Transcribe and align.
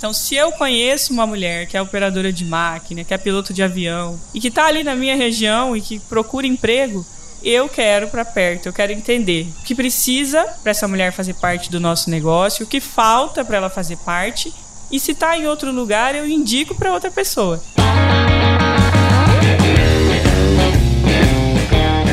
Então, 0.00 0.14
se 0.14 0.34
eu 0.34 0.50
conheço 0.52 1.12
uma 1.12 1.26
mulher 1.26 1.66
que 1.66 1.76
é 1.76 1.82
operadora 1.82 2.32
de 2.32 2.42
máquina, 2.42 3.04
que 3.04 3.12
é 3.12 3.18
piloto 3.18 3.52
de 3.52 3.62
avião 3.62 4.18
e 4.32 4.40
que 4.40 4.48
está 4.48 4.64
ali 4.64 4.82
na 4.82 4.96
minha 4.96 5.14
região 5.14 5.76
e 5.76 5.82
que 5.82 5.98
procura 5.98 6.46
emprego, 6.46 7.04
eu 7.42 7.68
quero 7.68 8.08
para 8.08 8.24
perto, 8.24 8.64
eu 8.64 8.72
quero 8.72 8.92
entender 8.92 9.46
o 9.60 9.62
que 9.62 9.74
precisa 9.74 10.42
para 10.62 10.70
essa 10.70 10.88
mulher 10.88 11.12
fazer 11.12 11.34
parte 11.34 11.70
do 11.70 11.78
nosso 11.78 12.08
negócio, 12.08 12.64
o 12.64 12.66
que 12.66 12.80
falta 12.80 13.44
para 13.44 13.58
ela 13.58 13.68
fazer 13.68 13.98
parte 13.98 14.50
e 14.90 14.98
se 14.98 15.12
está 15.12 15.36
em 15.36 15.46
outro 15.46 15.70
lugar, 15.70 16.14
eu 16.14 16.26
indico 16.26 16.74
para 16.74 16.94
outra 16.94 17.10
pessoa. 17.10 17.62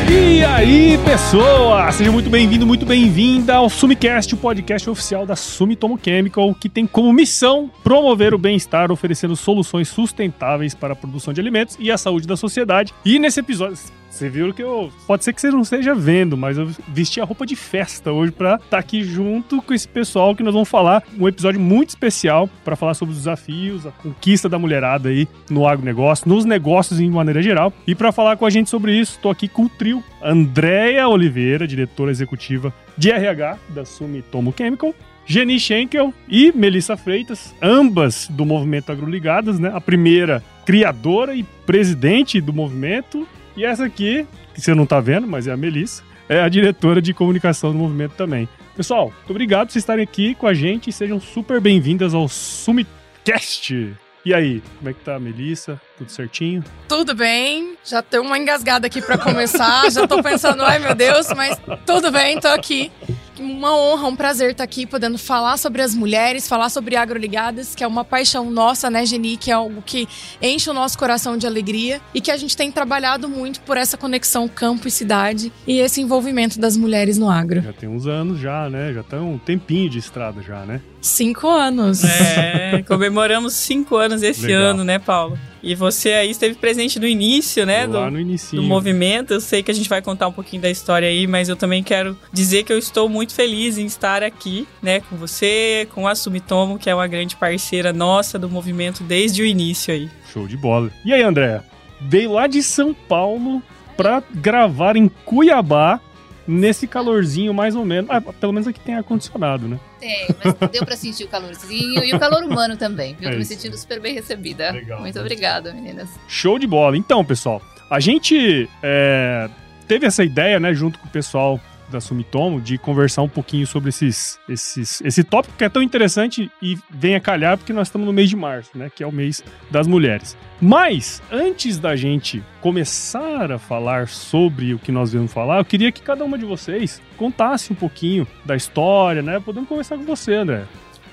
E 0.10 0.42
aí, 0.46 0.98
pessoa! 1.04 1.92
Seja 1.92 2.12
muito 2.12 2.30
bem-vindo, 2.30 2.66
muito 2.66 2.86
bem-vinda 2.86 3.56
ao 3.56 3.70
Sumicast, 3.70 4.34
o 4.34 4.38
podcast 4.38 4.90
oficial 4.90 5.26
da 5.26 5.36
Sumitomo 5.36 6.00
Chemical, 6.02 6.56
que 6.56 6.70
tem 6.70 6.88
como 6.88 7.12
missão 7.12 7.70
promover 7.84 8.34
o 8.34 8.38
bem-estar, 8.38 8.90
oferecendo 8.90 9.36
soluções 9.36 9.90
sustentáveis 9.90 10.74
para 10.74 10.94
a 10.94 10.96
produção 10.96 11.34
de 11.34 11.42
alimentos 11.42 11.76
e 11.78 11.92
a 11.92 11.98
saúde 11.98 12.26
da 12.26 12.38
sociedade. 12.38 12.94
E 13.04 13.20
nesse 13.20 13.42
episódio, 13.42 13.78
você 14.18 14.30
viu 14.30 14.54
que 14.54 14.64
eu. 14.64 14.92
Pode 15.06 15.24
ser 15.24 15.34
que 15.34 15.40
você 15.40 15.52
não 15.52 15.62
esteja 15.62 15.94
vendo, 15.94 16.36
mas 16.36 16.58
eu 16.58 16.68
vesti 16.88 17.22
a 17.22 17.24
roupa 17.24 17.46
de 17.46 17.56
festa 17.56 18.12
hoje 18.12 18.32
pra 18.32 18.56
estar 18.56 18.68
tá 18.68 18.78
aqui 18.78 19.04
junto 19.04 19.62
com 19.62 19.74
esse 19.74 19.88
pessoal 19.88 20.36
que 20.36 20.44
nós 20.44 20.54
vamos 20.54 20.70
falar. 20.70 21.04
Um 21.18 21.28
episódio 21.28 21.60
muito 21.60 21.90
especial 21.90 22.50
para 22.66 22.76
falar 22.76 22.94
sobre 22.94 23.14
os 23.14 23.20
desafios, 23.20 23.86
a 23.86 23.92
conquista 23.92 24.50
da 24.50 24.60
mulherada 24.60 25.10
aí 25.10 25.28
no 25.50 25.68
agronegócio, 25.68 26.28
nos 26.28 26.46
negócios 26.46 27.00
em 27.00 27.10
maneira 27.10 27.42
geral. 27.42 27.72
E 27.86 27.94
para 27.94 28.12
falar 28.12 28.38
com 28.38 28.46
a 28.46 28.50
gente 28.50 28.70
sobre 28.70 28.94
isso, 28.94 29.14
estou 29.14 29.32
aqui 29.32 29.48
com 29.48 29.64
o 29.64 29.70
trio 29.70 30.04
Andréia 30.22 31.08
Oliveira, 31.08 31.68
diretora 31.68 32.12
executiva 32.12 32.74
de 32.98 33.12
RH 33.12 33.58
da 33.70 33.86
Sumitomo 33.86 34.54
Chemical. 34.58 34.94
Geni 35.30 35.60
Schenkel 35.60 36.14
e 36.30 36.54
Melissa 36.54 36.96
Freitas, 36.96 37.54
ambas 37.62 38.30
do 38.30 38.46
movimento 38.46 38.94
Agroligadas, 38.94 39.60
né? 39.60 39.70
A 39.74 39.82
primeira 39.82 40.42
criadora 40.66 41.36
e 41.36 41.44
presidente 41.66 42.40
do 42.40 42.54
movimento 42.54 43.28
e 43.58 43.66
essa 43.66 43.86
aqui, 43.86 44.28
que 44.54 44.62
você 44.62 44.76
não 44.76 44.86
tá 44.86 45.00
vendo, 45.00 45.28
mas 45.28 45.48
é 45.48 45.52
a 45.52 45.58
Melissa, 45.58 46.04
é 46.30 46.40
a 46.40 46.48
diretora 46.48 47.02
de 47.02 47.14
comunicação 47.14 47.72
do 47.72 47.78
movimento 47.78 48.14
também. 48.14 48.48
Pessoal, 48.76 49.06
muito 49.06 49.32
obrigado 49.32 49.68
por 49.68 49.74
vocês 49.74 49.82
estarem 49.82 50.04
aqui 50.04 50.36
com 50.36 50.46
a 50.46 50.54
gente 50.54 50.92
e 50.92 50.94
sejam 50.94 51.20
super 51.20 51.60
bem-vindas 51.60 52.14
ao 52.14 52.30
Sumicast. 52.30 53.96
E 54.24 54.34
aí, 54.34 54.62
como 54.78 54.90
é 54.90 54.94
que 54.94 55.00
tá 55.00 55.16
a 55.16 55.20
Melissa? 55.20 55.82
Tudo 55.98 56.12
certinho? 56.12 56.64
Tudo 56.88 57.16
bem. 57.16 57.76
Já 57.84 58.04
tenho 58.04 58.24
uma 58.24 58.38
engasgada 58.38 58.86
aqui 58.86 59.02
para 59.02 59.18
começar. 59.18 59.90
Já 59.90 60.06
tô 60.06 60.22
pensando, 60.22 60.64
ai 60.64 60.78
meu 60.78 60.94
Deus, 60.94 61.28
mas 61.36 61.60
tudo 61.86 62.12
bem, 62.12 62.40
tô 62.40 62.50
aqui 62.50 62.92
uma 63.40 63.76
honra, 63.76 64.08
um 64.08 64.16
prazer 64.16 64.52
estar 64.52 64.64
aqui 64.64 64.86
podendo 64.86 65.18
falar 65.18 65.58
sobre 65.58 65.82
as 65.82 65.94
mulheres, 65.94 66.48
falar 66.48 66.70
sobre 66.70 66.96
agroligadas, 66.96 67.76
que 67.76 67.84
é 67.84 67.88
uma 67.88 68.04
paixão 68.04 68.50
nossa, 68.50 68.90
né, 68.90 69.06
Geni, 69.06 69.38
que 69.38 69.52
é 69.52 69.54
algo 69.54 69.82
que 69.82 70.08
enche 70.42 70.70
o 70.70 70.74
nosso 70.74 70.98
coração 70.98 71.38
de 71.38 71.46
alegria 71.46 72.02
e 72.14 72.22
que 72.22 72.32
a 72.32 72.38
gente 72.38 72.56
tem 72.56 72.72
trabalhado 72.72 73.28
muito 73.30 73.62
por 73.62 73.78
essa 73.78 73.98
conexão 73.98 74.48
campo 74.48 74.88
e 74.88 74.92
cidade 74.92 75.52
e 75.66 75.80
esse 75.80 76.02
envolvimento 76.02 76.60
das 76.60 76.76
mulheres 76.78 77.18
no 77.18 77.30
agro. 77.30 77.62
Já 77.62 77.74
tem 77.74 77.90
uns 77.90 78.08
anos 78.08 78.40
já, 78.40 78.70
né? 78.70 78.94
Já 78.94 79.04
tem 79.04 79.20
um 79.20 79.38
tempinho 79.38 79.90
de 79.90 80.00
estrada 80.00 80.42
já, 80.42 80.66
né? 80.66 80.82
Cinco 81.08 81.48
anos. 81.48 82.04
É, 82.04 82.84
comemoramos 82.88 83.54
cinco 83.54 83.96
anos 83.96 84.22
esse 84.22 84.46
Legal. 84.46 84.64
ano, 84.64 84.84
né, 84.84 85.00
Paulo? 85.00 85.38
E 85.64 85.74
você 85.74 86.14
aí 86.14 86.30
esteve 86.30 86.56
presente 86.56 87.00
no 87.00 87.08
início, 87.08 87.66
né? 87.66 87.86
Lá 87.86 88.06
do, 88.06 88.12
no 88.12 88.20
início. 88.20 88.56
Do 88.56 88.64
movimento. 88.64 89.34
Eu 89.34 89.42
sei 89.42 89.64
que 89.64 89.72
a 89.72 89.74
gente 89.74 89.90
vai 89.90 90.02
contar 90.02 90.28
um 90.28 90.32
pouquinho 90.32 90.62
da 90.62 90.70
história 90.70 91.08
aí, 91.08 91.26
mas 91.26 91.50
eu 91.50 91.56
também 91.56 91.82
quero 91.82 92.18
dizer 92.32 92.64
que 92.64 92.72
eu 92.72 92.78
estou 92.78 93.08
muito 93.08 93.34
feliz 93.34 93.78
em 93.78 93.86
estar 93.86 94.22
aqui, 94.22 94.68
né? 94.82 95.00
Com 95.00 95.16
você, 95.16 95.88
com 95.94 96.08
a 96.08 96.14
Sumitomo, 96.14 96.78
que 96.78 96.90
é 96.90 96.96
uma 96.96 97.08
grande 97.08 97.36
parceira 97.36 97.92
nossa 97.94 98.38
do 98.38 98.50
movimento 98.50 99.04
desde 99.04 99.42
o 99.42 99.46
início 99.46 99.94
aí. 99.94 100.10
Show 100.32 100.48
de 100.48 100.58
bola. 100.58 100.92
E 101.06 101.14
aí, 101.14 101.22
André? 101.22 101.62
Veio 102.02 102.34
lá 102.34 102.48
de 102.48 102.62
São 102.62 102.94
Paulo 102.94 103.64
para 103.96 104.22
gravar 104.36 104.96
em 104.96 105.08
Cuiabá 105.08 106.00
nesse 106.48 106.88
calorzinho 106.88 107.54
mais 107.54 107.76
ou 107.76 107.84
menos. 107.84 108.10
Ah, 108.10 108.22
pelo 108.22 108.54
menos 108.54 108.68
aqui 108.68 108.80
tem 108.80 108.96
ar-condicionado, 108.96 109.68
né? 109.68 109.80
Tem, 110.00 110.28
mas 110.44 110.72
deu 110.72 110.86
pra 110.86 110.96
sentir 110.96 111.26
o 111.26 111.28
calorzinho 111.28 112.04
e 112.04 112.14
o 112.14 112.20
calor 112.20 112.44
humano 112.44 112.78
também. 112.78 113.16
Viu? 113.16 113.30
É 113.30 113.32
Tô 113.34 113.38
me 113.38 113.46
sentindo 113.46 113.78
super 113.78 114.00
bem 114.00 114.14
recebida. 114.14 114.72
Legal, 114.72 115.02
Muito 115.02 115.20
obrigada, 115.20 115.74
meninas. 115.74 116.10
Show 116.28 116.58
de 116.58 116.66
bola. 116.68 116.96
Então, 116.96 117.24
pessoal, 117.26 117.62
a 117.90 118.00
gente 118.00 118.70
é, 118.82 119.50
teve 119.88 120.06
essa 120.06 120.24
ideia, 120.24 120.60
né, 120.60 120.74
junto 120.74 120.98
com 121.00 121.08
o 121.08 121.12
pessoal 121.12 121.60
da 121.90 122.02
Sumitomo 122.02 122.60
de 122.62 122.78
conversar 122.78 123.22
um 123.22 123.30
pouquinho 123.30 123.66
sobre 123.66 123.90
esses, 123.90 124.40
esses, 124.48 125.02
esse 125.02 125.24
tópico 125.24 125.56
que 125.58 125.64
é 125.64 125.70
tão 125.70 125.82
interessante 125.82 126.52
e 126.62 126.78
vem 126.90 127.16
a 127.16 127.20
calhar 127.20 127.58
porque 127.58 127.74
nós 127.74 127.88
estamos 127.88 128.06
no 128.06 128.14
mês 128.14 128.30
de 128.30 128.36
março, 128.36 128.78
né? 128.78 128.92
Que 128.94 129.04
é 129.04 129.08
o 129.08 129.12
mês 129.12 129.44
das 129.70 129.88
mulheres. 129.88 130.38
Mas, 130.60 131.22
antes 131.32 131.78
da 131.78 131.96
gente 131.96 132.44
começar 132.62 133.52
a 133.52 133.60
falar 133.60 134.08
sobre 134.08 134.74
o 134.74 134.80
que 134.80 134.92
nós 134.92 135.14
vamos 135.14 135.32
falar, 135.32 135.60
eu 135.60 135.66
queria 135.66 135.92
que 135.92 136.02
cada 136.02 136.24
uma 136.24 136.38
de 136.38 136.46
vocês 136.46 137.02
contasse 137.16 137.72
um 137.72 137.76
pouquinho 137.76 138.28
da 138.44 138.56
história, 138.56 139.22
né? 139.22 139.40
Podemos 139.40 139.70
conversar 139.70 139.98
com 139.98 140.04
você, 140.04 140.34
André. 140.34 140.64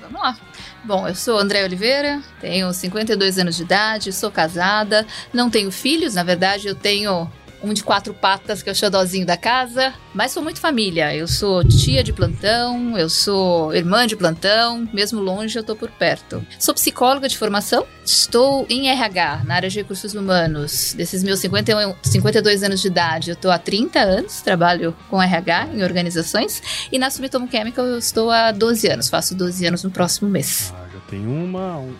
Vamos 0.00 0.20
lá. 0.20 0.36
Bom, 0.84 1.08
eu 1.08 1.14
sou 1.14 1.38
André 1.38 1.64
Oliveira, 1.64 2.20
tenho 2.40 2.72
52 2.72 3.38
anos 3.38 3.56
de 3.56 3.62
idade, 3.62 4.12
sou 4.12 4.30
casada, 4.30 5.06
não 5.32 5.48
tenho 5.48 5.70
filhos, 5.70 6.14
na 6.14 6.22
verdade 6.22 6.68
eu 6.68 6.74
tenho 6.74 7.30
um 7.64 7.72
de 7.72 7.82
quatro 7.82 8.12
patas, 8.12 8.62
que 8.62 8.68
é 8.68 8.72
o 8.72 8.74
xodózinho 8.74 9.26
da 9.26 9.36
casa. 9.36 9.94
Mas 10.12 10.32
sou 10.32 10.42
muito 10.42 10.60
família. 10.60 11.14
Eu 11.14 11.26
sou 11.26 11.64
tia 11.64 12.04
de 12.04 12.12
plantão, 12.12 12.96
eu 12.96 13.08
sou 13.08 13.74
irmã 13.74 14.06
de 14.06 14.14
plantão, 14.14 14.88
mesmo 14.92 15.20
longe 15.20 15.58
eu 15.58 15.64
tô 15.64 15.74
por 15.74 15.90
perto. 15.90 16.44
Sou 16.58 16.74
psicóloga 16.74 17.28
de 17.28 17.36
formação, 17.36 17.86
estou 18.04 18.66
em 18.68 18.88
RH, 18.88 19.42
na 19.44 19.54
área 19.54 19.70
de 19.70 19.78
recursos 19.78 20.14
humanos. 20.14 20.94
Desses 20.94 21.24
meus 21.24 21.40
51, 21.40 21.94
52 22.02 22.62
anos 22.62 22.82
de 22.82 22.88
idade, 22.88 23.30
eu 23.30 23.36
tô 23.36 23.50
há 23.50 23.58
30 23.58 23.98
anos, 23.98 24.40
trabalho 24.42 24.94
com 25.08 25.20
RH 25.20 25.68
em 25.74 25.82
organizações. 25.82 26.62
E 26.92 26.98
na 26.98 27.10
Sumitomo 27.10 27.48
Chemical 27.50 27.86
eu 27.86 27.98
estou 27.98 28.30
há 28.30 28.52
12 28.52 28.88
anos, 28.88 29.08
faço 29.08 29.34
12 29.34 29.66
anos 29.66 29.82
no 29.82 29.90
próximo 29.90 30.28
mês. 30.28 30.72
Ah, 30.76 30.86
já 30.92 31.00
tem 31.08 31.26
uma, 31.26 31.78
um 31.78 31.94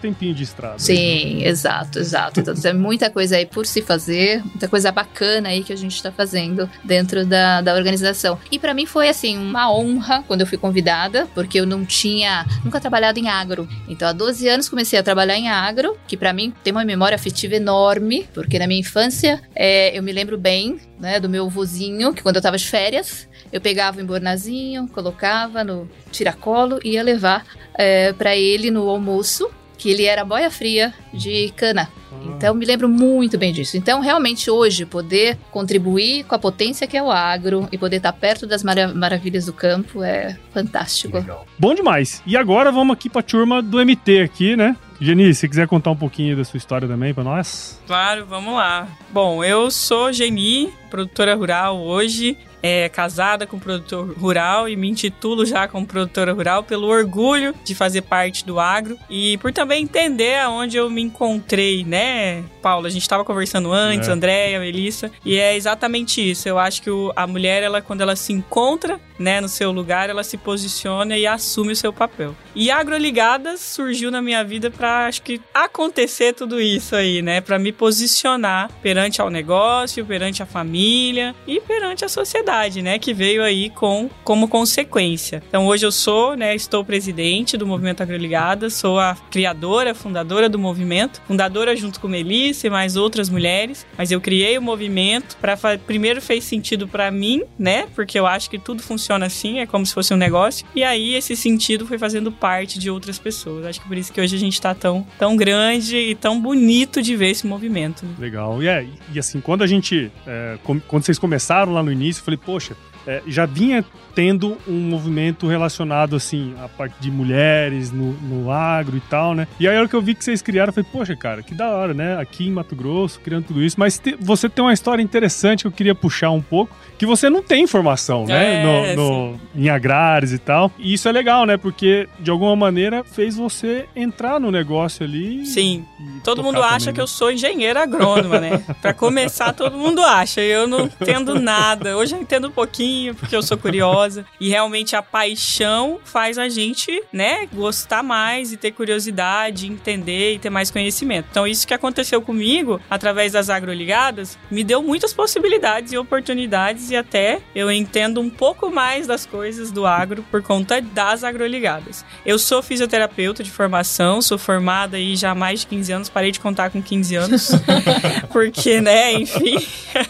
tempinho 0.00 0.34
de 0.34 0.42
estrada. 0.42 0.78
Sim, 0.78 1.36
né? 1.36 1.48
exato, 1.48 1.98
exato. 1.98 2.40
Então 2.40 2.54
tem 2.54 2.74
muita 2.74 3.10
coisa 3.10 3.36
aí 3.36 3.46
por 3.46 3.66
se 3.66 3.82
fazer, 3.82 4.42
muita 4.44 4.68
coisa 4.68 4.90
bacana 4.92 5.48
aí 5.48 5.62
que 5.62 5.72
a 5.72 5.76
gente 5.76 5.94
está 5.94 6.12
fazendo 6.12 6.68
dentro 6.84 7.24
da, 7.26 7.60
da 7.60 7.74
organização. 7.74 8.38
E 8.50 8.58
para 8.58 8.74
mim 8.74 8.86
foi 8.86 9.08
assim 9.08 9.38
uma 9.38 9.72
honra 9.72 10.24
quando 10.26 10.42
eu 10.42 10.46
fui 10.46 10.58
convidada, 10.58 11.26
porque 11.34 11.60
eu 11.60 11.66
não 11.66 11.84
tinha 11.84 12.46
nunca 12.64 12.80
trabalhado 12.80 13.18
em 13.18 13.28
agro. 13.28 13.68
Então 13.88 14.08
há 14.08 14.12
12 14.12 14.48
anos 14.48 14.68
comecei 14.68 14.98
a 14.98 15.02
trabalhar 15.02 15.36
em 15.36 15.48
agro, 15.48 15.96
que 16.06 16.16
para 16.16 16.32
mim 16.32 16.52
tem 16.62 16.72
uma 16.72 16.84
memória 16.84 17.14
afetiva 17.14 17.54
enorme, 17.54 18.28
porque 18.34 18.58
na 18.58 18.66
minha 18.66 18.80
infância 18.80 19.40
é, 19.54 19.96
eu 19.96 20.02
me 20.02 20.12
lembro 20.12 20.38
bem 20.38 20.78
né, 20.98 21.18
do 21.18 21.28
meu 21.28 21.48
vozinho, 21.48 22.12
que 22.12 22.22
quando 22.22 22.36
eu 22.36 22.42
tava 22.42 22.58
de 22.58 22.66
férias, 22.66 23.28
eu 23.52 23.60
pegava 23.60 23.98
o 23.98 24.00
embornazinho, 24.00 24.86
colocava 24.88 25.64
no 25.64 25.90
tiracolo 26.10 26.78
e 26.84 26.90
ia 26.90 27.02
levar 27.02 27.44
é, 27.74 28.12
para 28.12 28.36
ele 28.36 28.70
no 28.70 28.88
almoço 28.88 29.50
que 29.80 29.90
ele 29.90 30.04
era 30.04 30.22
boia 30.26 30.50
fria 30.50 30.92
de 31.12 31.50
cana. 31.56 31.88
Então 32.26 32.54
me 32.54 32.66
lembro 32.66 32.86
muito 32.86 33.38
bem 33.38 33.50
disso. 33.50 33.78
Então 33.78 34.00
realmente 34.00 34.50
hoje 34.50 34.84
poder 34.84 35.38
contribuir 35.50 36.24
com 36.24 36.34
a 36.34 36.38
potência 36.38 36.86
que 36.86 36.98
é 36.98 37.02
o 37.02 37.10
agro 37.10 37.66
e 37.72 37.78
poder 37.78 37.96
estar 37.96 38.12
perto 38.12 38.46
das 38.46 38.62
marav 38.62 38.94
maravilhas 38.94 39.46
do 39.46 39.54
campo 39.54 40.02
é 40.02 40.36
fantástico. 40.52 41.16
Legal. 41.16 41.46
Bom 41.58 41.74
demais. 41.74 42.22
E 42.26 42.36
agora 42.36 42.70
vamos 42.70 42.92
aqui 42.92 43.08
para 43.08 43.20
a 43.20 43.22
turma 43.22 43.62
do 43.62 43.78
MT 43.78 44.20
aqui, 44.20 44.54
né? 44.54 44.76
Geni, 45.00 45.32
se 45.32 45.48
quiser 45.48 45.66
contar 45.66 45.92
um 45.92 45.96
pouquinho 45.96 46.36
da 46.36 46.44
sua 46.44 46.58
história 46.58 46.86
também 46.86 47.14
para 47.14 47.24
nós. 47.24 47.80
Claro, 47.86 48.26
vamos 48.26 48.52
lá. 48.52 48.86
Bom, 49.10 49.42
eu 49.42 49.70
sou 49.70 50.12
Geni, 50.12 50.70
produtora 50.90 51.34
rural 51.34 51.80
hoje 51.80 52.36
é, 52.62 52.88
casada 52.88 53.46
com 53.46 53.58
produtor 53.58 54.12
rural 54.18 54.68
e 54.68 54.76
me 54.76 54.88
intitulo 54.88 55.46
já 55.46 55.66
como 55.66 55.86
produtora 55.86 56.32
rural 56.32 56.62
pelo 56.62 56.88
orgulho 56.88 57.54
de 57.64 57.74
fazer 57.74 58.02
parte 58.02 58.44
do 58.44 58.60
agro 58.60 58.98
e 59.08 59.38
por 59.38 59.52
também 59.52 59.82
entender 59.82 60.38
aonde 60.40 60.76
eu 60.76 60.90
me 60.90 61.02
encontrei, 61.02 61.84
né, 61.84 62.44
Paula? 62.62 62.88
A 62.88 62.90
gente 62.90 63.02
estava 63.02 63.24
conversando 63.24 63.72
antes, 63.72 64.08
é. 64.08 64.12
Andréia, 64.12 64.60
Melissa, 64.60 65.10
e 65.24 65.36
é 65.36 65.56
exatamente 65.56 66.28
isso. 66.30 66.48
Eu 66.48 66.58
acho 66.58 66.82
que 66.82 66.90
o, 66.90 67.12
a 67.16 67.26
mulher, 67.26 67.62
ela 67.62 67.80
quando 67.80 68.02
ela 68.02 68.16
se 68.16 68.32
encontra, 68.32 69.00
né, 69.18 69.40
no 69.40 69.48
seu 69.48 69.70
lugar, 69.70 70.10
ela 70.10 70.24
se 70.24 70.36
posiciona 70.36 71.16
e 71.16 71.26
assume 71.26 71.72
o 71.72 71.76
seu 71.76 71.92
papel. 71.92 72.34
E 72.54 72.70
Agroligadas 72.70 73.60
surgiu 73.60 74.10
na 74.10 74.20
minha 74.22 74.42
vida 74.42 74.70
para 74.70 75.06
acho 75.06 75.22
que 75.22 75.40
acontecer 75.52 76.34
tudo 76.34 76.60
isso 76.60 76.96
aí, 76.96 77.22
né, 77.22 77.40
para 77.40 77.58
me 77.58 77.72
posicionar 77.72 78.70
perante 78.82 79.20
ao 79.20 79.30
negócio, 79.30 80.04
perante 80.04 80.42
a 80.42 80.46
família 80.46 81.34
e 81.46 81.60
perante 81.60 82.04
a 82.04 82.08
sociedade 82.08 82.49
né, 82.82 82.98
que 82.98 83.14
veio 83.14 83.42
aí 83.42 83.70
com 83.70 84.10
como 84.24 84.48
consequência. 84.48 85.42
Então 85.48 85.66
hoje 85.66 85.86
eu 85.86 85.92
sou, 85.92 86.36
né, 86.36 86.54
estou 86.54 86.84
presidente 86.84 87.56
do 87.56 87.66
Movimento 87.66 88.02
Agroligadas, 88.02 88.74
sou 88.74 88.98
a 88.98 89.16
criadora, 89.30 89.94
fundadora 89.94 90.48
do 90.48 90.58
movimento, 90.58 91.22
fundadora 91.26 91.76
junto 91.76 92.00
com 92.00 92.08
Melissa 92.08 92.66
e 92.66 92.70
mais 92.70 92.96
outras 92.96 93.28
mulheres, 93.28 93.86
mas 93.96 94.10
eu 94.10 94.20
criei 94.20 94.58
o 94.58 94.62
movimento 94.62 95.36
para 95.40 95.56
primeiro 95.78 96.20
fez 96.20 96.44
sentido 96.44 96.88
para 96.88 97.10
mim, 97.10 97.42
né? 97.58 97.86
Porque 97.94 98.18
eu 98.18 98.26
acho 98.26 98.50
que 98.50 98.58
tudo 98.58 98.82
funciona 98.82 99.26
assim, 99.26 99.60
é 99.60 99.66
como 99.66 99.86
se 99.86 99.94
fosse 99.94 100.12
um 100.12 100.16
negócio. 100.16 100.66
E 100.74 100.82
aí 100.82 101.14
esse 101.14 101.36
sentido 101.36 101.86
foi 101.86 101.98
fazendo 101.98 102.32
parte 102.32 102.78
de 102.78 102.90
outras 102.90 103.18
pessoas. 103.18 103.66
Acho 103.66 103.80
que 103.80 103.86
por 103.86 103.96
isso 103.96 104.12
que 104.12 104.20
hoje 104.20 104.34
a 104.34 104.38
gente 104.38 104.60
tá 104.60 104.74
tão, 104.74 105.06
tão 105.18 105.36
grande 105.36 105.96
e 105.96 106.14
tão 106.14 106.40
bonito 106.40 107.00
de 107.02 107.14
ver 107.16 107.30
esse 107.30 107.46
movimento. 107.46 108.04
Legal. 108.18 108.62
E, 108.62 108.68
é, 108.68 108.86
e 109.12 109.18
assim, 109.18 109.40
quando 109.40 109.62
a 109.62 109.66
gente. 109.66 110.10
É, 110.26 110.58
quando 110.64 111.02
vocês 111.04 111.18
começaram 111.18 111.72
lá 111.72 111.82
no 111.82 111.92
início, 111.92 112.20
eu 112.20 112.24
falei, 112.24 112.39
poxa, 112.44 112.76
é, 113.06 113.22
já 113.26 113.46
vinha 113.46 113.84
tendo 114.14 114.58
um 114.66 114.78
movimento 114.78 115.46
relacionado, 115.46 116.16
assim, 116.16 116.54
à 116.62 116.68
parte 116.68 116.94
de 117.00 117.10
mulheres 117.10 117.90
no, 117.92 118.12
no 118.12 118.50
agro 118.50 118.96
e 118.96 119.00
tal, 119.00 119.34
né? 119.34 119.46
E 119.58 119.68
aí, 119.68 119.76
a 119.76 119.80
hora 119.80 119.88
que 119.88 119.94
eu 119.94 120.02
vi 120.02 120.14
que 120.14 120.24
vocês 120.24 120.42
criaram, 120.42 120.70
eu 120.70 120.74
falei, 120.74 120.90
poxa, 120.90 121.16
cara, 121.16 121.42
que 121.42 121.54
da 121.54 121.70
hora, 121.70 121.94
né? 121.94 122.20
Aqui 122.20 122.46
em 122.48 122.50
Mato 122.50 122.74
Grosso, 122.74 123.20
criando 123.20 123.44
tudo 123.44 123.62
isso. 123.62 123.76
Mas 123.78 123.98
te, 123.98 124.16
você 124.20 124.48
tem 124.48 124.64
uma 124.64 124.72
história 124.72 125.02
interessante 125.02 125.62
que 125.62 125.68
eu 125.68 125.72
queria 125.72 125.94
puxar 125.94 126.30
um 126.30 126.40
pouco, 126.40 126.76
que 126.98 127.06
você 127.06 127.30
não 127.30 127.42
tem 127.42 127.62
informação, 127.62 128.26
né? 128.26 128.62
É, 128.62 128.96
no, 128.96 129.30
no 129.30 129.40
em 129.54 129.68
agrários 129.68 130.32
e 130.32 130.38
tal. 130.38 130.70
E 130.78 130.92
isso 130.92 131.08
é 131.08 131.12
legal, 131.12 131.46
né? 131.46 131.56
Porque, 131.56 132.08
de 132.18 132.30
alguma 132.30 132.56
maneira, 132.56 133.04
fez 133.04 133.36
você 133.36 133.86
entrar 133.94 134.40
no 134.40 134.50
negócio 134.50 135.04
ali. 135.04 135.46
Sim. 135.46 135.84
Todo 136.24 136.42
mundo 136.42 136.62
acha 136.62 136.78
também, 136.78 136.94
que 136.94 136.98
né? 136.98 137.02
eu 137.02 137.06
sou 137.06 137.30
engenheira 137.30 137.82
agrônoma, 137.82 138.38
né? 138.38 138.62
pra 138.82 138.92
começar, 138.92 139.52
todo 139.52 139.78
mundo 139.78 140.02
acha. 140.02 140.40
Eu 140.40 140.66
não 140.66 140.80
entendo 140.84 141.38
nada. 141.40 141.96
Hoje 141.96 142.14
eu 142.14 142.20
entendo 142.20 142.48
um 142.48 142.50
pouquinho, 142.50 142.89
porque 143.18 143.34
eu 143.34 143.42
sou 143.42 143.56
curiosa 143.56 143.80
curiosa. 143.80 144.26
E 144.40 144.48
realmente 144.48 144.96
a 144.96 145.02
paixão 145.02 145.98
faz 146.04 146.38
a 146.38 146.48
gente, 146.48 147.02
né, 147.12 147.46
gostar 147.52 148.02
mais 148.02 148.52
e 148.52 148.56
ter 148.56 148.72
curiosidade, 148.72 149.66
entender 149.66 150.34
e 150.34 150.38
ter 150.38 150.50
mais 150.50 150.70
conhecimento. 150.70 151.26
Então, 151.30 151.46
isso 151.46 151.66
que 151.66 151.74
aconteceu 151.74 152.20
comigo, 152.20 152.80
através 152.90 153.32
das 153.32 153.48
agroligadas, 153.48 154.38
me 154.50 154.64
deu 154.64 154.82
muitas 154.82 155.12
possibilidades 155.12 155.92
e 155.92 155.98
oportunidades 155.98 156.90
e 156.90 156.96
até 156.96 157.40
eu 157.54 157.70
entendo 157.70 158.20
um 158.20 158.30
pouco 158.30 158.70
mais 158.70 159.06
das 159.06 159.26
coisas 159.26 159.70
do 159.70 159.86
agro 159.86 160.24
por 160.30 160.42
conta 160.42 160.80
das 160.80 161.24
agroligadas. 161.24 162.04
Eu 162.24 162.38
sou 162.38 162.62
fisioterapeuta 162.62 163.42
de 163.42 163.50
formação, 163.50 164.20
sou 164.20 164.38
formada 164.38 164.96
aí 164.96 165.16
já 165.16 165.30
há 165.30 165.34
mais 165.34 165.60
de 165.60 165.66
15 165.66 165.92
anos, 165.92 166.08
parei 166.08 166.32
de 166.32 166.40
contar 166.40 166.70
com 166.70 166.82
15 166.82 167.14
anos, 167.16 167.50
porque, 168.30 168.80
né, 168.80 169.12
enfim. 169.12 169.56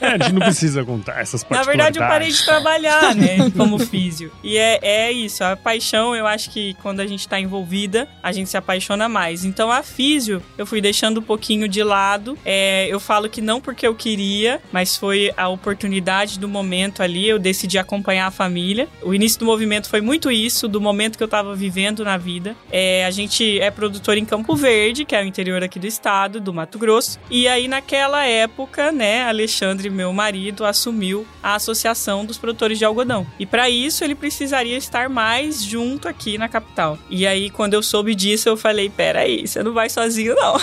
É, 0.00 0.06
a 0.06 0.18
gente 0.18 0.32
não 0.32 0.40
precisa 0.40 0.84
contar 0.84 1.20
essas 1.20 1.42
particularidades. 1.42 1.78
Na 1.78 1.84
verdade, 1.84 1.98
eu 1.98 2.08
parei 2.08 2.30
de 2.30 2.44
trabalhar, 2.44 2.69
né, 2.78 3.50
como 3.56 3.78
físio. 3.78 4.30
E 4.42 4.56
é, 4.56 4.78
é 4.82 5.12
isso, 5.12 5.42
a 5.42 5.56
paixão, 5.56 6.14
eu 6.14 6.26
acho 6.26 6.50
que 6.50 6.74
quando 6.74 7.00
a 7.00 7.06
gente 7.06 7.28
tá 7.28 7.40
envolvida, 7.40 8.08
a 8.22 8.32
gente 8.32 8.50
se 8.50 8.56
apaixona 8.56 9.08
mais. 9.08 9.44
Então 9.44 9.70
a 9.70 9.82
físio, 9.82 10.42
eu 10.56 10.66
fui 10.66 10.80
deixando 10.80 11.20
um 11.20 11.22
pouquinho 11.22 11.68
de 11.68 11.82
lado. 11.82 12.38
É, 12.44 12.86
eu 12.88 13.00
falo 13.00 13.28
que 13.28 13.40
não 13.40 13.60
porque 13.60 13.86
eu 13.86 13.94
queria, 13.94 14.60
mas 14.72 14.96
foi 14.96 15.32
a 15.36 15.48
oportunidade 15.48 16.38
do 16.38 16.48
momento 16.48 17.02
ali, 17.02 17.28
eu 17.28 17.38
decidi 17.38 17.78
acompanhar 17.78 18.26
a 18.26 18.30
família. 18.30 18.88
O 19.02 19.14
início 19.14 19.38
do 19.38 19.44
movimento 19.44 19.88
foi 19.88 20.00
muito 20.00 20.30
isso, 20.30 20.68
do 20.68 20.80
momento 20.80 21.16
que 21.16 21.24
eu 21.24 21.28
tava 21.28 21.54
vivendo 21.54 22.04
na 22.04 22.16
vida. 22.16 22.56
É, 22.70 23.04
a 23.04 23.10
gente 23.10 23.60
é 23.60 23.70
produtor 23.70 24.16
em 24.16 24.24
Campo 24.24 24.54
Verde, 24.54 25.04
que 25.04 25.14
é 25.14 25.22
o 25.22 25.26
interior 25.26 25.62
aqui 25.62 25.78
do 25.78 25.86
estado, 25.86 26.40
do 26.40 26.52
Mato 26.52 26.78
Grosso. 26.78 27.18
E 27.30 27.48
aí 27.48 27.68
naquela 27.68 28.24
época, 28.24 28.92
né, 28.92 29.24
Alexandre, 29.24 29.90
meu 29.90 30.12
marido, 30.12 30.64
assumiu 30.64 31.26
a 31.42 31.54
Associação 31.54 32.24
dos 32.24 32.38
Produtores 32.38 32.59
de 32.68 32.84
Algodão. 32.84 33.26
E 33.38 33.46
para 33.46 33.68
isso 33.68 34.04
ele 34.04 34.14
precisaria 34.14 34.76
estar 34.76 35.08
mais 35.08 35.62
junto 35.62 36.08
aqui 36.08 36.38
na 36.38 36.48
capital. 36.48 36.98
E 37.08 37.26
aí, 37.26 37.50
quando 37.50 37.74
eu 37.74 37.82
soube 37.82 38.14
disso, 38.14 38.48
eu 38.48 38.56
falei: 38.56 38.90
peraí, 38.90 39.46
você 39.46 39.62
não 39.62 39.72
vai 39.72 39.88
sozinho, 39.88 40.34
não. 40.34 40.54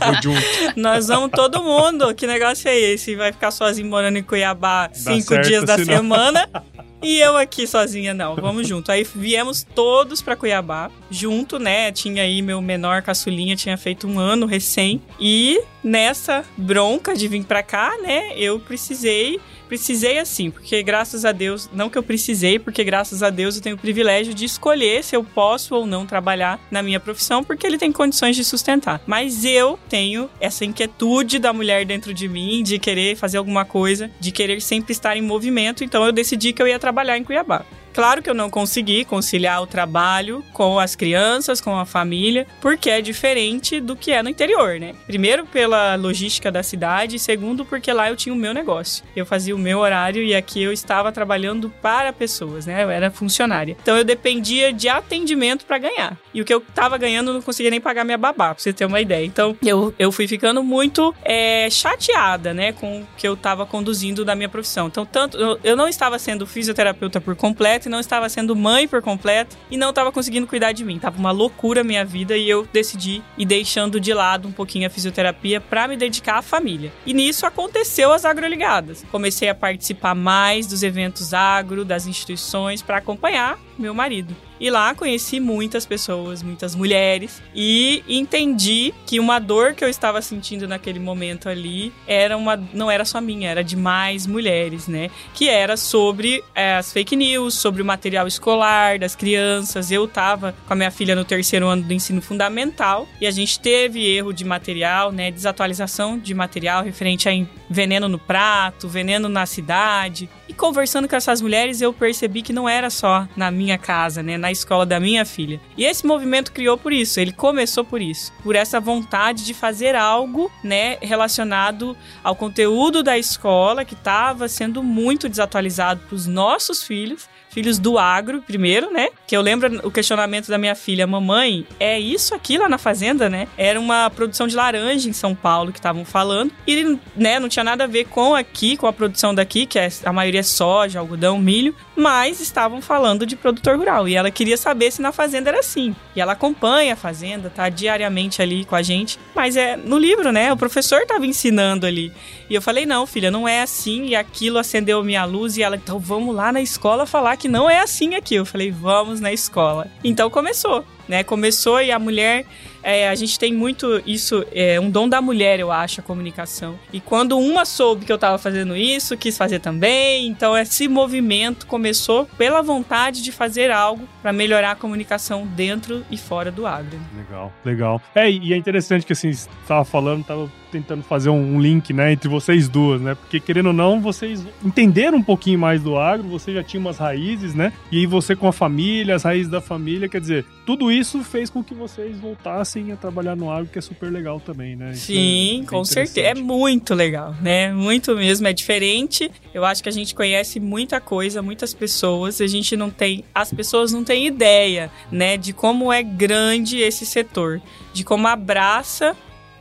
Nós 0.76 1.08
vamos 1.08 1.30
todo 1.32 1.62
mundo. 1.62 2.14
Que 2.14 2.26
negócio 2.26 2.68
é 2.68 2.78
esse? 2.78 3.14
Vai 3.14 3.32
ficar 3.32 3.50
sozinho 3.50 3.88
morando 3.88 4.18
em 4.18 4.22
Cuiabá 4.22 4.88
Dá 4.88 4.94
cinco 4.94 5.38
dias 5.40 5.64
da 5.64 5.78
semana? 5.78 6.48
E 7.02 7.18
eu 7.18 7.36
aqui 7.36 7.66
sozinha, 7.66 8.14
não, 8.14 8.34
vamos 8.34 8.66
junto. 8.66 8.90
Aí 8.90 9.06
viemos 9.14 9.62
todos 9.62 10.22
para 10.22 10.34
Cuiabá, 10.34 10.90
junto, 11.10 11.58
né? 11.58 11.92
Tinha 11.92 12.22
aí 12.22 12.40
meu 12.40 12.60
menor 12.62 13.02
caçulinha, 13.02 13.54
tinha 13.54 13.76
feito 13.76 14.08
um 14.08 14.18
ano 14.18 14.46
recém. 14.46 15.00
E 15.20 15.60
nessa 15.84 16.44
bronca 16.56 17.14
de 17.14 17.28
vir 17.28 17.44
pra 17.44 17.62
cá, 17.62 17.96
né? 18.02 18.32
Eu 18.36 18.58
precisei 18.58 19.38
Precisei 19.68 20.18
assim, 20.18 20.50
porque 20.50 20.82
graças 20.82 21.24
a 21.24 21.32
Deus, 21.32 21.68
não 21.72 21.90
que 21.90 21.98
eu 21.98 22.02
precisei, 22.02 22.58
porque 22.58 22.84
graças 22.84 23.22
a 23.22 23.30
Deus 23.30 23.56
eu 23.56 23.62
tenho 23.62 23.76
o 23.76 23.78
privilégio 23.78 24.32
de 24.32 24.44
escolher 24.44 25.02
se 25.02 25.16
eu 25.16 25.24
posso 25.24 25.74
ou 25.74 25.86
não 25.86 26.06
trabalhar 26.06 26.60
na 26.70 26.82
minha 26.82 27.00
profissão, 27.00 27.42
porque 27.42 27.66
ele 27.66 27.78
tem 27.78 27.92
condições 27.92 28.36
de 28.36 28.44
sustentar. 28.44 29.00
Mas 29.06 29.44
eu 29.44 29.78
tenho 29.88 30.30
essa 30.40 30.64
inquietude 30.64 31.38
da 31.38 31.52
mulher 31.52 31.84
dentro 31.84 32.14
de 32.14 32.28
mim, 32.28 32.62
de 32.62 32.78
querer 32.78 33.16
fazer 33.16 33.38
alguma 33.38 33.64
coisa, 33.64 34.10
de 34.20 34.30
querer 34.30 34.60
sempre 34.60 34.92
estar 34.92 35.16
em 35.16 35.22
movimento, 35.22 35.84
então 35.84 36.04
eu 36.04 36.12
decidi 36.12 36.52
que 36.52 36.62
eu 36.62 36.68
ia 36.68 36.78
trabalhar 36.78 37.18
em 37.18 37.24
Cuiabá. 37.24 37.64
Claro 37.96 38.22
que 38.22 38.28
eu 38.28 38.34
não 38.34 38.50
consegui 38.50 39.06
conciliar 39.06 39.62
o 39.62 39.66
trabalho 39.66 40.44
com 40.52 40.78
as 40.78 40.94
crianças, 40.94 41.62
com 41.62 41.78
a 41.78 41.86
família, 41.86 42.46
porque 42.60 42.90
é 42.90 43.00
diferente 43.00 43.80
do 43.80 43.96
que 43.96 44.12
é 44.12 44.22
no 44.22 44.28
interior, 44.28 44.78
né? 44.78 44.94
Primeiro, 45.06 45.46
pela 45.46 45.94
logística 45.94 46.52
da 46.52 46.62
cidade, 46.62 47.16
e 47.16 47.18
segundo, 47.18 47.64
porque 47.64 47.90
lá 47.90 48.10
eu 48.10 48.14
tinha 48.14 48.34
o 48.34 48.36
meu 48.36 48.52
negócio. 48.52 49.02
Eu 49.16 49.24
fazia 49.24 49.56
o 49.56 49.58
meu 49.58 49.78
horário 49.78 50.22
e 50.22 50.34
aqui 50.34 50.62
eu 50.62 50.74
estava 50.74 51.10
trabalhando 51.10 51.72
para 51.80 52.12
pessoas, 52.12 52.66
né? 52.66 52.84
Eu 52.84 52.90
era 52.90 53.10
funcionária. 53.10 53.74
Então 53.80 53.96
eu 53.96 54.04
dependia 54.04 54.74
de 54.74 54.90
atendimento 54.90 55.64
para 55.64 55.78
ganhar. 55.78 56.18
E 56.34 56.42
o 56.42 56.44
que 56.44 56.52
eu 56.52 56.58
estava 56.58 56.98
ganhando 56.98 57.30
eu 57.30 57.34
não 57.34 57.40
conseguia 57.40 57.70
nem 57.70 57.80
pagar 57.80 58.04
minha 58.04 58.18
babá, 58.18 58.52
pra 58.54 58.62
você 58.62 58.74
ter 58.74 58.84
uma 58.84 59.00
ideia. 59.00 59.24
Então 59.24 59.56
eu, 59.64 59.94
eu 59.98 60.12
fui 60.12 60.28
ficando 60.28 60.62
muito 60.62 61.14
é, 61.24 61.70
chateada, 61.70 62.52
né, 62.52 62.72
com 62.72 63.00
o 63.00 63.06
que 63.16 63.26
eu 63.26 63.32
estava 63.32 63.64
conduzindo 63.64 64.22
da 64.22 64.34
minha 64.34 64.50
profissão. 64.50 64.88
Então, 64.88 65.06
tanto 65.06 65.38
eu, 65.38 65.58
eu 65.64 65.74
não 65.74 65.88
estava 65.88 66.18
sendo 66.18 66.46
fisioterapeuta 66.46 67.22
por 67.22 67.34
completo 67.34 67.85
e 67.88 67.90
não 67.90 68.00
estava 68.00 68.28
sendo 68.28 68.54
mãe 68.54 68.86
por 68.86 69.02
completo 69.02 69.56
e 69.70 69.76
não 69.76 69.90
estava 69.90 70.12
conseguindo 70.12 70.46
cuidar 70.46 70.72
de 70.72 70.84
mim. 70.84 70.98
Tava 70.98 71.18
uma 71.18 71.30
loucura 71.30 71.80
a 71.80 71.84
minha 71.84 72.04
vida 72.04 72.36
e 72.36 72.48
eu 72.48 72.66
decidi 72.72 73.22
ir 73.36 73.44
deixando 73.44 74.00
de 74.00 74.12
lado 74.12 74.48
um 74.48 74.52
pouquinho 74.52 74.86
a 74.86 74.90
fisioterapia 74.90 75.60
para 75.60 75.88
me 75.88 75.96
dedicar 75.96 76.38
à 76.38 76.42
família. 76.42 76.92
E 77.04 77.12
nisso 77.12 77.46
aconteceu 77.46 78.12
as 78.12 78.24
agroligadas. 78.24 79.04
Comecei 79.10 79.48
a 79.48 79.54
participar 79.54 80.14
mais 80.14 80.66
dos 80.66 80.82
eventos 80.82 81.32
agro, 81.32 81.84
das 81.84 82.06
instituições 82.06 82.82
para 82.82 82.98
acompanhar 82.98 83.58
meu 83.78 83.94
marido. 83.94 84.34
E 84.58 84.70
lá 84.70 84.94
conheci 84.94 85.40
muitas 85.40 85.84
pessoas, 85.84 86.42
muitas 86.42 86.74
mulheres 86.74 87.42
e 87.54 88.02
entendi 88.08 88.92
que 89.06 89.20
uma 89.20 89.38
dor 89.38 89.74
que 89.74 89.84
eu 89.84 89.88
estava 89.88 90.22
sentindo 90.22 90.66
naquele 90.66 90.98
momento 90.98 91.48
ali 91.48 91.92
era 92.06 92.36
uma 92.36 92.56
não 92.72 92.90
era 92.90 93.04
só 93.04 93.20
minha, 93.20 93.50
era 93.50 93.62
de 93.62 93.76
mais 93.76 94.26
mulheres, 94.26 94.88
né? 94.88 95.10
Que 95.34 95.48
era 95.48 95.76
sobre 95.76 96.42
é, 96.54 96.76
as 96.76 96.92
fake 96.92 97.16
news, 97.16 97.54
sobre 97.54 97.82
o 97.82 97.84
material 97.84 98.26
escolar 98.26 98.98
das 98.98 99.14
crianças. 99.14 99.90
Eu 99.90 100.04
estava 100.04 100.54
com 100.66 100.72
a 100.72 100.76
minha 100.76 100.90
filha 100.90 101.14
no 101.14 101.24
terceiro 101.24 101.66
ano 101.66 101.82
do 101.82 101.92
ensino 101.92 102.22
fundamental 102.22 103.08
e 103.20 103.26
a 103.26 103.30
gente 103.30 103.60
teve 103.60 104.06
erro 104.06 104.32
de 104.32 104.44
material, 104.44 105.12
né? 105.12 105.30
Desatualização 105.30 106.18
de 106.18 106.34
material 106.34 106.82
referente 106.82 107.28
a 107.28 107.32
veneno 107.68 108.08
no 108.08 108.18
prato, 108.18 108.88
veneno 108.88 109.28
na 109.28 109.46
cidade. 109.46 110.28
E 110.48 110.54
conversando 110.54 111.08
com 111.08 111.16
essas 111.16 111.40
mulheres, 111.40 111.80
eu 111.80 111.92
percebi 111.92 112.42
que 112.42 112.52
não 112.52 112.68
era 112.68 112.90
só 112.90 113.26
na 113.36 113.50
minha 113.50 113.76
casa, 113.78 114.22
né? 114.22 114.36
Na 114.46 114.52
escola 114.52 114.86
da 114.86 115.00
minha 115.00 115.24
filha. 115.24 115.60
E 115.76 115.84
esse 115.84 116.06
movimento 116.06 116.52
criou 116.52 116.78
por 116.78 116.92
isso, 116.92 117.18
ele 117.18 117.32
começou 117.32 117.82
por 117.82 118.00
isso. 118.00 118.32
Por 118.44 118.54
essa 118.54 118.78
vontade 118.78 119.44
de 119.44 119.52
fazer 119.52 119.96
algo, 119.96 120.52
né? 120.62 120.98
Relacionado 121.02 121.96
ao 122.22 122.36
conteúdo 122.36 123.02
da 123.02 123.18
escola, 123.18 123.84
que 123.84 123.94
estava 123.94 124.46
sendo 124.46 124.84
muito 124.84 125.28
desatualizado 125.28 126.02
para 126.06 126.14
os 126.14 126.28
nossos 126.28 126.84
filhos 126.84 127.28
filhos 127.56 127.78
do 127.78 127.98
agro, 127.98 128.42
primeiro, 128.42 128.92
né? 128.92 129.08
Que 129.26 129.34
eu 129.34 129.40
lembro 129.40 129.80
o 129.82 129.90
questionamento 129.90 130.48
da 130.48 130.58
minha 130.58 130.74
filha, 130.74 131.06
mamãe, 131.06 131.66
é 131.80 131.98
isso 131.98 132.34
aqui 132.34 132.58
lá 132.58 132.68
na 132.68 132.76
fazenda, 132.76 133.30
né? 133.30 133.48
Era 133.56 133.80
uma 133.80 134.10
produção 134.10 134.46
de 134.46 134.54
laranja 134.54 135.08
em 135.08 135.14
São 135.14 135.34
Paulo 135.34 135.72
que 135.72 135.78
estavam 135.78 136.04
falando. 136.04 136.52
E, 136.66 136.98
né, 137.16 137.40
não 137.40 137.48
tinha 137.48 137.64
nada 137.64 137.84
a 137.84 137.86
ver 137.86 138.04
com 138.08 138.34
aqui, 138.34 138.76
com 138.76 138.86
a 138.86 138.92
produção 138.92 139.34
daqui, 139.34 139.64
que 139.64 139.78
é, 139.78 139.88
a 140.04 140.12
maioria 140.12 140.40
é 140.40 140.42
soja, 140.42 140.98
algodão, 140.98 141.38
milho, 141.38 141.74
mas 141.96 142.42
estavam 142.42 142.82
falando 142.82 143.24
de 143.24 143.34
produtor 143.34 143.78
rural. 143.78 144.06
E 144.06 144.14
ela 144.14 144.30
queria 144.30 144.58
saber 144.58 144.90
se 144.90 145.00
na 145.00 145.10
fazenda 145.10 145.48
era 145.48 145.60
assim. 145.60 145.96
E 146.14 146.20
ela 146.20 146.32
acompanha 146.32 146.92
a 146.92 146.96
fazenda, 146.96 147.48
tá 147.48 147.70
diariamente 147.70 148.42
ali 148.42 148.66
com 148.66 148.76
a 148.76 148.82
gente. 148.82 149.18
Mas 149.34 149.56
é 149.56 149.78
no 149.78 149.96
livro, 149.96 150.30
né? 150.30 150.52
O 150.52 150.58
professor 150.58 151.00
estava 151.00 151.24
ensinando 151.24 151.86
ali. 151.86 152.12
E 152.50 152.54
eu 152.54 152.60
falei, 152.60 152.84
não, 152.84 153.06
filha, 153.06 153.30
não 153.30 153.48
é 153.48 153.62
assim. 153.62 154.08
E 154.08 154.14
aquilo 154.14 154.58
acendeu 154.58 155.02
minha 155.02 155.24
luz. 155.24 155.56
E 155.56 155.62
ela, 155.62 155.76
então 155.76 155.98
vamos 155.98 156.34
lá 156.34 156.52
na 156.52 156.60
escola 156.60 157.06
falar 157.06 157.36
que 157.38 157.45
não 157.48 157.68
é 157.68 157.80
assim 157.80 158.14
aqui. 158.14 158.34
Eu 158.34 158.46
falei, 158.46 158.70
vamos 158.70 159.20
na 159.20 159.32
escola. 159.32 159.88
Então 160.02 160.30
começou. 160.30 160.84
Né? 161.08 161.22
Começou 161.22 161.80
e 161.80 161.90
a 161.90 161.98
mulher 161.98 162.44
é, 162.86 163.08
a 163.08 163.14
gente 163.16 163.36
tem 163.36 163.52
muito 163.52 164.00
isso, 164.06 164.46
é 164.52 164.78
um 164.78 164.88
dom 164.88 165.08
da 165.08 165.20
mulher, 165.20 165.58
eu 165.58 165.72
acho, 165.72 166.00
a 166.00 166.04
comunicação. 166.04 166.78
E 166.92 167.00
quando 167.00 167.36
uma 167.36 167.64
soube 167.64 168.06
que 168.06 168.12
eu 168.12 168.18
tava 168.18 168.38
fazendo 168.38 168.76
isso, 168.76 169.16
quis 169.16 169.36
fazer 169.36 169.58
também. 169.58 170.28
Então 170.28 170.56
esse 170.56 170.86
movimento 170.86 171.66
começou 171.66 172.26
pela 172.38 172.62
vontade 172.62 173.24
de 173.24 173.32
fazer 173.32 173.72
algo 173.72 174.06
para 174.22 174.32
melhorar 174.32 174.70
a 174.70 174.76
comunicação 174.76 175.44
dentro 175.44 176.04
e 176.12 176.16
fora 176.16 176.52
do 176.52 176.64
agro. 176.64 176.96
Legal, 177.16 177.52
legal. 177.64 178.02
É, 178.14 178.30
e 178.30 178.52
é 178.52 178.56
interessante 178.56 179.04
que 179.04 179.12
assim, 179.12 179.30
estava 179.30 179.84
falando, 179.84 180.22
tava 180.22 180.48
tentando 180.70 181.02
fazer 181.02 181.30
um 181.30 181.60
link, 181.60 181.92
né, 181.92 182.12
entre 182.12 182.28
vocês 182.28 182.68
duas, 182.68 183.00
né? 183.00 183.14
Porque 183.14 183.40
querendo 183.40 183.68
ou 183.68 183.72
não, 183.72 184.00
vocês 184.00 184.44
entenderam 184.64 185.18
um 185.18 185.22
pouquinho 185.22 185.58
mais 185.58 185.82
do 185.82 185.96
agro, 185.96 186.28
você 186.28 186.52
já 186.52 186.62
tinha 186.62 186.80
umas 186.80 186.98
raízes, 186.98 187.54
né? 187.54 187.72
E 187.90 187.98
aí 187.98 188.06
você 188.06 188.36
com 188.36 188.46
a 188.46 188.52
família, 188.52 189.14
as 189.14 189.22
raízes 189.22 189.50
da 189.50 189.60
família, 189.60 190.08
quer 190.08 190.20
dizer, 190.20 190.44
tudo 190.66 190.92
isso 190.92 190.95
fez 191.24 191.50
com 191.50 191.62
que 191.62 191.74
vocês 191.74 192.18
voltassem 192.18 192.92
a 192.92 192.96
trabalhar 192.96 193.36
no 193.36 193.50
agro, 193.50 193.70
que 193.70 193.78
é 193.78 193.82
super 193.82 194.10
legal 194.10 194.40
também, 194.40 194.76
né? 194.76 194.92
Isso 194.92 195.06
Sim, 195.06 195.62
é 195.62 195.66
com 195.66 195.84
certeza. 195.84 196.28
É 196.28 196.34
muito 196.34 196.94
legal, 196.94 197.34
né? 197.40 197.72
Muito 197.72 198.14
mesmo, 198.14 198.46
é 198.46 198.52
diferente. 198.52 199.30
Eu 199.52 199.64
acho 199.64 199.82
que 199.82 199.88
a 199.88 199.92
gente 199.92 200.14
conhece 200.14 200.60
muita 200.60 201.00
coisa, 201.00 201.42
muitas 201.42 201.74
pessoas, 201.74 202.40
a 202.40 202.46
gente 202.46 202.76
não 202.76 202.90
tem, 202.90 203.24
as 203.34 203.52
pessoas 203.52 203.92
não 203.92 204.04
têm 204.04 204.26
ideia, 204.26 204.90
né, 205.10 205.36
de 205.36 205.52
como 205.52 205.92
é 205.92 206.02
grande 206.02 206.78
esse 206.78 207.06
setor, 207.06 207.60
de 207.92 208.04
como 208.04 208.26
abraça 208.26 209.16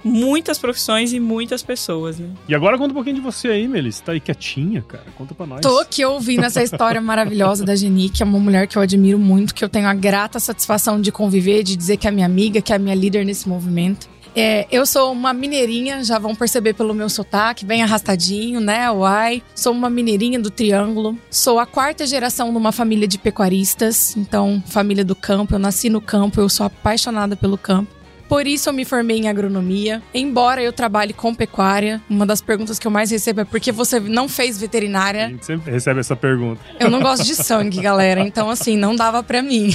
muitas 0.06 0.60
profissões 0.60 1.12
e 1.12 1.20
muitas 1.20 1.64
pessoas, 1.64 2.20
né? 2.20 2.30
E 2.48 2.54
agora 2.54 2.78
conta 2.78 2.92
um 2.92 2.94
pouquinho 2.94 3.16
de 3.16 3.22
você 3.22 3.48
aí, 3.48 3.68
Melis. 3.68 4.00
Tá 4.00 4.12
aí 4.12 4.20
quietinha, 4.20 4.84
cara. 4.84 5.06
Conta 5.18 5.34
pra 5.34 5.48
nós. 5.48 5.62
Tô 5.62 5.80
aqui 5.80 6.06
ouvindo 6.06 6.46
essa 6.46 6.62
história 6.62 7.02
maravilhosa 7.02 7.66
da 7.66 7.76
Geni, 7.76 8.10
que 8.10 8.22
é 8.22 8.26
uma 8.26 8.38
mulher 8.38 8.68
que 8.68 8.78
eu 8.78 8.82
admiro 8.82 9.18
muito, 9.18 9.56
que 9.56 9.66
eu 9.66 9.70
tenho 9.70 9.88
a 9.88 9.94
grata 9.96 10.40
satisfação 10.40 11.02
de 11.02 11.12
conviver, 11.12 11.64
de 11.64 11.76
dizer 11.76 11.98
que 11.98 12.08
é 12.08 12.12
minha 12.12 12.28
amiga, 12.28 12.62
que 12.62 12.72
é 12.72 12.78
minha 12.78 12.94
líder 12.94 13.26
nesse 13.26 13.50
movimento. 13.50 14.08
É, 14.38 14.68
eu 14.70 14.86
sou 14.86 15.14
uma 15.14 15.34
mineirinha, 15.34 16.04
já 16.04 16.20
vão 16.20 16.36
perceber 16.36 16.74
pelo 16.74 16.94
meu 16.94 17.08
sotaque, 17.08 17.64
bem 17.64 17.82
arrastadinho, 17.82 18.60
né? 18.60 18.92
Uai. 18.92 19.42
Sou 19.56 19.72
uma 19.72 19.90
mineirinha 19.90 20.38
do 20.38 20.52
Triângulo. 20.52 21.18
Sou 21.32 21.58
a 21.58 21.66
quarta 21.66 22.06
geração 22.06 22.52
de 22.52 22.58
uma 22.58 22.74
família 22.74 23.08
de 23.08 23.18
pecuaristas, 23.18 24.16
então, 24.18 24.62
família 24.68 25.06
do 25.06 25.16
campo. 25.16 25.56
Eu 25.56 25.60
nasci 25.60 25.90
no 25.90 26.02
campo, 26.02 26.42
eu 26.42 26.50
sou 26.50 26.66
apaixonada 26.66 27.36
pelo 27.38 27.58
campo. 27.58 27.96
Por 28.36 28.48
isso 28.48 28.68
eu 28.68 28.74
me 28.74 28.84
formei 28.84 29.18
em 29.18 29.30
agronomia. 29.30 30.04
Embora 30.14 30.62
eu 30.62 30.74
trabalhe 30.74 31.14
com 31.14 31.34
pecuária, 31.34 32.02
uma 32.10 32.26
das 32.26 32.42
perguntas 32.42 32.78
que 32.78 32.86
eu 32.86 32.92
mais 32.92 33.10
recebo 33.10 33.40
é 33.40 33.46
por 33.46 33.62
que 33.62 33.72
você 33.72 33.98
não 33.98 34.28
fez 34.28 34.60
veterinária? 34.60 35.28
A 35.28 35.30
gente 35.30 35.46
sempre 35.46 35.72
recebe 35.72 36.02
essa 36.02 36.18
pergunta. 36.18 36.60
Eu 36.78 36.90
não 36.90 37.00
gosto 37.00 37.24
de 37.24 37.34
sangue, 37.34 37.80
galera. 37.80 38.20
Então, 38.20 38.50
assim, 38.50 38.76
não 38.76 38.94
dava 38.94 39.24
para 39.24 39.42
mim. 39.42 39.70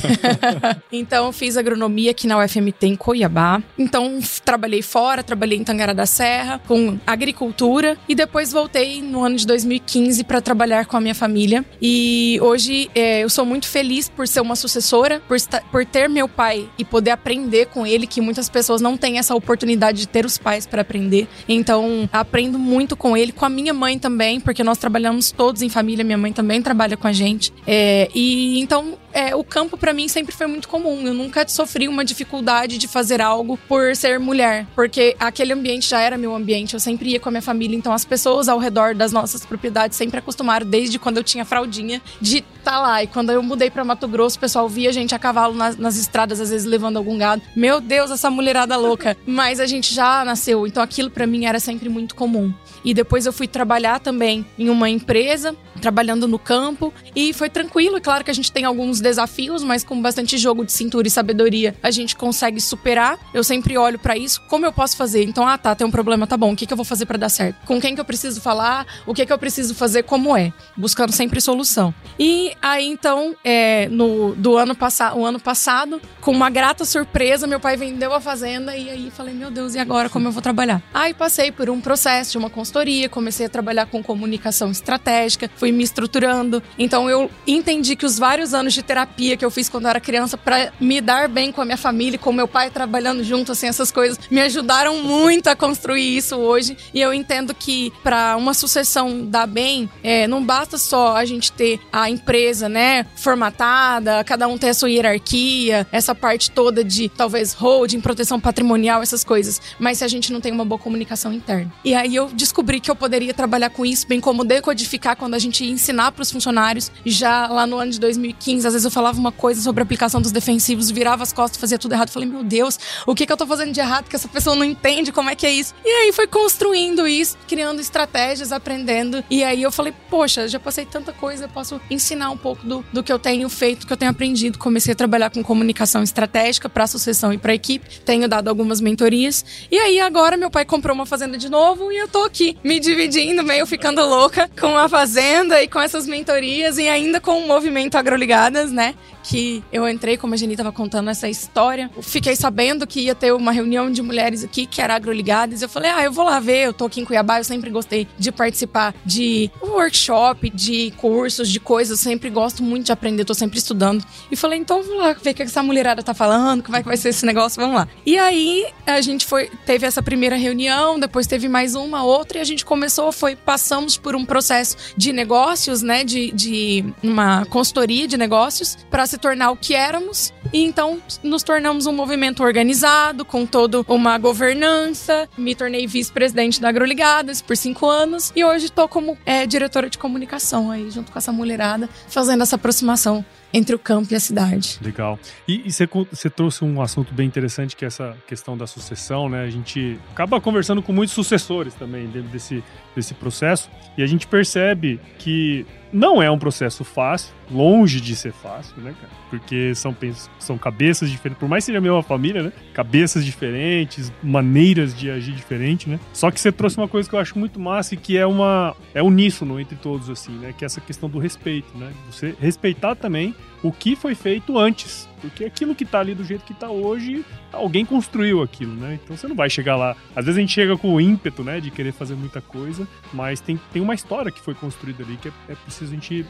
então, 0.92 1.24
eu 1.24 1.32
fiz 1.32 1.56
agronomia 1.56 2.10
aqui 2.10 2.26
na 2.26 2.38
UFMT 2.38 2.86
em 2.86 2.96
Cuiabá. 2.96 3.62
Então, 3.78 4.18
trabalhei 4.44 4.82
fora, 4.82 5.22
trabalhei 5.22 5.56
em 5.56 5.64
Tangará 5.64 5.94
da 5.94 6.04
Serra, 6.04 6.60
com 6.68 6.98
agricultura. 7.06 7.96
E 8.06 8.14
depois 8.14 8.52
voltei 8.52 9.00
no 9.00 9.24
ano 9.24 9.36
de 9.36 9.46
2015 9.46 10.22
para 10.24 10.42
trabalhar 10.42 10.84
com 10.84 10.98
a 10.98 11.00
minha 11.00 11.14
família. 11.14 11.64
E 11.80 12.38
hoje 12.42 12.90
é, 12.94 13.24
eu 13.24 13.30
sou 13.30 13.46
muito 13.46 13.66
feliz 13.66 14.06
por 14.06 14.28
ser 14.28 14.42
uma 14.42 14.54
sucessora, 14.54 15.22
por, 15.26 15.38
por 15.72 15.86
ter 15.86 16.10
meu 16.10 16.28
pai 16.28 16.68
e 16.76 16.84
poder 16.84 17.12
aprender 17.12 17.64
com 17.68 17.86
ele, 17.86 18.06
que 18.06 18.20
muitas 18.20 18.40
muitas 18.40 18.48
pessoas 18.50 18.80
não 18.80 18.96
têm 18.96 19.18
essa 19.18 19.34
oportunidade 19.34 20.00
de 20.00 20.08
ter 20.08 20.24
os 20.24 20.36
pais 20.38 20.66
para 20.66 20.82
aprender. 20.82 21.28
Então, 21.48 22.08
aprendo 22.12 22.58
muito 22.58 22.96
com 22.96 23.16
ele, 23.16 23.32
com 23.32 23.44
a 23.44 23.48
minha 23.48 23.72
mãe 23.72 23.98
também, 23.98 24.40
porque 24.40 24.62
nós 24.62 24.78
trabalhamos 24.78 25.30
todos 25.30 25.62
em 25.62 25.68
família, 25.68 26.04
minha 26.04 26.18
mãe 26.18 26.32
também 26.32 26.60
trabalha 26.60 26.96
com 26.96 27.06
a 27.06 27.12
gente. 27.12 27.52
É, 27.66 28.08
e 28.14 28.60
então, 28.60 28.98
é, 29.12 29.34
o 29.34 29.42
campo 29.44 29.76
para 29.76 29.92
mim 29.92 30.08
sempre 30.08 30.34
foi 30.34 30.46
muito 30.46 30.68
comum. 30.68 31.06
Eu 31.06 31.14
nunca 31.14 31.46
sofri 31.48 31.88
uma 31.88 32.04
dificuldade 32.04 32.78
de 32.78 32.88
fazer 32.88 33.20
algo 33.20 33.58
por 33.68 33.94
ser 33.96 34.18
mulher, 34.18 34.66
porque 34.74 35.16
aquele 35.18 35.52
ambiente 35.52 35.88
já 35.88 36.00
era 36.00 36.16
meu 36.16 36.34
ambiente. 36.34 36.74
Eu 36.74 36.80
sempre 36.80 37.10
ia 37.10 37.20
com 37.20 37.28
a 37.28 37.32
minha 37.32 37.42
família, 37.42 37.76
então 37.76 37.92
as 37.92 38.04
pessoas 38.04 38.48
ao 38.48 38.58
redor 38.58 38.94
das 38.94 39.12
nossas 39.12 39.44
propriedades 39.44 39.96
sempre 39.96 40.18
acostumaram, 40.18 40.66
desde 40.66 40.98
quando 40.98 41.16
eu 41.16 41.24
tinha 41.24 41.44
fraldinha, 41.44 42.00
de 42.20 42.38
estar 42.38 42.72
tá 42.72 42.80
lá. 42.80 43.02
E 43.02 43.06
quando 43.06 43.30
eu 43.30 43.42
mudei 43.42 43.70
para 43.70 43.84
Mato 43.84 44.06
Grosso, 44.06 44.36
o 44.36 44.40
pessoal 44.40 44.68
via 44.68 44.90
a 44.90 44.92
gente 44.92 45.14
a 45.14 45.18
cavalo 45.18 45.54
nas, 45.54 45.76
nas 45.76 45.96
estradas, 45.96 46.40
às 46.40 46.50
vezes 46.50 46.66
levando 46.66 46.96
algum 46.96 47.16
gado. 47.18 47.42
Meu 47.56 47.80
Deus, 47.80 48.10
essa 48.10 48.30
mulherada 48.30 48.76
louca. 48.76 49.16
Mas 49.26 49.60
a 49.60 49.66
gente 49.66 49.94
já 49.94 50.24
nasceu, 50.24 50.66
então 50.66 50.82
aquilo 50.82 51.10
para 51.10 51.26
mim 51.26 51.44
era 51.46 51.60
sempre 51.60 51.88
muito 51.88 52.14
comum. 52.14 52.52
E 52.84 52.94
depois 52.94 53.26
eu 53.26 53.32
fui 53.32 53.46
trabalhar 53.46 54.00
também 54.00 54.46
em 54.58 54.68
uma 54.68 54.88
empresa, 54.88 55.54
trabalhando 55.80 56.28
no 56.28 56.38
campo, 56.38 56.92
e 57.14 57.32
foi 57.32 57.50
tranquilo. 57.50 57.96
É 57.96 58.00
claro 58.00 58.24
que 58.24 58.30
a 58.30 58.34
gente 58.34 58.52
tem 58.52 58.64
alguns 58.64 59.00
desafios, 59.00 59.62
mas 59.62 59.82
com 59.82 60.00
bastante 60.00 60.38
jogo 60.38 60.64
de 60.64 60.72
cintura 60.72 61.08
e 61.08 61.10
sabedoria, 61.10 61.74
a 61.82 61.90
gente 61.90 62.14
consegue 62.14 62.60
superar. 62.60 63.18
Eu 63.34 63.42
sempre 63.42 63.76
olho 63.76 63.98
para 63.98 64.16
isso, 64.16 64.40
como 64.48 64.66
eu 64.66 64.72
posso 64.72 64.96
fazer? 64.96 65.24
Então, 65.24 65.46
ah, 65.46 65.58
tá, 65.58 65.74
tem 65.74 65.86
um 65.86 65.90
problema, 65.90 66.26
tá 66.26 66.36
bom. 66.36 66.52
O 66.52 66.56
que, 66.56 66.66
que 66.66 66.72
eu 66.72 66.76
vou 66.76 66.84
fazer 66.84 67.06
para 67.06 67.18
dar 67.18 67.28
certo? 67.28 67.56
Com 67.66 67.80
quem 67.80 67.94
que 67.94 68.00
eu 68.00 68.04
preciso 68.04 68.40
falar? 68.40 68.86
O 69.06 69.14
que 69.14 69.24
que 69.26 69.32
eu 69.32 69.38
preciso 69.38 69.74
fazer? 69.74 70.02
Como 70.04 70.36
é? 70.36 70.52
Buscando 70.76 71.12
sempre 71.12 71.40
solução. 71.40 71.94
E 72.18 72.52
aí, 72.60 72.86
então, 72.86 73.34
é, 73.44 73.88
no 73.88 74.34
do 74.36 74.56
ano 74.56 74.74
passado, 74.74 75.18
o 75.18 75.24
ano 75.24 75.40
passado, 75.40 76.00
com 76.20 76.30
uma 76.30 76.50
grata 76.50 76.84
surpresa, 76.84 77.46
meu 77.46 77.60
pai 77.60 77.76
vendeu 77.76 78.12
a 78.12 78.20
fazenda 78.20 78.76
e 78.76 78.90
aí 78.90 79.10
falei, 79.10 79.34
meu 79.34 79.50
Deus, 79.50 79.74
e 79.74 79.78
agora 79.78 80.08
como 80.08 80.28
eu 80.28 80.32
vou 80.32 80.42
trabalhar? 80.42 80.82
Aí 80.92 81.14
passei 81.14 81.50
por 81.50 81.70
um 81.70 81.80
processo 81.80 82.32
de 82.32 82.38
uma 82.38 82.50
consultoria, 82.50 83.08
comecei 83.08 83.46
a 83.46 83.48
trabalhar 83.48 83.86
com 83.86 84.02
comunicação 84.02 84.70
estratégica, 84.70 85.50
fui 85.56 85.69
me 85.72 85.84
estruturando. 85.84 86.62
Então 86.78 87.08
eu 87.08 87.30
entendi 87.46 87.96
que 87.96 88.06
os 88.06 88.18
vários 88.18 88.54
anos 88.54 88.72
de 88.72 88.82
terapia 88.82 89.36
que 89.36 89.44
eu 89.44 89.50
fiz 89.50 89.68
quando 89.68 89.84
eu 89.84 89.90
era 89.90 90.00
criança 90.00 90.36
para 90.36 90.72
me 90.80 91.00
dar 91.00 91.28
bem 91.28 91.52
com 91.52 91.60
a 91.60 91.64
minha 91.64 91.76
família, 91.76 92.18
com 92.18 92.32
meu 92.32 92.48
pai 92.48 92.70
trabalhando 92.70 93.22
junto, 93.24 93.52
assim, 93.52 93.66
essas 93.66 93.90
coisas 93.90 94.18
me 94.30 94.40
ajudaram 94.40 95.02
muito 95.02 95.48
a 95.48 95.56
construir 95.56 96.16
isso 96.16 96.36
hoje. 96.36 96.76
E 96.92 97.00
eu 97.00 97.12
entendo 97.12 97.54
que 97.54 97.92
para 98.02 98.36
uma 98.36 98.54
sucessão 98.54 99.24
dar 99.24 99.46
bem, 99.46 99.88
é, 100.02 100.26
não 100.26 100.44
basta 100.44 100.78
só 100.78 101.16
a 101.16 101.24
gente 101.24 101.52
ter 101.52 101.80
a 101.92 102.10
empresa, 102.10 102.68
né, 102.68 103.06
formatada, 103.16 104.22
cada 104.24 104.48
um 104.48 104.58
ter 104.58 104.70
a 104.70 104.74
sua 104.74 104.90
hierarquia, 104.90 105.86
essa 105.92 106.14
parte 106.14 106.50
toda 106.50 106.82
de 106.84 107.08
talvez 107.08 107.52
holding, 107.52 108.00
proteção 108.00 108.40
patrimonial, 108.40 109.02
essas 109.02 109.24
coisas. 109.24 109.60
Mas 109.78 109.98
se 109.98 110.04
a 110.04 110.08
gente 110.08 110.32
não 110.32 110.40
tem 110.40 110.52
uma 110.52 110.64
boa 110.64 110.78
comunicação 110.78 111.32
interna. 111.32 111.72
E 111.84 111.94
aí 111.94 112.14
eu 112.14 112.26
descobri 112.28 112.80
que 112.80 112.90
eu 112.90 112.96
poderia 112.96 113.34
trabalhar 113.34 113.70
com 113.70 113.84
isso, 113.84 114.06
bem 114.06 114.20
como 114.20 114.44
decodificar 114.44 115.16
quando 115.16 115.34
a 115.34 115.38
gente 115.38 115.59
ia 115.64 115.70
ensinar 115.70 116.12
para 116.12 116.22
os 116.22 116.30
funcionários. 116.30 116.90
Já 117.04 117.46
lá 117.46 117.66
no 117.66 117.76
ano 117.76 117.92
de 117.92 118.00
2015, 118.00 118.66
às 118.66 118.72
vezes 118.72 118.84
eu 118.84 118.90
falava 118.90 119.18
uma 119.18 119.32
coisa 119.32 119.60
sobre 119.60 119.82
a 119.82 119.84
aplicação 119.84 120.20
dos 120.20 120.32
defensivos, 120.32 120.90
virava 120.90 121.22
as 121.22 121.32
costas, 121.32 121.60
fazia 121.60 121.78
tudo 121.78 121.92
errado. 121.92 122.10
Falei, 122.10 122.28
meu 122.28 122.42
Deus, 122.42 122.78
o 123.06 123.14
que, 123.14 123.26
que 123.26 123.32
eu 123.32 123.36
tô 123.36 123.46
fazendo 123.46 123.72
de 123.72 123.80
errado 123.80 124.08
que 124.08 124.16
essa 124.16 124.28
pessoa 124.28 124.56
não 124.56 124.64
entende 124.64 125.12
como 125.12 125.30
é 125.30 125.34
que 125.34 125.46
é 125.46 125.50
isso? 125.50 125.74
E 125.84 125.88
aí 125.88 126.12
foi 126.12 126.26
construindo 126.26 127.06
isso, 127.06 127.36
criando 127.48 127.80
estratégias, 127.80 128.52
aprendendo. 128.52 129.22
E 129.30 129.42
aí 129.42 129.62
eu 129.62 129.72
falei, 129.72 129.92
poxa, 130.08 130.48
já 130.48 130.58
passei 130.58 130.84
tanta 130.84 131.12
coisa, 131.12 131.44
eu 131.44 131.48
posso 131.48 131.80
ensinar 131.90 132.30
um 132.30 132.36
pouco 132.36 132.64
do, 132.66 132.84
do 132.92 133.02
que 133.02 133.12
eu 133.12 133.18
tenho 133.18 133.48
feito, 133.48 133.80
do 133.80 133.86
que 133.86 133.92
eu 133.92 133.96
tenho 133.96 134.10
aprendido. 134.10 134.58
Comecei 134.58 134.92
a 134.92 134.96
trabalhar 134.96 135.30
com 135.30 135.42
comunicação 135.42 136.02
estratégica 136.02 136.68
para 136.68 136.84
a 136.84 136.86
sucessão 136.86 137.32
e 137.32 137.38
para 137.38 137.52
a 137.52 137.54
equipe. 137.54 138.00
Tenho 138.00 138.28
dado 138.28 138.48
algumas 138.48 138.80
mentorias. 138.80 139.44
E 139.70 139.78
aí 139.78 140.00
agora 140.00 140.36
meu 140.36 140.50
pai 140.50 140.64
comprou 140.64 140.94
uma 140.94 141.06
fazenda 141.06 141.36
de 141.36 141.48
novo 141.48 141.90
e 141.92 141.96
eu 141.96 142.08
tô 142.08 142.24
aqui 142.24 142.56
me 142.62 142.78
dividindo, 142.78 143.42
meio 143.42 143.66
ficando 143.66 144.04
louca 144.04 144.50
com 144.58 144.76
a 144.76 144.88
fazenda 144.88 145.49
e 145.58 145.68
com 145.68 145.80
essas 145.80 146.06
mentorias 146.06 146.78
e 146.78 146.88
ainda 146.88 147.20
com 147.20 147.38
o 147.38 147.46
movimento 147.46 147.96
Agroligadas, 147.96 148.70
né? 148.72 148.94
que 149.22 149.62
eu 149.72 149.88
entrei, 149.88 150.16
como 150.16 150.34
a 150.34 150.36
Geni 150.36 150.54
estava 150.54 150.72
contando 150.72 151.10
essa 151.10 151.28
história. 151.28 151.90
Fiquei 152.00 152.34
sabendo 152.34 152.86
que 152.86 153.00
ia 153.00 153.14
ter 153.14 153.32
uma 153.32 153.52
reunião 153.52 153.90
de 153.90 154.02
mulheres 154.02 154.42
aqui 154.42 154.66
que 154.66 154.80
era 154.80 154.94
agroligadas. 154.94 155.62
Eu 155.62 155.68
falei, 155.68 155.90
ah, 155.90 156.02
eu 156.04 156.12
vou 156.12 156.24
lá 156.24 156.40
ver. 156.40 156.66
Eu 156.66 156.72
tô 156.72 156.86
aqui 156.86 157.00
em 157.00 157.04
Cuiabá, 157.04 157.38
eu 157.38 157.44
sempre 157.44 157.70
gostei 157.70 158.06
de 158.18 158.32
participar 158.32 158.94
de 159.04 159.50
workshop, 159.62 160.50
de 160.50 160.92
cursos, 160.96 161.48
de 161.48 161.60
coisas. 161.60 162.00
Sempre 162.00 162.30
gosto 162.30 162.62
muito 162.62 162.86
de 162.86 162.92
aprender, 162.92 163.24
tô 163.24 163.34
sempre 163.34 163.58
estudando. 163.58 164.04
E 164.30 164.36
falei, 164.36 164.58
então 164.58 164.82
vou 164.82 164.96
lá 164.96 165.12
ver 165.12 165.30
o 165.30 165.34
que 165.34 165.42
essa 165.42 165.62
mulherada 165.62 166.02
tá 166.02 166.14
falando, 166.14 166.62
como 166.62 166.76
é 166.76 166.82
que 166.82 166.88
vai 166.88 166.96
ser 166.96 167.10
esse 167.10 167.24
negócio, 167.24 167.60
vamos 167.60 167.76
lá. 167.76 167.88
E 168.04 168.18
aí 168.18 168.66
a 168.86 169.00
gente 169.00 169.26
foi, 169.26 169.50
teve 169.66 169.86
essa 169.86 170.02
primeira 170.02 170.36
reunião, 170.36 170.98
depois 170.98 171.26
teve 171.26 171.48
mais 171.48 171.74
uma, 171.74 172.02
outra, 172.02 172.38
e 172.38 172.40
a 172.40 172.44
gente 172.44 172.64
começou, 172.64 173.12
foi, 173.12 173.36
passamos 173.36 173.96
por 173.96 174.16
um 174.16 174.24
processo 174.24 174.76
de 174.96 175.12
negócios, 175.40 175.82
né, 175.82 176.04
de, 176.04 176.30
de 176.32 176.84
uma 177.02 177.46
consultoria 177.46 178.06
de 178.06 178.16
negócios, 178.16 178.76
para 178.90 179.06
se 179.06 179.16
tornar 179.16 179.50
o 179.50 179.56
que 179.56 179.74
éramos. 179.74 180.32
E 180.52 180.62
então 180.64 181.00
nos 181.22 181.42
tornamos 181.42 181.86
um 181.86 181.92
movimento 181.92 182.42
organizado, 182.42 183.24
com 183.24 183.46
toda 183.46 183.80
uma 183.88 184.18
governança. 184.18 185.28
Me 185.38 185.54
tornei 185.54 185.86
vice-presidente 185.86 186.60
da 186.60 186.68
Agroligadas 186.68 187.40
por 187.40 187.56
cinco 187.56 187.88
anos. 187.88 188.32
E 188.36 188.44
hoje 188.44 188.66
estou 188.66 188.86
como 188.86 189.16
é, 189.24 189.46
diretora 189.46 189.88
de 189.88 189.96
comunicação 189.96 190.70
aí, 190.70 190.90
junto 190.90 191.10
com 191.10 191.18
essa 191.18 191.32
mulherada, 191.32 191.88
fazendo 192.08 192.42
essa 192.42 192.56
aproximação 192.56 193.24
entre 193.52 193.74
o 193.74 193.78
campo 193.78 194.12
e 194.12 194.16
a 194.16 194.20
cidade. 194.20 194.78
Legal. 194.82 195.18
E, 195.46 195.62
e 195.66 195.72
você, 195.72 196.30
trouxe 196.30 196.64
um 196.64 196.80
assunto 196.80 197.12
bem 197.12 197.26
interessante, 197.26 197.76
que 197.76 197.84
é 197.84 197.88
essa 197.88 198.16
questão 198.26 198.56
da 198.56 198.66
sucessão, 198.66 199.28
né? 199.28 199.44
A 199.44 199.50
gente 199.50 199.98
acaba 200.12 200.40
conversando 200.40 200.82
com 200.82 200.92
muitos 200.92 201.14
sucessores 201.14 201.74
também 201.74 202.06
dentro 202.06 202.28
desse, 202.28 202.62
desse 202.94 203.14
processo, 203.14 203.70
e 203.96 204.02
a 204.02 204.06
gente 204.06 204.26
percebe 204.26 205.00
que 205.18 205.66
não 205.92 206.22
é 206.22 206.30
um 206.30 206.38
processo 206.38 206.84
fácil, 206.84 207.32
longe 207.50 208.00
de 208.00 208.14
ser 208.14 208.32
fácil, 208.32 208.74
né, 208.80 208.94
cara? 209.00 209.12
Porque 209.28 209.74
são, 209.74 209.96
são 210.38 210.56
cabeças 210.56 211.10
diferentes, 211.10 211.40
por 211.40 211.48
mais 211.48 211.64
que 211.64 211.66
seja 211.66 211.78
a 211.78 211.80
mesma 211.80 212.02
família, 212.02 212.42
né? 212.42 212.52
Cabeças 212.72 213.24
diferentes, 213.24 214.12
maneiras 214.22 214.96
de 214.96 215.10
agir 215.10 215.32
diferente, 215.32 215.88
né? 215.88 215.98
Só 216.12 216.30
que 216.30 216.40
você 216.40 216.52
trouxe 216.52 216.76
uma 216.76 216.88
coisa 216.88 217.08
que 217.08 217.14
eu 217.14 217.18
acho 217.18 217.38
muito 217.38 217.58
massa 217.58 217.94
e 217.94 217.96
que 217.96 218.16
é 218.16 218.26
uma 218.26 218.76
é 218.94 219.02
uníssono 219.02 219.58
entre 219.58 219.76
todos 219.76 220.08
assim, 220.08 220.32
né? 220.32 220.54
Que 220.56 220.64
é 220.64 220.66
essa 220.66 220.80
questão 220.80 221.08
do 221.08 221.18
respeito, 221.18 221.76
né? 221.76 221.92
Você 222.10 222.34
respeitar 222.40 222.94
também 222.94 223.34
o 223.62 223.70
que 223.70 223.94
foi 223.94 224.14
feito 224.14 224.58
antes, 224.58 225.08
porque 225.20 225.44
aquilo 225.44 225.74
que 225.74 225.84
tá 225.84 226.00
ali 226.00 226.14
do 226.14 226.24
jeito 226.24 226.44
que 226.44 226.54
tá 226.54 226.70
hoje, 226.70 227.24
alguém 227.52 227.84
construiu 227.84 228.42
aquilo, 228.42 228.74
né? 228.74 228.98
Então 229.02 229.16
você 229.16 229.28
não 229.28 229.36
vai 229.36 229.50
chegar 229.50 229.76
lá. 229.76 229.96
Às 230.16 230.24
vezes 230.24 230.38
a 230.38 230.40
gente 230.40 230.52
chega 230.52 230.76
com 230.76 230.94
o 230.94 231.00
ímpeto, 231.00 231.44
né, 231.44 231.60
de 231.60 231.70
querer 231.70 231.92
fazer 231.92 232.14
muita 232.14 232.40
coisa, 232.40 232.88
mas 233.12 233.40
tem, 233.40 233.60
tem 233.72 233.82
uma 233.82 233.94
história 233.94 234.32
que 234.32 234.40
foi 234.40 234.54
construída 234.54 235.02
ali 235.02 235.16
que 235.16 235.28
é, 235.28 235.32
é 235.50 235.54
preciso 235.54 235.92
a 235.92 235.94
gente 235.94 236.26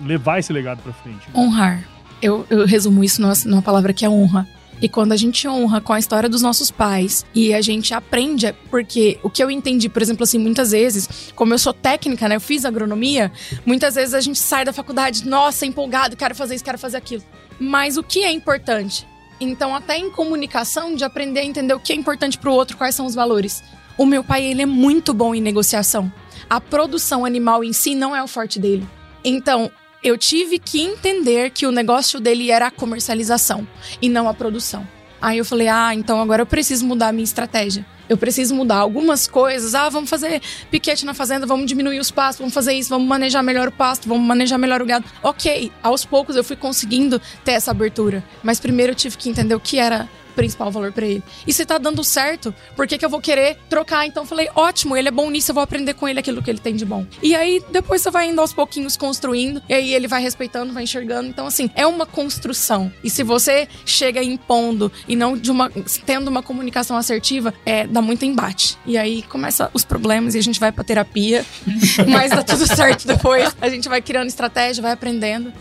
levar 0.00 0.38
esse 0.38 0.52
legado 0.52 0.82
para 0.82 0.92
frente. 0.92 1.28
Né? 1.28 1.34
Honrar. 1.34 1.84
Eu, 2.20 2.46
eu 2.48 2.66
resumo 2.66 3.04
isso 3.04 3.20
numa, 3.20 3.34
numa 3.46 3.62
palavra 3.62 3.92
que 3.92 4.04
é 4.04 4.08
honra. 4.08 4.48
E 4.80 4.88
quando 4.88 5.12
a 5.12 5.16
gente 5.16 5.48
honra 5.48 5.80
com 5.80 5.92
a 5.92 5.98
história 5.98 6.28
dos 6.28 6.42
nossos 6.42 6.70
pais 6.70 7.24
e 7.34 7.54
a 7.54 7.60
gente 7.60 7.94
aprende, 7.94 8.54
porque 8.70 9.18
o 9.22 9.30
que 9.30 9.42
eu 9.42 9.50
entendi, 9.50 9.88
por 9.88 10.02
exemplo, 10.02 10.24
assim, 10.24 10.38
muitas 10.38 10.72
vezes, 10.72 11.32
como 11.34 11.54
eu 11.54 11.58
sou 11.58 11.72
técnica, 11.72 12.28
né, 12.28 12.36
eu 12.36 12.40
fiz 12.40 12.64
agronomia, 12.64 13.32
muitas 13.64 13.94
vezes 13.94 14.14
a 14.14 14.20
gente 14.20 14.38
sai 14.38 14.64
da 14.64 14.72
faculdade, 14.72 15.26
nossa, 15.26 15.64
empolgado, 15.64 16.16
quero 16.16 16.34
fazer 16.34 16.54
isso, 16.56 16.64
quero 16.64 16.78
fazer 16.78 16.96
aquilo. 16.96 17.22
Mas 17.58 17.96
o 17.96 18.02
que 18.02 18.24
é 18.24 18.30
importante? 18.30 19.06
Então, 19.40 19.74
até 19.74 19.96
em 19.96 20.10
comunicação, 20.10 20.94
de 20.94 21.04
aprender 21.04 21.40
a 21.40 21.44
entender 21.44 21.74
o 21.74 21.80
que 21.80 21.92
é 21.92 21.96
importante 21.96 22.38
para 22.38 22.50
o 22.50 22.54
outro, 22.54 22.76
quais 22.76 22.94
são 22.94 23.06
os 23.06 23.14
valores. 23.14 23.62
O 23.96 24.06
meu 24.06 24.24
pai, 24.24 24.44
ele 24.44 24.62
é 24.62 24.66
muito 24.66 25.12
bom 25.14 25.34
em 25.34 25.40
negociação. 25.40 26.12
A 26.48 26.60
produção 26.60 27.24
animal 27.24 27.62
em 27.64 27.72
si 27.72 27.94
não 27.94 28.14
é 28.14 28.22
o 28.22 28.28
forte 28.28 28.58
dele. 28.58 28.86
Então, 29.24 29.70
eu 30.04 30.18
tive 30.18 30.58
que 30.58 30.82
entender 30.82 31.50
que 31.50 31.66
o 31.66 31.72
negócio 31.72 32.20
dele 32.20 32.50
era 32.50 32.66
a 32.66 32.70
comercialização 32.70 33.66
e 34.02 34.08
não 34.10 34.28
a 34.28 34.34
produção. 34.34 34.86
Aí 35.20 35.38
eu 35.38 35.44
falei: 35.44 35.68
ah, 35.68 35.94
então 35.94 36.20
agora 36.20 36.42
eu 36.42 36.46
preciso 36.46 36.84
mudar 36.84 37.08
a 37.08 37.12
minha 37.12 37.24
estratégia. 37.24 37.86
Eu 38.06 38.18
preciso 38.18 38.54
mudar 38.54 38.76
algumas 38.76 39.26
coisas. 39.26 39.74
Ah, 39.74 39.88
vamos 39.88 40.10
fazer 40.10 40.42
piquete 40.70 41.06
na 41.06 41.14
fazenda, 41.14 41.46
vamos 41.46 41.64
diminuir 41.64 41.98
os 41.98 42.10
pastos, 42.10 42.40
vamos 42.40 42.52
fazer 42.52 42.74
isso, 42.74 42.90
vamos 42.90 43.08
manejar 43.08 43.42
melhor 43.42 43.68
o 43.68 43.72
pasto, 43.72 44.06
vamos 44.06 44.26
manejar 44.26 44.58
melhor 44.58 44.82
o 44.82 44.86
gado. 44.86 45.06
Ok, 45.22 45.72
aos 45.82 46.04
poucos 46.04 46.36
eu 46.36 46.44
fui 46.44 46.56
conseguindo 46.56 47.18
ter 47.42 47.52
essa 47.52 47.70
abertura. 47.70 48.22
Mas 48.42 48.60
primeiro 48.60 48.92
eu 48.92 48.96
tive 48.96 49.16
que 49.16 49.30
entender 49.30 49.54
o 49.54 49.60
que 49.60 49.78
era 49.78 50.06
principal 50.34 50.70
valor 50.70 50.92
para 50.92 51.06
ele. 51.06 51.22
E 51.46 51.52
se 51.52 51.64
tá 51.64 51.78
dando 51.78 52.02
certo, 52.04 52.54
por 52.76 52.86
que, 52.86 52.98
que 52.98 53.04
eu 53.04 53.10
vou 53.10 53.20
querer 53.20 53.56
trocar? 53.68 54.06
Então 54.06 54.26
falei, 54.26 54.48
ótimo, 54.54 54.96
ele 54.96 55.08
é 55.08 55.10
bom 55.10 55.30
nisso, 55.30 55.50
eu 55.50 55.54
vou 55.54 55.62
aprender 55.62 55.94
com 55.94 56.08
ele 56.08 56.18
aquilo 56.18 56.42
que 56.42 56.50
ele 56.50 56.58
tem 56.58 56.74
de 56.74 56.84
bom. 56.84 57.06
E 57.22 57.34
aí 57.34 57.62
depois 57.70 58.02
você 58.02 58.10
vai 58.10 58.28
indo 58.28 58.40
aos 58.40 58.52
pouquinhos 58.52 58.96
construindo, 58.96 59.62
e 59.68 59.74
aí 59.74 59.94
ele 59.94 60.08
vai 60.08 60.22
respeitando, 60.22 60.72
vai 60.72 60.82
enxergando. 60.82 61.28
Então, 61.28 61.46
assim, 61.46 61.70
é 61.74 61.86
uma 61.86 62.06
construção. 62.06 62.92
E 63.02 63.10
se 63.10 63.22
você 63.22 63.68
chega 63.84 64.22
impondo 64.22 64.90
e 65.08 65.16
não 65.16 65.36
de 65.36 65.50
uma. 65.50 65.70
tendo 66.04 66.28
uma 66.28 66.42
comunicação 66.42 66.96
assertiva, 66.96 67.54
é, 67.64 67.86
dá 67.86 68.02
muito 68.02 68.24
embate. 68.24 68.76
E 68.86 68.96
aí 68.96 69.22
começa 69.22 69.70
os 69.72 69.84
problemas 69.84 70.34
e 70.34 70.38
a 70.38 70.42
gente 70.42 70.60
vai 70.60 70.72
pra 70.72 70.84
terapia. 70.84 71.44
mas 72.08 72.30
dá 72.30 72.42
tudo 72.42 72.66
certo 72.66 73.06
depois. 73.06 73.54
A 73.60 73.68
gente 73.68 73.88
vai 73.88 74.02
criando 74.02 74.28
estratégia, 74.28 74.82
vai 74.82 74.92
aprendendo 74.92 75.52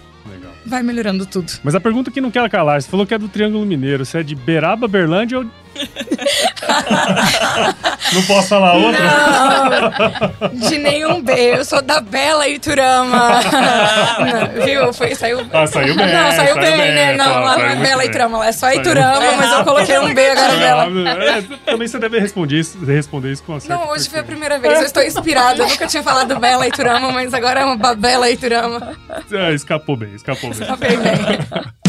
vai 0.66 0.84
melhorando 0.84 1.26
tudo. 1.26 1.52
Mas 1.64 1.76
a 1.76 1.80
pergunta 1.80 2.12
que 2.12 2.22
não 2.22 2.32
quer 2.32 2.50
calar, 2.50 2.82
você 2.82 2.90
falou 2.90 3.06
que 3.06 3.14
é 3.14 3.18
do 3.18 3.28
Triângulo 3.28 3.66
Mineiro, 3.66 4.06
você 4.06 4.20
é 4.20 4.24
de 4.24 4.36
Beraba, 4.36 4.88
Berlândia 4.88 5.40
ou 5.40 5.46
não 8.14 8.24
posso 8.24 8.48
falar 8.50 8.74
outra? 8.74 9.00
Não, 10.42 10.50
de 10.70 10.78
nenhum 10.78 11.22
B. 11.22 11.34
Eu 11.34 11.66
sou 11.66 11.82
da 11.82 12.00
Bela 12.02 12.48
Iturama. 12.48 13.40
Não, 13.40 14.66
viu? 14.66 14.94
Foi, 14.94 15.16
saiu... 15.16 15.46
Ah, 15.52 15.68
saiu 15.68 15.96
bem. 15.96 16.08
Não, 16.08 16.32
saiu, 16.32 16.54
saiu 16.54 16.56
bem, 16.56 16.78
bem, 16.78 16.94
né? 16.94 17.16
Não, 17.16 17.42
lá 17.42 17.58
não 17.58 17.66
é 17.66 17.76
Bela 17.76 18.06
Iturama, 18.06 18.38
lá 18.40 18.48
é 18.48 18.52
só 18.52 18.72
Iturama, 18.72 19.32
mas 19.38 19.52
eu 19.52 19.64
coloquei 19.64 20.00
um 20.00 20.14
B 20.14 20.30
agora 20.30 20.56
Bela. 20.58 20.88
É, 21.24 21.42
também 21.66 21.88
você 21.88 22.00
deve 22.00 22.20
responder 22.20 22.60
isso, 22.60 22.78
responder 22.86 23.32
isso 23.32 23.44
com 23.44 23.56
a 23.56 23.60
Não, 23.68 23.90
hoje 23.90 24.10
foi 24.10 24.20
a 24.20 24.24
primeira 24.24 24.60
vez. 24.60 24.80
Eu 24.80 24.86
estou 24.86 25.04
inspirada. 25.04 25.64
Eu 25.64 25.68
nunca 25.68 25.88
tinha 25.88 26.04
falado 26.04 26.40
Bela 26.40 26.68
Iturama, 26.68 27.12
mas 27.12 27.34
agora 27.34 27.62
é 27.62 27.66
uma 27.66 27.96
Bela 27.96 28.30
Iturama. 28.30 28.96
Ah, 29.10 29.52
escapou 29.52 29.96
bem, 29.96 30.14
escapou 30.16 30.52
bem. 30.52 30.62
Escapei 30.62 30.98
bem. 30.98 31.83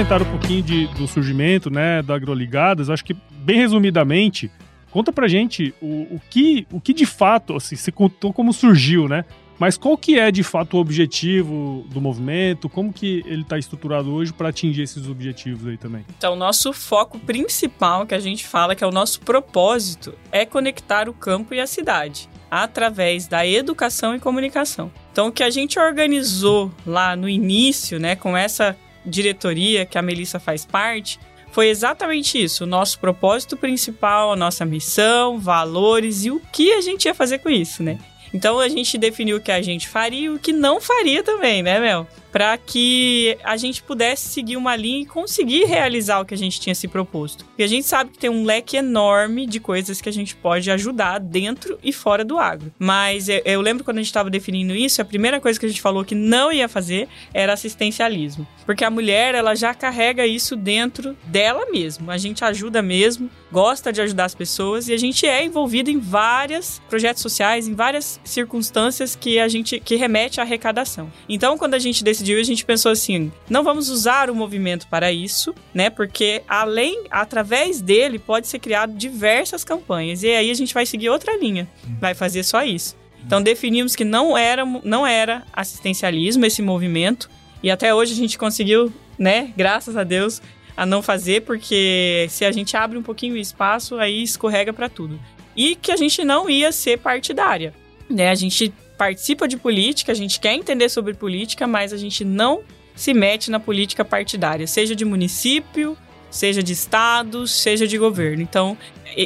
Comentaram 0.00 0.24
um 0.24 0.30
pouquinho 0.30 0.62
de, 0.62 0.86
do 0.86 1.06
surgimento, 1.06 1.68
né, 1.68 2.00
da 2.00 2.14
Agroligadas. 2.14 2.88
Acho 2.88 3.04
que, 3.04 3.14
bem 3.30 3.58
resumidamente, 3.58 4.50
conta 4.90 5.12
pra 5.12 5.28
gente 5.28 5.74
o, 5.78 6.14
o, 6.14 6.20
que, 6.30 6.66
o 6.72 6.80
que 6.80 6.94
de 6.94 7.04
fato, 7.04 7.54
assim, 7.54 7.76
você 7.76 7.92
contou 7.92 8.32
como 8.32 8.50
surgiu, 8.50 9.06
né? 9.06 9.26
Mas 9.58 9.76
qual 9.76 9.98
que 9.98 10.18
é 10.18 10.30
de 10.30 10.42
fato 10.42 10.78
o 10.78 10.80
objetivo 10.80 11.84
do 11.90 12.00
movimento? 12.00 12.66
Como 12.66 12.90
que 12.90 13.22
ele 13.26 13.42
está 13.42 13.58
estruturado 13.58 14.10
hoje 14.10 14.32
para 14.32 14.48
atingir 14.48 14.80
esses 14.80 15.06
objetivos 15.06 15.66
aí 15.66 15.76
também? 15.76 16.02
Então, 16.16 16.34
nosso 16.34 16.72
foco 16.72 17.18
principal 17.18 18.06
que 18.06 18.14
a 18.14 18.20
gente 18.20 18.46
fala 18.46 18.74
que 18.74 18.82
é 18.82 18.86
o 18.86 18.90
nosso 18.90 19.20
propósito 19.20 20.14
é 20.32 20.46
conectar 20.46 21.10
o 21.10 21.12
campo 21.12 21.52
e 21.52 21.60
a 21.60 21.66
cidade 21.66 22.26
através 22.50 23.26
da 23.28 23.46
educação 23.46 24.14
e 24.14 24.18
comunicação. 24.18 24.90
Então, 25.12 25.28
o 25.28 25.32
que 25.32 25.42
a 25.42 25.50
gente 25.50 25.78
organizou 25.78 26.72
lá 26.86 27.14
no 27.14 27.28
início, 27.28 28.00
né, 28.00 28.16
com 28.16 28.34
essa 28.34 28.74
diretoria 29.04 29.86
que 29.86 29.98
a 29.98 30.02
Melissa 30.02 30.38
faz 30.38 30.64
parte, 30.64 31.18
foi 31.52 31.68
exatamente 31.68 32.42
isso. 32.42 32.64
O 32.64 32.66
nosso 32.66 32.98
propósito 32.98 33.56
principal, 33.56 34.32
a 34.32 34.36
nossa 34.36 34.64
missão, 34.64 35.38
valores 35.38 36.24
e 36.24 36.30
o 36.30 36.40
que 36.52 36.72
a 36.72 36.80
gente 36.80 37.06
ia 37.06 37.14
fazer 37.14 37.38
com 37.38 37.50
isso, 37.50 37.82
né? 37.82 37.98
Então 38.32 38.60
a 38.60 38.68
gente 38.68 38.96
definiu 38.96 39.38
o 39.38 39.40
que 39.40 39.50
a 39.50 39.60
gente 39.60 39.88
faria 39.88 40.26
e 40.26 40.30
o 40.30 40.38
que 40.38 40.52
não 40.52 40.80
faria 40.80 41.22
também, 41.22 41.62
né, 41.62 41.80
Mel? 41.80 42.06
Para 42.32 42.56
que 42.56 43.36
a 43.42 43.56
gente 43.56 43.82
pudesse 43.82 44.28
seguir 44.28 44.56
uma 44.56 44.76
linha 44.76 45.02
e 45.02 45.06
conseguir 45.06 45.64
realizar 45.64 46.20
o 46.20 46.24
que 46.24 46.34
a 46.34 46.38
gente 46.38 46.60
tinha 46.60 46.74
se 46.74 46.88
proposto. 46.88 47.44
E 47.58 47.62
a 47.62 47.66
gente 47.66 47.86
sabe 47.86 48.10
que 48.10 48.18
tem 48.18 48.30
um 48.30 48.44
leque 48.44 48.76
enorme 48.76 49.46
de 49.46 49.60
coisas 49.60 50.00
que 50.00 50.08
a 50.08 50.12
gente 50.12 50.34
pode 50.34 50.70
ajudar 50.70 51.18
dentro 51.18 51.78
e 51.82 51.92
fora 51.92 52.24
do 52.24 52.38
agro. 52.38 52.72
Mas 52.78 53.28
eu, 53.28 53.60
lembro 53.60 53.84
quando 53.84 53.98
a 53.98 54.00
gente 54.00 54.06
estava 54.06 54.30
definindo 54.30 54.74
isso, 54.74 55.02
a 55.02 55.04
primeira 55.04 55.40
coisa 55.40 55.58
que 55.58 55.66
a 55.66 55.68
gente 55.68 55.82
falou 55.82 56.04
que 56.04 56.14
não 56.14 56.52
ia 56.52 56.68
fazer 56.68 57.08
era 57.34 57.52
assistencialismo. 57.52 58.46
Porque 58.64 58.84
a 58.84 58.90
mulher, 58.90 59.34
ela 59.34 59.54
já 59.54 59.74
carrega 59.74 60.26
isso 60.26 60.56
dentro 60.56 61.16
dela 61.24 61.66
mesma. 61.70 62.12
A 62.12 62.18
gente 62.18 62.44
ajuda 62.44 62.80
mesmo, 62.80 63.30
gosta 63.50 63.92
de 63.92 64.00
ajudar 64.00 64.26
as 64.26 64.34
pessoas 64.34 64.88
e 64.88 64.92
a 64.92 64.96
gente 64.96 65.26
é 65.26 65.44
envolvido 65.44 65.90
em 65.90 65.98
vários 65.98 66.80
projetos 66.88 67.22
sociais, 67.22 67.66
em 67.66 67.74
várias 67.74 68.20
circunstâncias 68.24 69.16
que 69.16 69.38
a 69.38 69.48
gente 69.48 69.80
que 69.80 69.96
remete 69.96 70.40
à 70.40 70.44
arrecadação. 70.44 71.10
Então, 71.28 71.58
quando 71.58 71.74
a 71.74 71.78
gente 71.78 72.04
decidiu 72.04 72.19
decidiu, 72.20 72.38
a 72.38 72.42
gente 72.42 72.64
pensou 72.64 72.92
assim: 72.92 73.32
não 73.48 73.64
vamos 73.64 73.88
usar 73.88 74.30
o 74.30 74.34
movimento 74.34 74.86
para 74.86 75.10
isso, 75.10 75.54
né? 75.74 75.90
Porque 75.90 76.42
além, 76.46 77.04
através 77.10 77.80
dele, 77.80 78.18
pode 78.18 78.46
ser 78.46 78.58
criado 78.58 78.92
diversas 78.94 79.64
campanhas. 79.64 80.22
E 80.22 80.28
aí 80.28 80.50
a 80.50 80.54
gente 80.54 80.74
vai 80.74 80.86
seguir 80.86 81.08
outra 81.08 81.36
linha, 81.36 81.68
vai 81.98 82.14
fazer 82.14 82.42
só 82.42 82.62
isso. 82.62 82.96
Então 83.24 83.42
definimos 83.42 83.96
que 83.96 84.04
não 84.04 84.36
era, 84.36 84.64
não 84.84 85.06
era 85.06 85.42
assistencialismo 85.52 86.44
esse 86.44 86.62
movimento. 86.62 87.28
E 87.62 87.70
até 87.70 87.94
hoje 87.94 88.12
a 88.12 88.16
gente 88.16 88.38
conseguiu, 88.38 88.92
né? 89.18 89.52
Graças 89.56 89.96
a 89.96 90.04
Deus, 90.04 90.40
a 90.76 90.86
não 90.86 91.02
fazer, 91.02 91.42
porque 91.42 92.26
se 92.30 92.44
a 92.44 92.52
gente 92.52 92.76
abre 92.76 92.96
um 92.96 93.02
pouquinho 93.02 93.34
o 93.34 93.38
espaço, 93.38 93.98
aí 93.98 94.22
escorrega 94.22 94.72
para 94.72 94.88
tudo. 94.88 95.20
E 95.54 95.74
que 95.74 95.92
a 95.92 95.96
gente 95.96 96.24
não 96.24 96.48
ia 96.48 96.72
ser 96.72 96.98
partidária, 96.98 97.74
né? 98.08 98.30
A 98.30 98.34
gente 98.34 98.72
participa 99.00 99.48
de 99.48 99.56
política, 99.56 100.12
a 100.12 100.14
gente 100.14 100.38
quer 100.38 100.52
entender 100.52 100.90
sobre 100.90 101.14
política, 101.14 101.66
mas 101.66 101.90
a 101.90 101.96
gente 101.96 102.22
não 102.22 102.60
se 102.94 103.14
mete 103.14 103.50
na 103.50 103.58
política 103.58 104.04
partidária, 104.04 104.66
seja 104.66 104.94
de 104.94 105.06
município, 105.06 105.96
seja 106.30 106.62
de 106.62 106.74
estado, 106.74 107.48
seja 107.48 107.88
de 107.88 107.96
governo. 107.96 108.42
Então, 108.42 108.76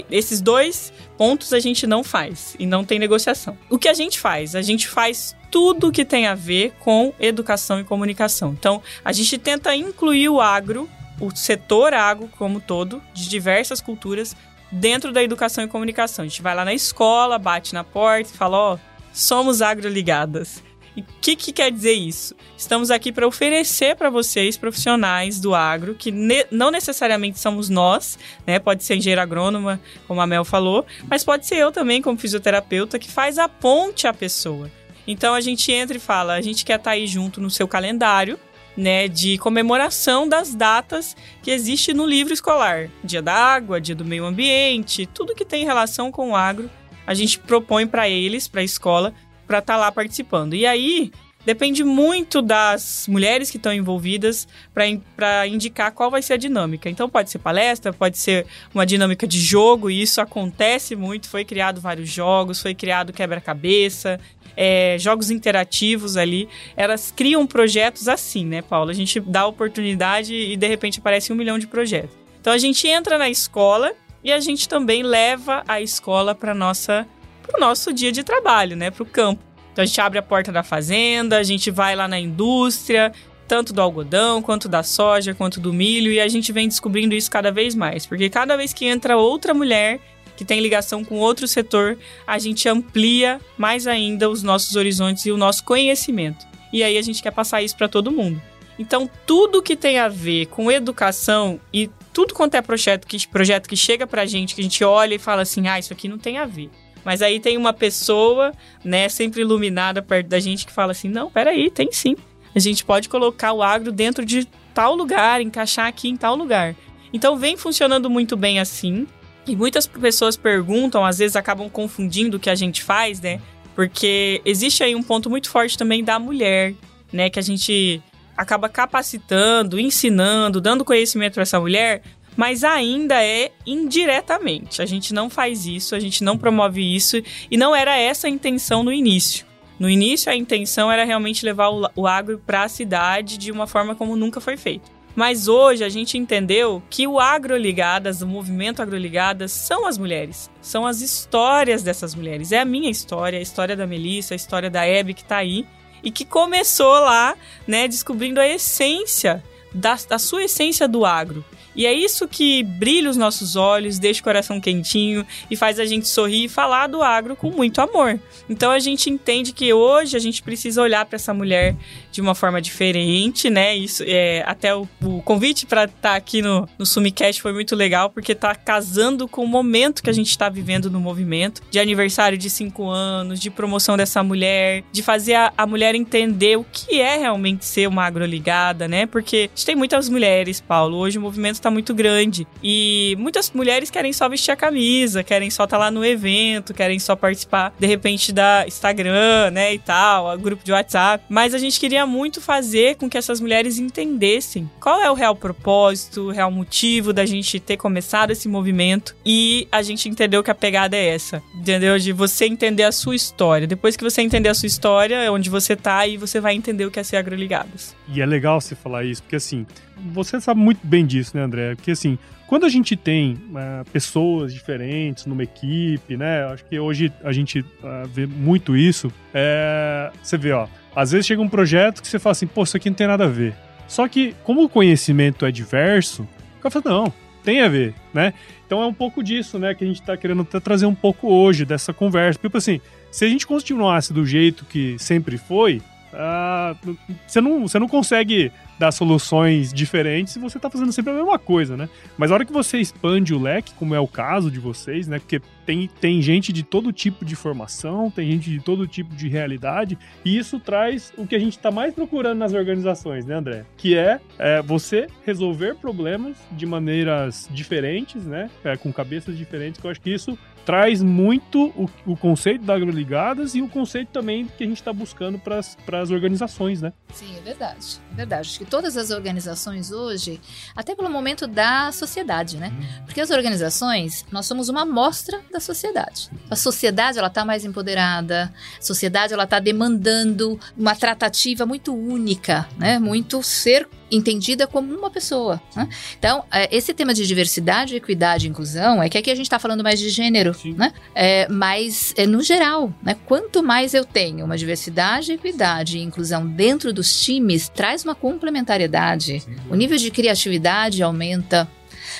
esses 0.08 0.40
dois 0.40 0.92
pontos 1.18 1.52
a 1.52 1.58
gente 1.58 1.88
não 1.88 2.04
faz 2.04 2.54
e 2.56 2.66
não 2.66 2.84
tem 2.84 3.00
negociação. 3.00 3.58
O 3.68 3.76
que 3.76 3.88
a 3.88 3.94
gente 3.94 4.20
faz? 4.20 4.54
A 4.54 4.62
gente 4.62 4.86
faz 4.86 5.34
tudo 5.50 5.90
que 5.90 6.04
tem 6.04 6.28
a 6.28 6.36
ver 6.36 6.72
com 6.78 7.12
educação 7.18 7.80
e 7.80 7.84
comunicação. 7.84 8.52
Então, 8.52 8.80
a 9.04 9.12
gente 9.12 9.36
tenta 9.38 9.74
incluir 9.74 10.28
o 10.28 10.40
agro, 10.40 10.88
o 11.20 11.34
setor 11.34 11.92
agro 11.94 12.30
como 12.38 12.60
todo, 12.60 13.02
de 13.12 13.28
diversas 13.28 13.80
culturas, 13.80 14.36
dentro 14.70 15.12
da 15.12 15.20
educação 15.20 15.64
e 15.64 15.66
comunicação. 15.66 16.24
A 16.24 16.28
gente 16.28 16.42
vai 16.42 16.54
lá 16.54 16.64
na 16.64 16.74
escola, 16.74 17.40
bate 17.40 17.74
na 17.74 17.82
porta 17.82 18.30
e 18.32 18.36
fala: 18.36 18.56
ó, 18.56 18.74
oh, 18.74 18.93
somos 19.14 19.62
agroligadas. 19.62 20.62
E 20.96 21.00
o 21.00 21.04
que, 21.20 21.34
que 21.34 21.52
quer 21.52 21.72
dizer 21.72 21.92
isso? 21.92 22.36
Estamos 22.56 22.90
aqui 22.90 23.10
para 23.10 23.26
oferecer 23.26 23.96
para 23.96 24.10
vocês, 24.10 24.56
profissionais 24.56 25.40
do 25.40 25.54
agro, 25.54 25.94
que 25.94 26.12
ne 26.12 26.46
não 26.50 26.70
necessariamente 26.70 27.38
somos 27.38 27.68
nós, 27.68 28.18
né? 28.46 28.58
Pode 28.58 28.84
ser 28.84 28.96
engenheiro 28.96 29.20
agrônoma, 29.20 29.80
como 30.06 30.20
a 30.20 30.26
Mel 30.26 30.44
falou, 30.44 30.86
mas 31.08 31.24
pode 31.24 31.46
ser 31.46 31.56
eu 31.56 31.72
também, 31.72 32.00
como 32.00 32.18
fisioterapeuta, 32.18 32.98
que 32.98 33.10
faz 33.10 33.38
a 33.38 33.48
ponte 33.48 34.06
à 34.06 34.12
pessoa. 34.12 34.70
Então 35.06 35.34
a 35.34 35.40
gente 35.40 35.72
entra 35.72 35.96
e 35.96 36.00
fala: 36.00 36.34
a 36.34 36.40
gente 36.40 36.64
quer 36.64 36.76
estar 36.76 36.90
tá 36.90 36.94
aí 36.94 37.08
junto 37.08 37.40
no 37.40 37.50
seu 37.50 37.66
calendário, 37.66 38.38
né, 38.76 39.08
de 39.08 39.36
comemoração 39.38 40.28
das 40.28 40.54
datas 40.54 41.16
que 41.42 41.50
existe 41.50 41.92
no 41.92 42.06
livro 42.06 42.32
escolar. 42.32 42.88
Dia 43.02 43.20
da 43.20 43.34
água, 43.34 43.80
dia 43.80 43.94
do 43.96 44.04
meio 44.04 44.24
ambiente, 44.24 45.06
tudo 45.06 45.34
que 45.34 45.44
tem 45.44 45.64
relação 45.64 46.12
com 46.12 46.30
o 46.30 46.36
agro, 46.36 46.70
a 47.06 47.14
gente 47.14 47.38
propõe 47.38 47.86
para 47.86 48.08
eles, 48.08 48.48
para 48.48 48.60
a 48.60 48.64
escola, 48.64 49.14
para 49.46 49.58
estar 49.58 49.74
tá 49.74 49.78
lá 49.78 49.92
participando. 49.92 50.54
E 50.54 50.66
aí, 50.66 51.10
depende 51.44 51.84
muito 51.84 52.40
das 52.40 53.06
mulheres 53.08 53.50
que 53.50 53.56
estão 53.56 53.72
envolvidas 53.72 54.48
para 54.72 55.46
indicar 55.46 55.92
qual 55.92 56.10
vai 56.10 56.22
ser 56.22 56.34
a 56.34 56.36
dinâmica. 56.36 56.88
Então 56.88 57.08
pode 57.08 57.30
ser 57.30 57.38
palestra, 57.38 57.92
pode 57.92 58.18
ser 58.18 58.46
uma 58.74 58.86
dinâmica 58.86 59.26
de 59.26 59.38
jogo, 59.38 59.90
e 59.90 60.02
isso 60.02 60.20
acontece 60.20 60.96
muito. 60.96 61.28
Foi 61.28 61.44
criado 61.44 61.80
vários 61.80 62.08
jogos, 62.08 62.60
foi 62.60 62.74
criado 62.74 63.12
quebra-cabeça, 63.12 64.18
é, 64.56 64.96
jogos 64.98 65.30
interativos 65.30 66.16
ali. 66.16 66.48
Elas 66.76 67.12
criam 67.14 67.46
projetos 67.46 68.08
assim, 68.08 68.46
né, 68.46 68.62
Paula? 68.62 68.90
A 68.90 68.94
gente 68.94 69.20
dá 69.20 69.46
oportunidade 69.46 70.34
e 70.34 70.56
de 70.56 70.66
repente 70.66 70.98
aparece 70.98 71.32
um 71.32 71.36
milhão 71.36 71.58
de 71.58 71.66
projetos. 71.66 72.16
Então 72.40 72.52
a 72.52 72.58
gente 72.58 72.86
entra 72.86 73.16
na 73.16 73.28
escola 73.28 73.92
e 74.24 74.32
a 74.32 74.40
gente 74.40 74.68
também 74.68 75.02
leva 75.02 75.62
a 75.68 75.80
escola 75.80 76.34
para 76.34 76.54
nossa 76.54 77.06
para 77.42 77.58
o 77.58 77.60
nosso 77.60 77.92
dia 77.92 78.10
de 78.10 78.24
trabalho, 78.24 78.74
né, 78.74 78.90
para 78.90 79.02
o 79.02 79.06
campo. 79.06 79.44
Então 79.70 79.82
a 79.82 79.86
gente 79.86 80.00
abre 80.00 80.18
a 80.18 80.22
porta 80.22 80.50
da 80.50 80.62
fazenda, 80.62 81.36
a 81.36 81.42
gente 81.42 81.70
vai 81.70 81.94
lá 81.94 82.08
na 82.08 82.18
indústria, 82.18 83.12
tanto 83.46 83.72
do 83.72 83.82
algodão, 83.82 84.40
quanto 84.40 84.66
da 84.66 84.82
soja, 84.82 85.34
quanto 85.34 85.60
do 85.60 85.72
milho, 85.72 86.10
e 86.10 86.20
a 86.20 86.28
gente 86.28 86.52
vem 86.52 86.66
descobrindo 86.66 87.14
isso 87.14 87.30
cada 87.30 87.52
vez 87.52 87.74
mais, 87.74 88.06
porque 88.06 88.30
cada 88.30 88.56
vez 88.56 88.72
que 88.72 88.86
entra 88.86 89.18
outra 89.18 89.52
mulher 89.52 90.00
que 90.36 90.44
tem 90.44 90.60
ligação 90.60 91.04
com 91.04 91.16
outro 91.16 91.46
setor, 91.46 91.98
a 92.26 92.38
gente 92.38 92.68
amplia 92.68 93.40
mais 93.56 93.86
ainda 93.86 94.28
os 94.28 94.42
nossos 94.42 94.74
horizontes 94.74 95.26
e 95.26 95.30
o 95.30 95.36
nosso 95.36 95.62
conhecimento. 95.64 96.46
E 96.72 96.82
aí 96.82 96.98
a 96.98 97.02
gente 97.02 97.22
quer 97.22 97.30
passar 97.30 97.62
isso 97.62 97.76
para 97.76 97.88
todo 97.88 98.10
mundo. 98.10 98.42
Então, 98.76 99.08
tudo 99.24 99.62
que 99.62 99.76
tem 99.76 99.98
a 99.98 100.08
ver 100.08 100.46
com 100.46 100.72
educação 100.72 101.60
e 101.72 101.88
tudo 102.14 102.32
quanto 102.32 102.54
é 102.54 102.62
projeto 102.62 103.06
que, 103.06 103.26
projeto 103.26 103.68
que 103.68 103.76
chega 103.76 104.06
pra 104.06 104.24
gente, 104.24 104.54
que 104.54 104.60
a 104.60 104.64
gente 104.64 104.82
olha 104.84 105.16
e 105.16 105.18
fala 105.18 105.42
assim: 105.42 105.66
ah, 105.66 105.78
isso 105.78 105.92
aqui 105.92 106.08
não 106.08 106.16
tem 106.16 106.38
a 106.38 106.46
ver. 106.46 106.70
Mas 107.04 107.20
aí 107.20 107.38
tem 107.40 107.58
uma 107.58 107.72
pessoa, 107.72 108.52
né, 108.82 109.08
sempre 109.10 109.42
iluminada 109.42 110.00
perto 110.00 110.28
da 110.28 110.38
gente 110.38 110.64
que 110.64 110.72
fala 110.72 110.92
assim: 110.92 111.08
não, 111.08 111.30
peraí, 111.30 111.70
tem 111.70 111.90
sim. 111.92 112.16
A 112.54 112.60
gente 112.60 112.84
pode 112.84 113.08
colocar 113.08 113.52
o 113.52 113.62
agro 113.62 113.90
dentro 113.90 114.24
de 114.24 114.46
tal 114.72 114.94
lugar, 114.94 115.40
encaixar 115.40 115.88
aqui 115.88 116.08
em 116.08 116.16
tal 116.16 116.36
lugar. 116.36 116.76
Então 117.12 117.36
vem 117.36 117.56
funcionando 117.56 118.08
muito 118.08 118.36
bem 118.36 118.60
assim. 118.60 119.06
E 119.46 119.54
muitas 119.54 119.86
pessoas 119.86 120.36
perguntam, 120.36 121.04
às 121.04 121.18
vezes 121.18 121.36
acabam 121.36 121.68
confundindo 121.68 122.36
o 122.36 122.40
que 122.40 122.48
a 122.48 122.54
gente 122.54 122.82
faz, 122.82 123.20
né? 123.20 123.40
Porque 123.74 124.40
existe 124.44 124.84
aí 124.84 124.94
um 124.94 125.02
ponto 125.02 125.28
muito 125.28 125.50
forte 125.50 125.76
também 125.76 126.02
da 126.02 126.18
mulher, 126.18 126.74
né? 127.12 127.28
Que 127.28 127.40
a 127.40 127.42
gente 127.42 128.00
acaba 128.36 128.68
capacitando, 128.68 129.78
ensinando, 129.78 130.60
dando 130.60 130.84
conhecimento 130.84 131.34
para 131.34 131.42
essa 131.42 131.60
mulher, 131.60 132.02
mas 132.36 132.64
ainda 132.64 133.22
é 133.22 133.52
indiretamente. 133.66 134.82
A 134.82 134.86
gente 134.86 135.14
não 135.14 135.30
faz 135.30 135.66
isso, 135.66 135.94
a 135.94 136.00
gente 136.00 136.24
não 136.24 136.36
promove 136.36 136.82
isso 136.82 137.22
e 137.50 137.56
não 137.56 137.74
era 137.74 137.96
essa 137.96 138.26
a 138.26 138.30
intenção 138.30 138.82
no 138.82 138.92
início. 138.92 139.46
No 139.78 139.90
início, 139.90 140.30
a 140.30 140.36
intenção 140.36 140.90
era 140.90 141.04
realmente 141.04 141.44
levar 141.44 141.68
o, 141.68 141.88
o 141.96 142.06
agro 142.06 142.40
para 142.44 142.62
a 142.62 142.68
cidade 142.68 143.36
de 143.36 143.50
uma 143.50 143.66
forma 143.66 143.94
como 143.94 144.16
nunca 144.16 144.40
foi 144.40 144.56
feito. 144.56 144.94
Mas 145.16 145.46
hoje 145.46 145.84
a 145.84 145.88
gente 145.88 146.18
entendeu 146.18 146.82
que 146.90 147.06
o 147.06 147.20
Agroligadas, 147.20 148.20
o 148.20 148.26
movimento 148.26 148.82
Agroligadas, 148.82 149.52
são 149.52 149.86
as 149.86 149.96
mulheres. 149.96 150.50
São 150.60 150.84
as 150.86 151.00
histórias 151.00 151.82
dessas 151.82 152.14
mulheres. 152.14 152.50
É 152.50 152.60
a 152.60 152.64
minha 152.64 152.90
história, 152.90 153.38
a 153.38 153.42
história 153.42 153.76
da 153.76 153.86
Melissa, 153.86 154.34
a 154.34 154.36
história 154.36 154.68
da 154.68 154.84
Hebe 154.84 155.14
que 155.14 155.22
está 155.22 155.36
aí. 155.36 155.66
E 156.04 156.10
que 156.10 156.24
começou 156.24 156.92
lá, 156.92 157.34
né, 157.66 157.88
descobrindo 157.88 158.38
a 158.38 158.46
essência, 158.46 159.42
da, 159.72 159.96
da 160.08 160.18
sua 160.18 160.44
essência 160.44 160.86
do 160.86 161.04
agro. 161.04 161.44
E 161.74 161.86
é 161.86 161.92
isso 161.92 162.28
que 162.28 162.62
brilha 162.62 163.10
os 163.10 163.16
nossos 163.16 163.56
olhos, 163.56 163.98
deixa 163.98 164.20
o 164.20 164.24
coração 164.24 164.60
quentinho 164.60 165.26
e 165.50 165.56
faz 165.56 165.78
a 165.78 165.84
gente 165.84 166.08
sorrir 166.08 166.44
e 166.44 166.48
falar 166.48 166.86
do 166.86 167.02
agro 167.02 167.36
com 167.36 167.50
muito 167.50 167.80
amor. 167.80 168.18
Então 168.48 168.70
a 168.70 168.78
gente 168.78 169.10
entende 169.10 169.52
que 169.52 169.72
hoje 169.72 170.16
a 170.16 170.20
gente 170.20 170.42
precisa 170.42 170.82
olhar 170.82 171.04
para 171.06 171.16
essa 171.16 171.34
mulher 171.34 171.76
de 172.12 172.20
uma 172.20 172.34
forma 172.34 172.62
diferente, 172.62 173.50
né? 173.50 173.76
Isso 173.76 174.04
é 174.06 174.44
até 174.46 174.74
o, 174.74 174.88
o 175.02 175.20
convite 175.22 175.66
para 175.66 175.84
estar 175.84 175.96
tá 176.00 176.14
aqui 176.14 176.40
no, 176.40 176.68
no 176.78 176.86
Sumicast 176.86 177.42
foi 177.42 177.52
muito 177.52 177.74
legal 177.74 178.10
porque 178.10 178.32
está 178.32 178.54
casando 178.54 179.26
com 179.26 179.44
o 179.44 179.48
momento 179.48 180.02
que 180.02 180.10
a 180.10 180.12
gente 180.12 180.30
está 180.30 180.48
vivendo 180.48 180.90
no 180.90 181.00
movimento 181.00 181.62
de 181.70 181.78
aniversário 181.78 182.38
de 182.38 182.48
cinco 182.48 182.88
anos, 182.88 183.40
de 183.40 183.50
promoção 183.50 183.96
dessa 183.96 184.22
mulher, 184.22 184.84
de 184.92 185.02
fazer 185.02 185.34
a, 185.34 185.52
a 185.56 185.66
mulher 185.66 185.94
entender 185.94 186.56
o 186.56 186.64
que 186.64 187.00
é 187.00 187.16
realmente 187.16 187.64
ser 187.64 187.88
uma 187.88 188.04
agroligada, 188.04 188.86
né? 188.86 189.06
Porque 189.06 189.50
a 189.52 189.56
gente 189.56 189.66
tem 189.66 189.76
muitas 189.76 190.08
mulheres, 190.08 190.60
Paulo. 190.60 190.96
Hoje 190.96 191.18
o 191.18 191.20
movimento 191.20 191.60
está 191.64 191.70
muito 191.70 191.94
grande 191.94 192.46
e 192.62 193.16
muitas 193.18 193.50
mulheres 193.50 193.90
querem 193.90 194.12
só 194.12 194.28
vestir 194.28 194.52
a 194.52 194.56
camisa, 194.56 195.22
querem 195.24 195.50
só 195.50 195.64
estar 195.64 195.78
tá 195.78 195.84
lá 195.84 195.90
no 195.90 196.04
evento, 196.04 196.74
querem 196.74 196.98
só 196.98 197.16
participar 197.16 197.74
de 197.78 197.86
repente 197.86 198.32
da 198.32 198.64
Instagram, 198.66 199.50
né, 199.50 199.72
e 199.72 199.78
tal, 199.78 200.36
grupo 200.38 200.62
de 200.62 200.72
WhatsApp. 200.72 201.24
Mas 201.28 201.54
a 201.54 201.58
gente 201.58 201.80
queria 201.80 202.06
muito 202.06 202.40
fazer 202.40 202.96
com 202.96 203.08
que 203.08 203.16
essas 203.16 203.40
mulheres 203.40 203.78
entendessem 203.78 204.68
qual 204.78 205.00
é 205.00 205.10
o 205.10 205.14
real 205.14 205.34
propósito, 205.34 206.28
o 206.28 206.30
real 206.30 206.50
motivo 206.50 207.12
da 207.12 207.24
gente 207.24 207.58
ter 207.58 207.76
começado 207.76 208.30
esse 208.30 208.48
movimento 208.48 209.16
e 209.24 209.66
a 209.72 209.82
gente 209.82 210.08
entendeu 210.08 210.42
que 210.42 210.50
a 210.50 210.54
pegada 210.54 210.96
é 210.96 211.08
essa, 211.08 211.42
entendeu? 211.54 211.98
De 211.98 212.12
você 212.12 212.44
entender 212.44 212.82
a 212.82 212.92
sua 212.92 213.14
história. 213.14 213.66
Depois 213.66 213.96
que 213.96 214.04
você 214.04 214.20
entender 214.20 214.50
a 214.50 214.54
sua 214.54 214.66
história, 214.66 215.32
onde 215.32 215.48
você 215.48 215.74
tá 215.74 216.06
e 216.06 216.16
você 216.16 216.40
vai 216.40 216.54
entender 216.54 216.84
o 216.84 216.90
que 216.90 217.00
é 217.00 217.02
ser 217.02 217.16
agroligadas. 217.16 217.94
E 218.08 218.20
é 218.20 218.26
legal 218.26 218.60
você 218.60 218.74
falar 218.74 219.04
isso, 219.04 219.22
porque 219.22 219.36
assim, 219.36 219.66
você 220.12 220.40
sabe 220.40 220.60
muito 220.60 220.86
bem 220.86 221.04
disso, 221.06 221.36
né, 221.36 221.42
André? 221.42 221.74
Porque 221.74 221.90
assim, 221.90 222.18
quando 222.46 222.64
a 222.64 222.68
gente 222.68 222.96
tem 222.96 223.34
uh, 223.34 223.88
pessoas 223.90 224.52
diferentes 224.52 225.26
numa 225.26 225.42
equipe, 225.42 226.16
né? 226.16 226.44
Acho 226.44 226.64
que 226.64 226.78
hoje 226.78 227.12
a 227.22 227.32
gente 227.32 227.60
uh, 227.60 228.06
vê 228.08 228.26
muito 228.26 228.76
isso. 228.76 229.12
É, 229.32 230.10
você 230.22 230.36
vê, 230.36 230.52
ó, 230.52 230.66
às 230.94 231.12
vezes 231.12 231.26
chega 231.26 231.40
um 231.40 231.48
projeto 231.48 232.02
que 232.02 232.08
você 232.08 232.18
fala 232.18 232.32
assim, 232.32 232.46
pô, 232.46 232.62
isso 232.62 232.76
aqui 232.76 232.90
não 232.90 232.96
tem 232.96 233.06
nada 233.06 233.24
a 233.24 233.28
ver. 233.28 233.54
Só 233.88 234.06
que, 234.08 234.34
como 234.44 234.62
o 234.62 234.68
conhecimento 234.68 235.44
é 235.44 235.50
diverso, 235.50 236.22
o 236.58 236.62
cara 236.62 236.70
fala, 236.70 236.96
não, 236.96 237.12
tem 237.42 237.60
a 237.60 237.68
ver, 237.68 237.94
né? 238.12 238.32
Então 238.66 238.82
é 238.82 238.86
um 238.86 238.94
pouco 238.94 239.22
disso, 239.22 239.58
né, 239.58 239.74
que 239.74 239.84
a 239.84 239.86
gente 239.86 240.02
tá 240.02 240.16
querendo 240.16 240.42
até 240.42 240.58
trazer 240.58 240.86
um 240.86 240.94
pouco 240.94 241.28
hoje 241.28 241.64
dessa 241.64 241.92
conversa. 241.92 242.38
Tipo 242.40 242.56
assim, 242.56 242.80
se 243.10 243.24
a 243.24 243.28
gente 243.28 243.46
continuasse 243.46 244.12
do 244.12 244.24
jeito 244.24 244.64
que 244.64 244.96
sempre 244.98 245.36
foi, 245.36 245.82
uh, 246.14 246.96
você, 247.26 247.40
não, 247.40 247.62
você 247.62 247.78
não 247.78 247.88
consegue 247.88 248.52
dar 248.78 248.90
soluções 248.92 249.72
diferentes 249.72 250.36
e 250.36 250.38
você 250.38 250.58
tá 250.58 250.68
fazendo 250.68 250.92
sempre 250.92 251.12
a 251.12 251.16
mesma 251.16 251.38
coisa, 251.38 251.76
né? 251.76 251.88
Mas 252.16 252.30
a 252.30 252.34
hora 252.34 252.44
que 252.44 252.52
você 252.52 252.78
expande 252.78 253.32
o 253.32 253.40
leque, 253.40 253.74
como 253.74 253.94
é 253.94 254.00
o 254.00 254.08
caso 254.08 254.50
de 254.50 254.58
vocês, 254.58 255.06
né? 255.06 255.18
Porque 255.18 255.40
tem, 255.64 255.88
tem 256.00 256.20
gente 256.20 256.52
de 256.52 256.62
todo 256.62 256.92
tipo 256.92 257.24
de 257.24 257.36
formação, 257.36 258.10
tem 258.10 258.30
gente 258.32 258.50
de 258.50 258.60
todo 258.60 258.86
tipo 258.86 259.14
de 259.14 259.28
realidade, 259.28 259.96
e 260.24 260.36
isso 260.36 260.58
traz 260.58 261.12
o 261.16 261.26
que 261.26 261.34
a 261.34 261.38
gente 261.38 261.56
está 261.56 261.70
mais 261.70 261.94
procurando 261.94 262.38
nas 262.38 262.52
organizações, 262.52 263.24
né, 263.24 263.34
André? 263.34 263.64
Que 263.76 263.96
é, 263.96 264.20
é 264.38 264.62
você 264.62 265.06
resolver 265.24 265.76
problemas 265.76 266.36
de 266.52 266.66
maneiras 266.66 267.48
diferentes, 267.52 268.24
né? 268.24 268.50
É, 268.64 268.76
com 268.76 268.92
cabeças 268.92 269.36
diferentes, 269.36 269.80
que 269.80 269.86
eu 269.86 269.90
acho 269.90 270.00
que 270.00 270.10
isso 270.10 270.38
traz 270.64 271.02
muito 271.02 271.66
o, 271.68 271.88
o 272.06 272.16
conceito 272.16 272.64
da 272.64 272.74
agroligadas 272.74 273.54
e 273.54 273.62
o 273.62 273.68
conceito 273.68 274.08
também 274.08 274.46
que 274.46 274.64
a 274.64 274.66
gente 274.66 274.78
está 274.78 274.92
buscando 274.92 275.38
para 275.38 275.58
as 275.58 276.10
organizações, 276.10 276.80
né? 276.80 276.92
Sim, 277.12 277.36
é 277.36 277.40
verdade. 277.40 278.00
É 278.12 278.16
verdade. 278.16 278.48
Acho 278.48 278.58
que 278.58 278.64
todas 278.64 278.96
as 278.96 279.10
organizações 279.10 279.92
hoje, 279.92 280.40
até 280.74 280.94
pelo 280.94 281.10
momento 281.10 281.46
da 281.46 281.92
sociedade, 281.92 282.56
né? 282.56 282.72
Hum. 282.72 283.04
Porque 283.04 283.20
as 283.20 283.30
organizações, 283.30 284.24
nós 284.32 284.46
somos 284.46 284.68
uma 284.68 284.82
amostra 284.82 285.40
da 285.52 285.60
sociedade. 285.60 286.30
A 286.50 286.56
sociedade, 286.56 287.18
ela 287.18 287.28
está 287.28 287.44
mais 287.44 287.64
empoderada, 287.64 288.52
a 288.78 288.82
sociedade, 288.82 289.32
ela 289.32 289.44
está 289.44 289.60
demandando 289.60 290.58
uma 290.76 290.94
tratativa 290.94 291.66
muito 291.66 291.94
única, 291.94 292.68
né? 292.78 292.98
Muito 292.98 293.42
ser 293.42 293.88
entendida 294.10 294.66
como 294.66 294.94
uma 294.94 295.10
pessoa. 295.10 295.60
Né? 295.74 295.88
Então, 296.18 296.44
é, 296.50 296.74
esse 296.74 296.92
tema 296.94 297.14
de 297.14 297.26
diversidade, 297.26 297.96
equidade 297.96 298.46
e 298.46 298.50
inclusão 298.50 299.02
é 299.02 299.08
que 299.08 299.18
aqui 299.18 299.30
a 299.30 299.34
gente 299.34 299.46
está 299.46 299.58
falando 299.58 299.82
mais 299.82 299.98
de 299.98 300.08
gênero, 300.10 300.54
Sim. 300.54 300.74
né? 300.74 300.92
É, 301.14 301.48
mas 301.48 302.12
é, 302.16 302.26
no 302.26 302.42
geral, 302.42 302.92
né? 303.02 303.16
Quanto 303.26 303.62
mais 303.62 303.94
eu 303.94 304.04
tenho 304.04 304.44
uma 304.44 304.56
diversidade, 304.56 305.32
equidade 305.32 305.98
e 305.98 306.02
inclusão 306.02 306.46
dentro 306.46 306.92
dos 306.92 307.22
times, 307.22 307.68
traz 307.68 308.04
uma 308.04 308.14
complementariedade. 308.14 309.40
Sim. 309.40 309.56
O 309.70 309.74
nível 309.74 309.96
de 309.96 310.10
criatividade 310.10 311.02
aumenta. 311.02 311.68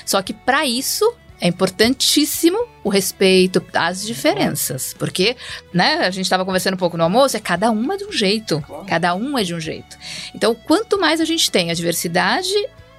Só 0.05 0.21
que 0.21 0.33
para 0.33 0.65
isso 0.65 1.13
é 1.39 1.47
importantíssimo 1.47 2.57
o 2.83 2.89
respeito 2.89 3.63
às 3.73 4.05
diferenças, 4.05 4.93
porque, 4.97 5.35
né, 5.73 6.05
a 6.05 6.11
gente 6.11 6.25
estava 6.25 6.45
conversando 6.45 6.75
um 6.75 6.77
pouco 6.77 6.97
no 6.97 7.03
almoço, 7.03 7.35
é 7.35 7.39
cada 7.39 7.71
uma 7.71 7.97
de 7.97 8.05
um 8.05 8.11
jeito, 8.11 8.63
cada 8.87 9.15
um 9.15 9.37
é 9.37 9.43
de 9.43 9.53
um 9.53 9.59
jeito. 9.59 9.97
Então, 10.33 10.55
quanto 10.55 10.99
mais 10.99 11.19
a 11.19 11.25
gente 11.25 11.51
tem 11.51 11.71
a 11.71 11.73
diversidade 11.73 12.53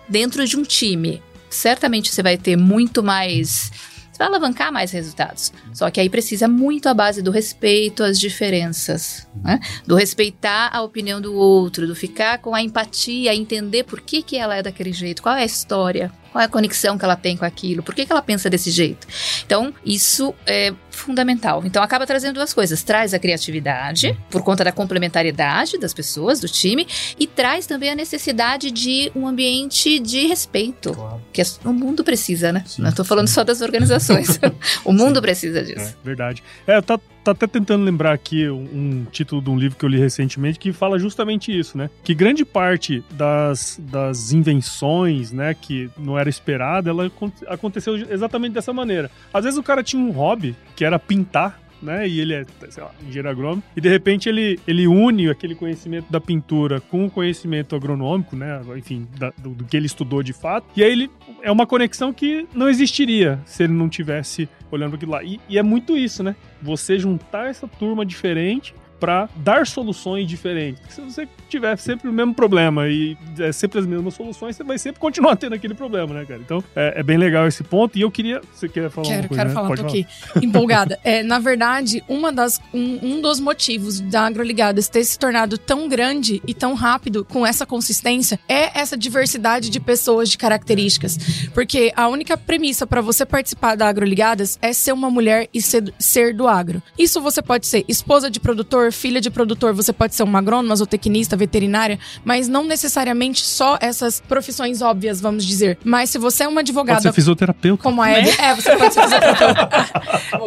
dentro 0.08 0.46
de 0.46 0.56
um 0.56 0.62
time, 0.62 1.22
certamente 1.48 2.12
você 2.12 2.22
vai 2.22 2.36
ter 2.36 2.56
muito 2.56 3.02
mais 3.02 3.70
vai 4.18 4.28
alavancar 4.28 4.72
mais 4.72 4.90
resultados. 4.90 5.52
Só 5.72 5.90
que 5.90 6.00
aí 6.00 6.08
precisa 6.08 6.48
muito 6.48 6.88
a 6.88 6.94
base 6.94 7.22
do 7.22 7.30
respeito 7.30 8.02
às 8.02 8.18
diferenças, 8.18 9.28
né? 9.42 9.60
do 9.86 9.94
respeitar 9.94 10.70
a 10.72 10.82
opinião 10.82 11.20
do 11.20 11.34
outro, 11.34 11.86
do 11.86 11.94
ficar 11.94 12.38
com 12.38 12.54
a 12.54 12.62
empatia, 12.62 13.34
entender 13.34 13.84
por 13.84 14.00
que, 14.00 14.22
que 14.22 14.36
ela 14.36 14.56
é 14.56 14.62
daquele 14.62 14.92
jeito, 14.92 15.22
qual 15.22 15.34
é 15.34 15.42
a 15.42 15.44
história, 15.44 16.10
qual 16.36 16.42
é 16.42 16.44
a 16.44 16.48
conexão 16.48 16.98
que 16.98 17.04
ela 17.04 17.16
tem 17.16 17.34
com 17.34 17.46
aquilo? 17.46 17.82
Por 17.82 17.94
que, 17.94 18.04
que 18.04 18.12
ela 18.12 18.20
pensa 18.20 18.50
desse 18.50 18.70
jeito? 18.70 19.06
Então, 19.46 19.72
isso 19.82 20.34
é 20.46 20.74
fundamental. 20.90 21.62
Então, 21.64 21.82
acaba 21.82 22.06
trazendo 22.06 22.34
duas 22.34 22.52
coisas. 22.52 22.82
Traz 22.82 23.14
a 23.14 23.18
criatividade, 23.18 24.14
por 24.30 24.42
conta 24.42 24.62
da 24.62 24.70
complementariedade 24.70 25.78
das 25.78 25.94
pessoas, 25.94 26.38
do 26.38 26.46
time, 26.46 26.86
e 27.18 27.26
traz 27.26 27.66
também 27.66 27.88
a 27.88 27.94
necessidade 27.94 28.70
de 28.70 29.10
um 29.16 29.26
ambiente 29.26 29.98
de 29.98 30.26
respeito. 30.26 30.92
Claro. 30.92 31.22
Que 31.32 31.42
o 31.64 31.72
mundo 31.72 32.04
precisa, 32.04 32.52
né? 32.52 32.62
Sim, 32.66 32.82
Não 32.82 32.90
estou 32.90 33.04
falando 33.04 33.28
só 33.28 33.42
das 33.42 33.62
organizações. 33.62 34.38
o 34.84 34.92
mundo 34.92 35.16
sim. 35.16 35.22
precisa 35.22 35.62
disso. 35.62 35.96
É, 36.02 36.04
verdade. 36.04 36.42
É, 36.66 36.82
tá, 36.82 37.00
tá 37.26 37.32
até 37.32 37.46
tentando 37.46 37.84
lembrar 37.84 38.12
aqui 38.12 38.48
um, 38.48 38.62
um, 38.62 39.06
título 39.10 39.42
de 39.42 39.50
um 39.50 39.58
livro 39.58 39.76
que 39.76 39.84
eu 39.84 39.88
li 39.88 39.98
recentemente 39.98 40.58
que 40.58 40.72
fala 40.72 40.98
justamente 40.98 41.56
isso, 41.56 41.76
né? 41.76 41.90
Que 42.04 42.14
grande 42.14 42.44
parte 42.44 43.04
das, 43.10 43.80
das 43.82 44.32
invenções, 44.32 45.32
né, 45.32 45.54
que 45.54 45.90
não 45.98 46.18
era 46.18 46.28
esperada, 46.28 46.90
ela 46.90 47.10
aconteceu 47.48 47.96
exatamente 48.10 48.52
dessa 48.52 48.72
maneira. 48.72 49.10
Às 49.32 49.44
vezes 49.44 49.58
o 49.58 49.62
cara 49.62 49.82
tinha 49.82 50.02
um 50.02 50.10
hobby, 50.10 50.54
que 50.74 50.84
era 50.84 50.98
pintar, 50.98 51.60
né? 51.82 52.08
E 52.08 52.20
ele 52.20 52.34
é, 52.34 52.44
sei 52.68 52.82
lá, 52.82 52.90
engenheiro 53.02 53.28
agrônomo. 53.28 53.62
E 53.76 53.80
de 53.80 53.88
repente 53.88 54.28
ele, 54.28 54.58
ele 54.66 54.86
une 54.86 55.28
aquele 55.28 55.54
conhecimento 55.54 56.10
da 56.10 56.20
pintura 56.20 56.80
com 56.80 57.06
o 57.06 57.10
conhecimento 57.10 57.74
agronômico, 57.74 58.36
né? 58.36 58.60
Enfim, 58.76 59.06
da, 59.18 59.32
do, 59.36 59.50
do, 59.50 59.64
que 59.64 59.76
ele 59.76 59.86
estudou 59.86 60.22
de 60.22 60.32
fato. 60.32 60.66
E 60.76 60.82
aí 60.82 60.90
ele 60.90 61.10
é 61.42 61.50
uma 61.50 61.66
conexão 61.66 62.12
que 62.12 62.46
não 62.54 62.68
existiria 62.68 63.40
se 63.44 63.64
ele 63.64 63.72
não 63.72 63.88
tivesse 63.88 64.48
olhando 64.70 64.90
para 64.90 64.96
aquilo 64.96 65.12
lá. 65.12 65.22
E, 65.22 65.40
e 65.48 65.58
é 65.58 65.62
muito 65.62 65.96
isso, 65.96 66.22
né? 66.22 66.34
Você 66.62 66.98
juntar 66.98 67.48
essa 67.48 67.66
turma 67.66 68.04
diferente 68.04 68.74
para 68.98 69.28
dar 69.36 69.66
soluções 69.66 70.26
diferentes. 70.26 70.82
Se 70.88 71.00
você 71.00 71.28
tiver 71.48 71.76
sempre 71.76 72.08
o 72.08 72.12
mesmo 72.12 72.34
problema 72.34 72.88
e 72.88 73.16
é 73.38 73.52
sempre 73.52 73.78
as 73.78 73.86
mesmas 73.86 74.14
soluções, 74.14 74.56
você 74.56 74.64
vai 74.64 74.78
sempre 74.78 75.00
continuar 75.00 75.36
tendo 75.36 75.54
aquele 75.54 75.74
problema, 75.74 76.14
né, 76.14 76.24
cara? 76.24 76.40
Então 76.40 76.62
é, 76.74 76.94
é 76.96 77.02
bem 77.02 77.16
legal 77.16 77.46
esse 77.46 77.62
ponto. 77.62 77.96
E 77.98 78.02
eu 78.02 78.10
queria. 78.10 78.40
Você 78.52 78.68
quer 78.68 78.90
falar 78.90 79.06
Quero, 79.06 79.28
coisa, 79.28 79.42
quero 79.42 79.48
né? 79.48 79.54
falar, 79.54 79.68
Pode 79.68 79.82
tô 79.82 79.88
falar. 79.88 80.00
aqui 80.00 80.44
empolgada. 80.46 80.98
É, 81.04 81.22
na 81.22 81.38
verdade, 81.38 82.02
uma 82.08 82.32
das, 82.32 82.60
um, 82.72 82.98
um 83.02 83.20
dos 83.20 83.40
motivos 83.40 84.00
da 84.00 84.26
Agroligadas 84.26 84.88
ter 84.88 85.04
se 85.04 85.18
tornado 85.18 85.58
tão 85.58 85.88
grande 85.88 86.42
e 86.46 86.54
tão 86.54 86.74
rápido 86.74 87.24
com 87.24 87.46
essa 87.46 87.66
consistência 87.66 88.38
é 88.48 88.78
essa 88.78 88.96
diversidade 88.96 89.70
de 89.70 89.80
pessoas, 89.80 90.28
de 90.28 90.38
características. 90.38 91.18
Porque 91.52 91.92
a 91.96 92.08
única 92.08 92.36
premissa 92.36 92.86
para 92.86 93.00
você 93.00 93.24
participar 93.24 93.76
da 93.76 93.88
Agroligadas 93.88 94.58
é 94.60 94.72
ser 94.72 94.92
uma 94.92 95.10
mulher 95.10 95.48
e 95.52 95.60
ser, 95.60 95.92
ser 95.98 96.34
do 96.34 96.48
agro. 96.48 96.82
Isso 96.98 97.20
você 97.20 97.42
pode 97.42 97.66
ser 97.66 97.84
esposa 97.88 98.30
de 98.30 98.40
produtor, 98.40 98.85
produtor, 98.86 98.92
filha 98.92 99.20
de 99.20 99.30
produtor, 99.30 99.74
você 99.74 99.92
pode 99.92 100.14
ser 100.14 100.22
uma 100.22 100.38
agrônoma, 100.38 100.74
zootecnista, 100.76 101.36
veterinária, 101.36 101.98
mas 102.24 102.48
não 102.48 102.64
necessariamente 102.64 103.44
só 103.44 103.78
essas 103.80 104.20
profissões 104.20 104.82
óbvias, 104.82 105.20
vamos 105.20 105.44
dizer. 105.44 105.78
Mas 105.84 106.10
se 106.10 106.18
você 106.18 106.44
é 106.44 106.48
uma 106.48 106.60
advogada. 106.60 106.98
Pode 106.98 107.02
ser 107.08 107.12
fisioterapeuta. 107.12 107.82
Como 107.82 108.02
a. 108.02 108.10
É? 108.10 108.28
é, 108.38 108.54
você 108.54 108.76
pode 108.76 108.94
ser 108.94 109.02
fisioterapeuta. 109.02 109.68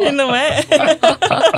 e 0.00 0.12
não 0.12 0.34
é? 0.34 0.60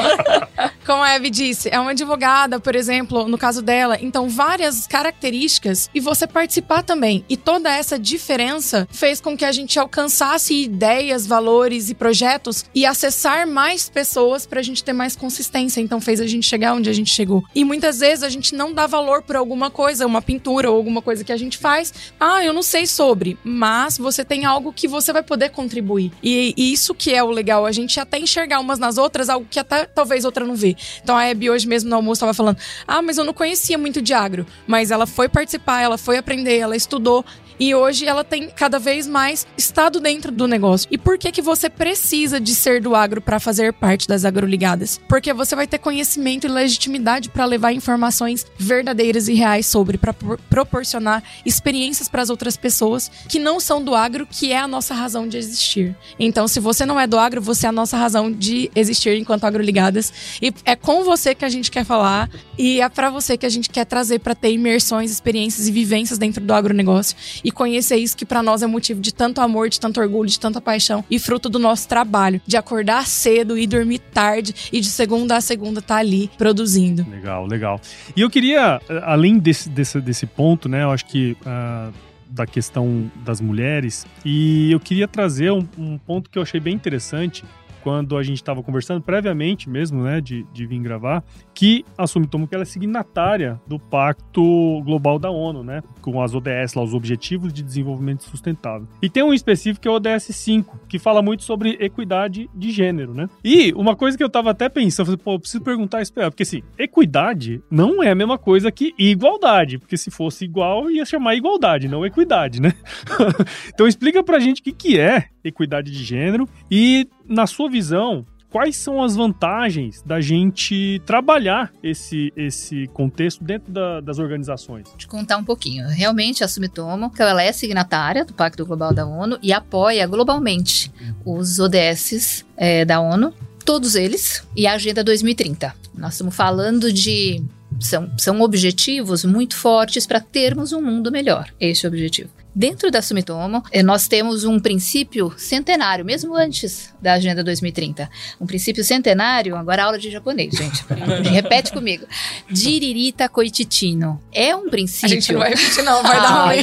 Como 0.84 1.02
a 1.02 1.14
Eve 1.14 1.30
disse, 1.30 1.68
é 1.70 1.78
uma 1.78 1.92
advogada, 1.92 2.58
por 2.58 2.74
exemplo, 2.74 3.28
no 3.28 3.38
caso 3.38 3.62
dela. 3.62 3.96
Então, 4.00 4.28
várias 4.28 4.86
características 4.86 5.88
e 5.94 6.00
você 6.00 6.26
participar 6.26 6.82
também. 6.82 7.24
E 7.28 7.36
toda 7.36 7.72
essa 7.72 7.98
diferença 7.98 8.88
fez 8.90 9.20
com 9.20 9.36
que 9.36 9.44
a 9.44 9.52
gente 9.52 9.78
alcançasse 9.78 10.54
ideias, 10.54 11.26
valores 11.26 11.88
e 11.88 11.94
projetos 11.94 12.64
e 12.74 12.84
acessar 12.84 13.46
mais 13.46 13.88
pessoas 13.88 14.44
para 14.44 14.58
a 14.60 14.62
gente 14.62 14.82
ter 14.82 14.92
mais 14.92 15.14
consistência. 15.14 15.80
Então, 15.80 16.00
fez 16.00 16.20
a 16.20 16.26
gente 16.26 16.46
chegar 16.46 16.74
onde 16.74 16.90
a 16.90 16.92
gente 16.92 17.10
chegou. 17.10 17.44
E 17.54 17.64
muitas 17.64 18.00
vezes 18.00 18.24
a 18.24 18.28
gente 18.28 18.54
não 18.54 18.72
dá 18.72 18.86
valor 18.86 19.22
por 19.22 19.36
alguma 19.36 19.70
coisa, 19.70 20.06
uma 20.06 20.20
pintura 20.20 20.70
ou 20.70 20.76
alguma 20.76 21.00
coisa 21.00 21.22
que 21.22 21.32
a 21.32 21.36
gente 21.36 21.58
faz. 21.58 21.92
Ah, 22.18 22.44
eu 22.44 22.52
não 22.52 22.62
sei 22.62 22.86
sobre, 22.86 23.38
mas 23.44 23.96
você 23.98 24.24
tem 24.24 24.44
algo 24.44 24.72
que 24.72 24.88
você 24.88 25.12
vai 25.12 25.22
poder 25.22 25.50
contribuir. 25.50 26.10
E, 26.22 26.54
e 26.56 26.72
isso 26.72 26.92
que 26.94 27.14
é 27.14 27.22
o 27.22 27.30
legal, 27.30 27.64
a 27.64 27.72
gente 27.72 28.00
até 28.00 28.18
enxergar 28.18 28.58
umas 28.58 28.78
nas 28.78 28.98
outras, 28.98 29.28
algo 29.28 29.46
que 29.48 29.60
até 29.60 29.84
talvez 29.84 30.24
outra 30.24 30.44
não 30.44 30.56
vê. 30.56 30.71
Então 31.02 31.16
a 31.16 31.30
Abby 31.30 31.50
hoje 31.50 31.66
mesmo 31.66 31.90
no 31.90 31.96
almoço 31.96 32.18
estava 32.18 32.34
falando: 32.34 32.58
"Ah, 32.86 33.02
mas 33.02 33.18
eu 33.18 33.24
não 33.24 33.32
conhecia 33.32 33.78
muito 33.78 34.00
de 34.00 34.12
agro", 34.12 34.46
mas 34.66 34.90
ela 34.90 35.06
foi 35.06 35.28
participar, 35.28 35.80
ela 35.80 35.98
foi 35.98 36.16
aprender, 36.16 36.58
ela 36.58 36.76
estudou 36.76 37.24
e 37.58 37.74
hoje 37.74 38.06
ela 38.06 38.24
tem 38.24 38.48
cada 38.48 38.78
vez 38.78 39.06
mais 39.06 39.46
estado 39.56 40.00
dentro 40.00 40.32
do 40.32 40.46
negócio. 40.46 40.88
E 40.90 40.98
por 40.98 41.18
que 41.18 41.32
que 41.32 41.42
você 41.42 41.68
precisa 41.68 42.40
de 42.40 42.54
ser 42.54 42.80
do 42.80 42.94
agro 42.94 43.20
para 43.20 43.40
fazer 43.40 43.72
parte 43.72 44.08
das 44.08 44.24
agroligadas? 44.24 45.00
Porque 45.08 45.32
você 45.32 45.54
vai 45.54 45.66
ter 45.66 45.78
conhecimento 45.78 46.46
e 46.46 46.50
legitimidade 46.50 47.28
para 47.28 47.44
levar 47.44 47.72
informações 47.72 48.46
verdadeiras 48.58 49.28
e 49.28 49.34
reais 49.34 49.66
sobre, 49.66 49.98
para 49.98 50.14
proporcionar 50.48 51.22
experiências 51.44 52.08
para 52.08 52.22
as 52.22 52.30
outras 52.30 52.56
pessoas 52.56 53.10
que 53.28 53.38
não 53.38 53.60
são 53.60 53.82
do 53.82 53.94
agro, 53.94 54.26
que 54.26 54.52
é 54.52 54.58
a 54.58 54.68
nossa 54.68 54.94
razão 54.94 55.28
de 55.28 55.36
existir. 55.36 55.96
Então, 56.18 56.46
se 56.48 56.60
você 56.60 56.84
não 56.86 56.98
é 56.98 57.06
do 57.06 57.18
agro, 57.18 57.40
você 57.40 57.66
é 57.66 57.68
a 57.68 57.72
nossa 57.72 57.96
razão 57.96 58.30
de 58.30 58.70
existir 58.74 59.16
enquanto 59.16 59.44
agroligadas. 59.44 60.12
E 60.40 60.52
é 60.64 60.76
com 60.76 61.04
você 61.04 61.34
que 61.34 61.44
a 61.44 61.48
gente 61.48 61.70
quer 61.70 61.84
falar 61.84 62.30
e 62.58 62.80
é 62.80 62.88
para 62.88 63.10
você 63.10 63.36
que 63.36 63.46
a 63.46 63.48
gente 63.48 63.70
quer 63.70 63.84
trazer 63.84 64.18
para 64.20 64.34
ter 64.34 64.52
imersões, 64.52 65.10
experiências 65.10 65.68
e 65.68 65.72
vivências 65.72 66.18
dentro 66.18 66.44
do 66.44 66.52
agronegócio 66.52 67.16
e 67.44 67.50
conhecer 67.50 67.96
isso 67.96 68.16
que 68.16 68.24
para 68.24 68.42
nós 68.42 68.62
é 68.62 68.66
motivo 68.66 69.00
de 69.00 69.12
tanto 69.12 69.40
amor, 69.40 69.68
de 69.68 69.80
tanto 69.80 70.00
orgulho, 70.00 70.28
de 70.28 70.38
tanta 70.38 70.60
paixão 70.60 71.04
e 71.10 71.18
fruto 71.18 71.48
do 71.48 71.58
nosso 71.58 71.88
trabalho, 71.88 72.40
de 72.46 72.56
acordar 72.56 73.06
cedo 73.06 73.58
e 73.58 73.66
dormir 73.66 73.98
tarde 73.98 74.54
e 74.72 74.80
de 74.80 74.88
segunda 74.88 75.36
a 75.36 75.40
segunda 75.40 75.80
estar 75.80 75.94
tá 75.94 76.00
ali 76.00 76.30
produzindo. 76.36 77.06
Legal, 77.10 77.46
legal. 77.46 77.80
E 78.16 78.20
eu 78.20 78.30
queria, 78.30 78.80
eh, 78.88 79.00
além 79.04 79.38
desse, 79.38 79.68
desse, 79.68 80.00
desse 80.00 80.26
ponto, 80.26 80.68
né, 80.68 80.82
eu 80.82 80.90
acho 80.90 81.06
que. 81.06 81.36
Uh 81.42 82.12
da 82.32 82.46
questão 82.46 83.10
das 83.16 83.42
mulheres 83.42 84.06
e 84.24 84.72
eu 84.72 84.80
queria 84.80 85.06
trazer 85.06 85.52
um, 85.52 85.68
um, 85.76 85.98
ponto 85.98 86.30
que 86.30 86.38
eu 86.38 86.42
achei 86.42 86.58
bem 86.58 86.74
interessante 86.74 87.44
quando 87.82 88.16
a 88.16 88.22
gente 88.22 88.36
estava 88.36 88.62
conversando 88.62 89.02
previamente 89.02 89.68
mesmo, 89.68 90.02
né, 90.02 90.20
de, 90.20 90.44
de 90.52 90.66
vir 90.66 90.80
gravar, 90.80 91.22
que 91.54 91.84
a 91.96 92.06
Sumitomo 92.06 92.46
que 92.46 92.54
ela 92.54 92.62
é 92.62 92.66
signatária 92.66 93.60
do 93.66 93.78
Pacto 93.78 94.82
Global 94.84 95.18
da 95.18 95.30
ONU, 95.30 95.62
né, 95.62 95.82
com 96.00 96.20
as 96.22 96.34
ODS, 96.34 96.74
lá, 96.74 96.82
os 96.82 96.94
Objetivos 96.94 97.52
de 97.52 97.62
Desenvolvimento 97.62 98.24
Sustentável. 98.24 98.86
E 99.00 99.08
tem 99.08 99.22
um 99.22 99.34
específico 99.34 99.82
que 99.82 99.88
é 99.88 99.90
o 99.90 99.94
ODS 99.94 100.24
5, 100.30 100.80
que 100.88 100.98
fala 100.98 101.22
muito 101.22 101.42
sobre 101.42 101.76
equidade 101.80 102.48
de 102.54 102.70
gênero, 102.70 103.14
né? 103.14 103.28
E 103.44 103.72
uma 103.74 103.96
coisa 103.96 104.16
que 104.16 104.22
eu 104.22 104.30
tava 104.30 104.50
até 104.50 104.68
pensando, 104.68 105.06
falei, 105.06 105.20
pô, 105.22 105.32
eu 105.34 105.40
preciso 105.40 105.62
perguntar 105.62 106.02
isso 106.02 106.12
pra 106.12 106.24
ela, 106.24 106.30
porque 106.30 106.42
assim, 106.42 106.62
equidade 106.78 107.62
não 107.70 108.02
é 108.02 108.10
a 108.10 108.14
mesma 108.14 108.38
coisa 108.38 108.70
que 108.70 108.94
igualdade, 108.98 109.78
porque 109.78 109.96
se 109.96 110.10
fosse 110.10 110.44
igual, 110.44 110.90
ia 110.90 111.04
chamar 111.04 111.34
igualdade, 111.34 111.88
não 111.88 112.06
equidade, 112.06 112.60
né? 112.60 112.72
então 113.72 113.86
explica 113.86 114.22
pra 114.22 114.38
gente 114.38 114.60
o 114.60 114.64
que, 114.64 114.72
que 114.72 114.98
é 114.98 115.26
equidade 115.44 115.90
de 115.90 116.04
gênero 116.04 116.48
e 116.70 117.08
na 117.32 117.46
sua 117.46 117.68
visão, 117.68 118.24
quais 118.50 118.76
são 118.76 119.02
as 119.02 119.16
vantagens 119.16 120.02
da 120.02 120.20
gente 120.20 121.00
trabalhar 121.06 121.72
esse, 121.82 122.32
esse 122.36 122.86
contexto 122.88 123.42
dentro 123.42 123.72
da, 123.72 124.00
das 124.00 124.18
organizações? 124.18 124.86
Te 124.96 125.08
contar 125.08 125.38
um 125.38 125.44
pouquinho. 125.44 125.88
Realmente, 125.88 126.44
a 126.44 126.48
Sumitomo, 126.48 127.10
ela 127.18 127.42
é 127.42 127.50
signatária 127.50 128.24
do 128.24 128.34
Pacto 128.34 128.66
Global 128.66 128.92
da 128.92 129.06
ONU 129.06 129.38
e 129.42 129.52
apoia 129.52 130.06
globalmente 130.06 130.92
os 131.24 131.58
ODS 131.58 132.44
é, 132.56 132.84
da 132.84 133.00
ONU, 133.00 133.32
todos 133.64 133.94
eles, 133.94 134.46
e 134.54 134.66
a 134.66 134.74
Agenda 134.74 135.02
2030. 135.02 135.74
Nós 135.94 136.12
estamos 136.14 136.36
falando 136.36 136.92
de 136.92 137.42
são, 137.80 138.10
são 138.18 138.40
objetivos 138.42 139.24
muito 139.24 139.56
fortes 139.56 140.06
para 140.06 140.20
termos 140.20 140.72
um 140.72 140.82
mundo 140.82 141.10
melhor. 141.10 141.48
Esse 141.58 141.86
é 141.86 141.88
o 141.88 141.92
objetivo. 141.92 142.41
Dentro 142.54 142.90
da 142.90 143.00
Sumitomo, 143.00 143.62
eh, 143.72 143.82
nós 143.82 144.06
temos 144.06 144.44
um 144.44 144.60
princípio 144.60 145.32
centenário, 145.38 146.04
mesmo 146.04 146.36
antes 146.36 146.92
da 147.00 147.14
Agenda 147.14 147.42
2030. 147.42 148.10
Um 148.38 148.46
princípio 148.46 148.84
centenário, 148.84 149.56
agora 149.56 149.84
aula 149.84 149.98
de 149.98 150.10
japonês, 150.10 150.54
gente. 150.54 150.84
Repete 151.32 151.72
comigo. 151.72 152.06
Jiririta 152.50 153.26
koichitino. 153.26 154.20
É 154.30 154.54
um 154.54 154.68
princípio... 154.68 155.06
A 155.06 155.08
gente 155.08 155.32
não 155.32 155.40
vai 155.40 155.50
repetir 155.50 155.82
não, 155.82 156.02
vai 156.02 156.16
dar 156.20 156.46
ruim. 156.46 156.60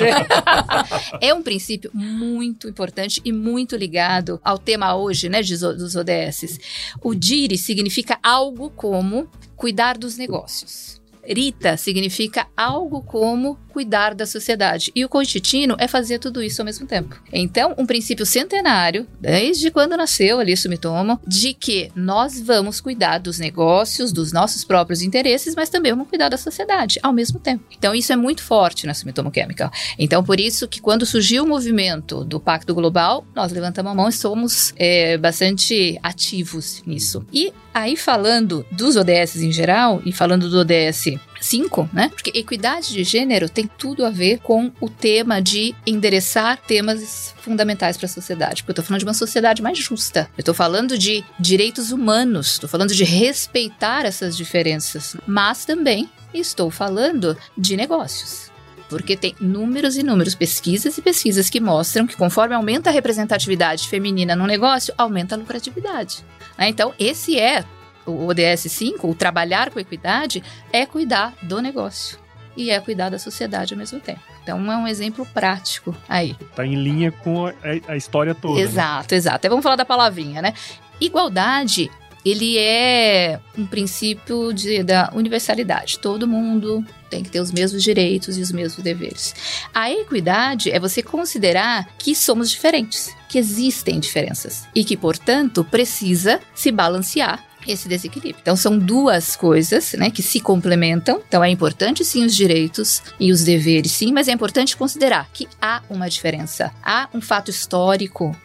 é 1.22 1.34
um 1.34 1.42
princípio 1.42 1.90
muito 1.92 2.70
importante 2.70 3.20
e 3.26 3.32
muito 3.32 3.76
ligado 3.76 4.40
ao 4.44 4.60
tema 4.60 4.96
hoje, 4.96 5.28
né, 5.28 5.42
dos 5.42 5.96
ODS. 5.96 6.60
O 7.04 7.16
Jiri 7.20 7.58
significa 7.58 8.20
algo 8.22 8.70
como 8.70 9.28
cuidar 9.56 9.98
dos 9.98 10.18
negócios 10.18 10.99
Rita 11.24 11.78
significa 11.78 12.48
algo 12.56 13.02
como 13.02 13.58
cuidar 13.70 14.14
da 14.14 14.26
sociedade. 14.26 14.92
E 14.96 15.06
o 15.06 15.10
Constantino 15.10 15.76
é 15.80 15.88
fazer 15.88 16.20
tudo 16.20 16.42
isso 16.42 16.62
ao 16.62 16.66
mesmo 16.66 16.88
tempo. 16.88 17.16
Então, 17.32 17.76
um 17.78 17.86
princípio 17.86 18.26
centenário, 18.26 19.08
desde 19.20 19.72
quando 19.72 19.96
nasceu 19.96 20.40
ali 20.40 20.58
Sumitomo, 20.58 21.20
de 21.26 21.54
que 21.54 21.92
nós 21.96 22.42
vamos 22.42 22.82
cuidar 22.82 23.20
dos 23.20 23.40
negócios, 23.40 24.12
dos 24.12 24.32
nossos 24.32 24.66
próprios 24.66 25.02
interesses, 25.02 25.56
mas 25.56 25.70
também 25.70 25.92
vamos 25.92 26.10
cuidar 26.10 26.30
da 26.30 26.38
sociedade 26.38 27.00
ao 27.02 27.14
mesmo 27.14 27.40
tempo. 27.40 27.64
Então, 27.78 27.94
isso 27.94 28.12
é 28.12 28.16
muito 28.16 28.42
forte 28.42 28.88
na 28.88 28.94
Sumitomo 28.94 29.32
Chemical. 29.34 29.72
Então, 29.98 30.24
por 30.24 30.40
isso 30.40 30.68
que 30.68 30.82
quando 30.82 31.06
surgiu 31.06 31.44
o 31.44 31.48
movimento 31.48 32.24
do 32.26 32.40
Pacto 32.40 32.74
Global, 32.74 33.26
nós 33.36 33.52
levantamos 33.52 33.92
a 33.92 33.96
mão 33.96 34.10
e 34.10 34.14
somos 34.14 34.74
é, 34.76 35.18
bastante 35.18 35.98
ativos 36.02 36.82
nisso. 36.86 37.26
E 37.32 37.54
aí, 37.74 37.96
falando 37.96 38.66
dos 38.72 38.96
ODS 38.96 39.38
em 39.38 39.52
geral, 39.52 40.02
e 40.06 40.12
falando 40.12 40.50
do 40.50 40.60
ODS 40.60 41.19
5, 41.50 41.90
né? 41.92 42.10
Porque 42.10 42.32
equidade 42.38 42.90
de 42.90 43.04
gênero 43.04 43.50
tem 43.50 43.68
tudo 43.68 44.06
a 44.06 44.12
ver 44.12 44.40
com 44.40 44.72
o 44.80 44.88
tema 44.88 45.42
de 45.42 45.74
endereçar 45.86 46.58
temas 46.58 47.34
fundamentais 47.42 47.98
para 47.98 48.06
a 48.06 48.10
sociedade. 48.10 48.62
Porque 48.62 48.72
eu 48.72 48.76
tô 48.76 48.84
falando 48.84 49.00
de 49.00 49.06
uma 49.06 49.14
sociedade 49.14 49.62
mais 49.62 49.78
justa. 49.80 50.30
Eu 50.38 50.44
tô 50.44 50.54
falando 50.54 50.98
de 50.98 51.24
direitos 51.40 51.92
humanos, 51.92 52.60
tô 52.60 52.68
falando 52.68 52.94
de 52.94 53.04
respeitar 53.04 54.06
essas 54.06 54.38
diferenças, 54.38 55.16
mas 55.26 55.66
também 55.66 56.08
estou 56.34 56.70
falando 56.70 57.36
de 57.58 57.76
negócios 57.76 58.50
porque 58.90 59.16
tem 59.16 59.36
números 59.40 59.96
e 59.98 60.04
números, 60.04 60.34
pesquisas 60.34 60.98
e 60.98 61.02
pesquisas 61.04 61.48
que 61.48 61.60
mostram 61.60 62.08
que 62.08 62.18
conforme 62.18 62.56
aumenta 62.56 62.90
a 62.90 62.94
representatividade 62.94 63.88
feminina 63.88 64.36
no 64.36 64.48
negócio, 64.48 64.92
aumenta 64.98 65.36
a 65.36 65.38
lucratividade. 65.38 66.26
Né? 66.58 66.70
Então, 66.70 66.92
esse 66.98 67.40
é 67.40 67.64
o 68.06 68.28
ODS 68.28 68.72
5, 68.72 69.08
o 69.08 69.16
trabalhar 69.16 69.70
com 69.70 69.80
equidade, 69.80 70.44
é 70.72 70.86
cuidar 70.86 71.34
do 71.42 71.62
negócio 71.62 72.18
e 72.56 72.70
é 72.70 72.80
cuidar 72.80 73.10
da 73.10 73.20
sociedade 73.20 73.74
ao 73.74 73.78
mesmo 73.78 74.00
tempo. 74.00 74.20
Então 74.44 74.72
é 74.72 74.76
um 74.76 74.88
exemplo 74.88 75.26
prático 75.26 75.96
aí. 76.08 76.36
Tá 76.56 76.66
em 76.66 76.76
linha 76.76 77.12
com 77.12 77.48
a, 77.48 77.54
a 77.88 77.96
história 77.96 78.36
toda. 78.36 78.60
Exato, 78.60 79.14
né? 79.14 79.18
exato. 79.18 79.46
Aí 79.46 79.50
vamos 79.50 79.64
falar 79.64 79.76
da 79.76 79.86
palavrinha, 79.86 80.42
né? 80.42 80.54
Igualdade, 81.00 81.90
ele 82.26 82.58
é 82.58 83.40
um 83.58 83.66
princípio 83.66 84.52
de, 84.52 84.84
da 84.84 85.12
universalidade. 85.14 86.00
Todo 86.00 86.28
mundo 86.28 86.84
tem 87.10 87.24
que 87.24 87.30
ter 87.30 87.40
os 87.40 87.52
mesmos 87.52 87.82
direitos 87.82 88.38
e 88.38 88.42
os 88.42 88.52
mesmos 88.52 88.84
deveres. 88.84 89.34
A 89.74 89.90
equidade 89.92 90.70
é 90.70 90.80
você 90.80 91.02
considerar 91.02 91.88
que 91.98 92.14
somos 92.14 92.52
diferentes, 92.52 93.16
que 93.30 93.38
existem 93.38 94.00
diferenças 94.00 94.68
e 94.76 94.84
que, 94.84 94.98
portanto, 94.98 95.64
precisa 95.64 96.40
se 96.54 96.72
balancear 96.72 97.49
esse 97.68 97.88
desequilíbrio. 97.88 98.40
Então 98.42 98.56
são 98.56 98.78
duas 98.78 99.36
coisas, 99.36 99.94
né, 99.94 100.10
que 100.10 100.22
se 100.22 100.40
complementam. 100.40 101.22
Então 101.28 101.44
é 101.44 101.50
importante 101.50 102.04
sim 102.04 102.26
os 102.26 102.36
direitos 102.36 103.02
e 103.20 103.32
os 103.32 103.44
deveres 103.44 103.92
sim, 103.92 104.12
mas 104.12 104.28
é 104.28 104.32
importante 104.32 104.78
considerar 104.78 105.30
que 105.34 105.48
há 105.62 105.82
uma 105.90 106.10
diferença. 106.10 106.72
Há 106.84 107.10
um 107.14 107.22
fato 107.22 107.50
histórico 107.50 108.36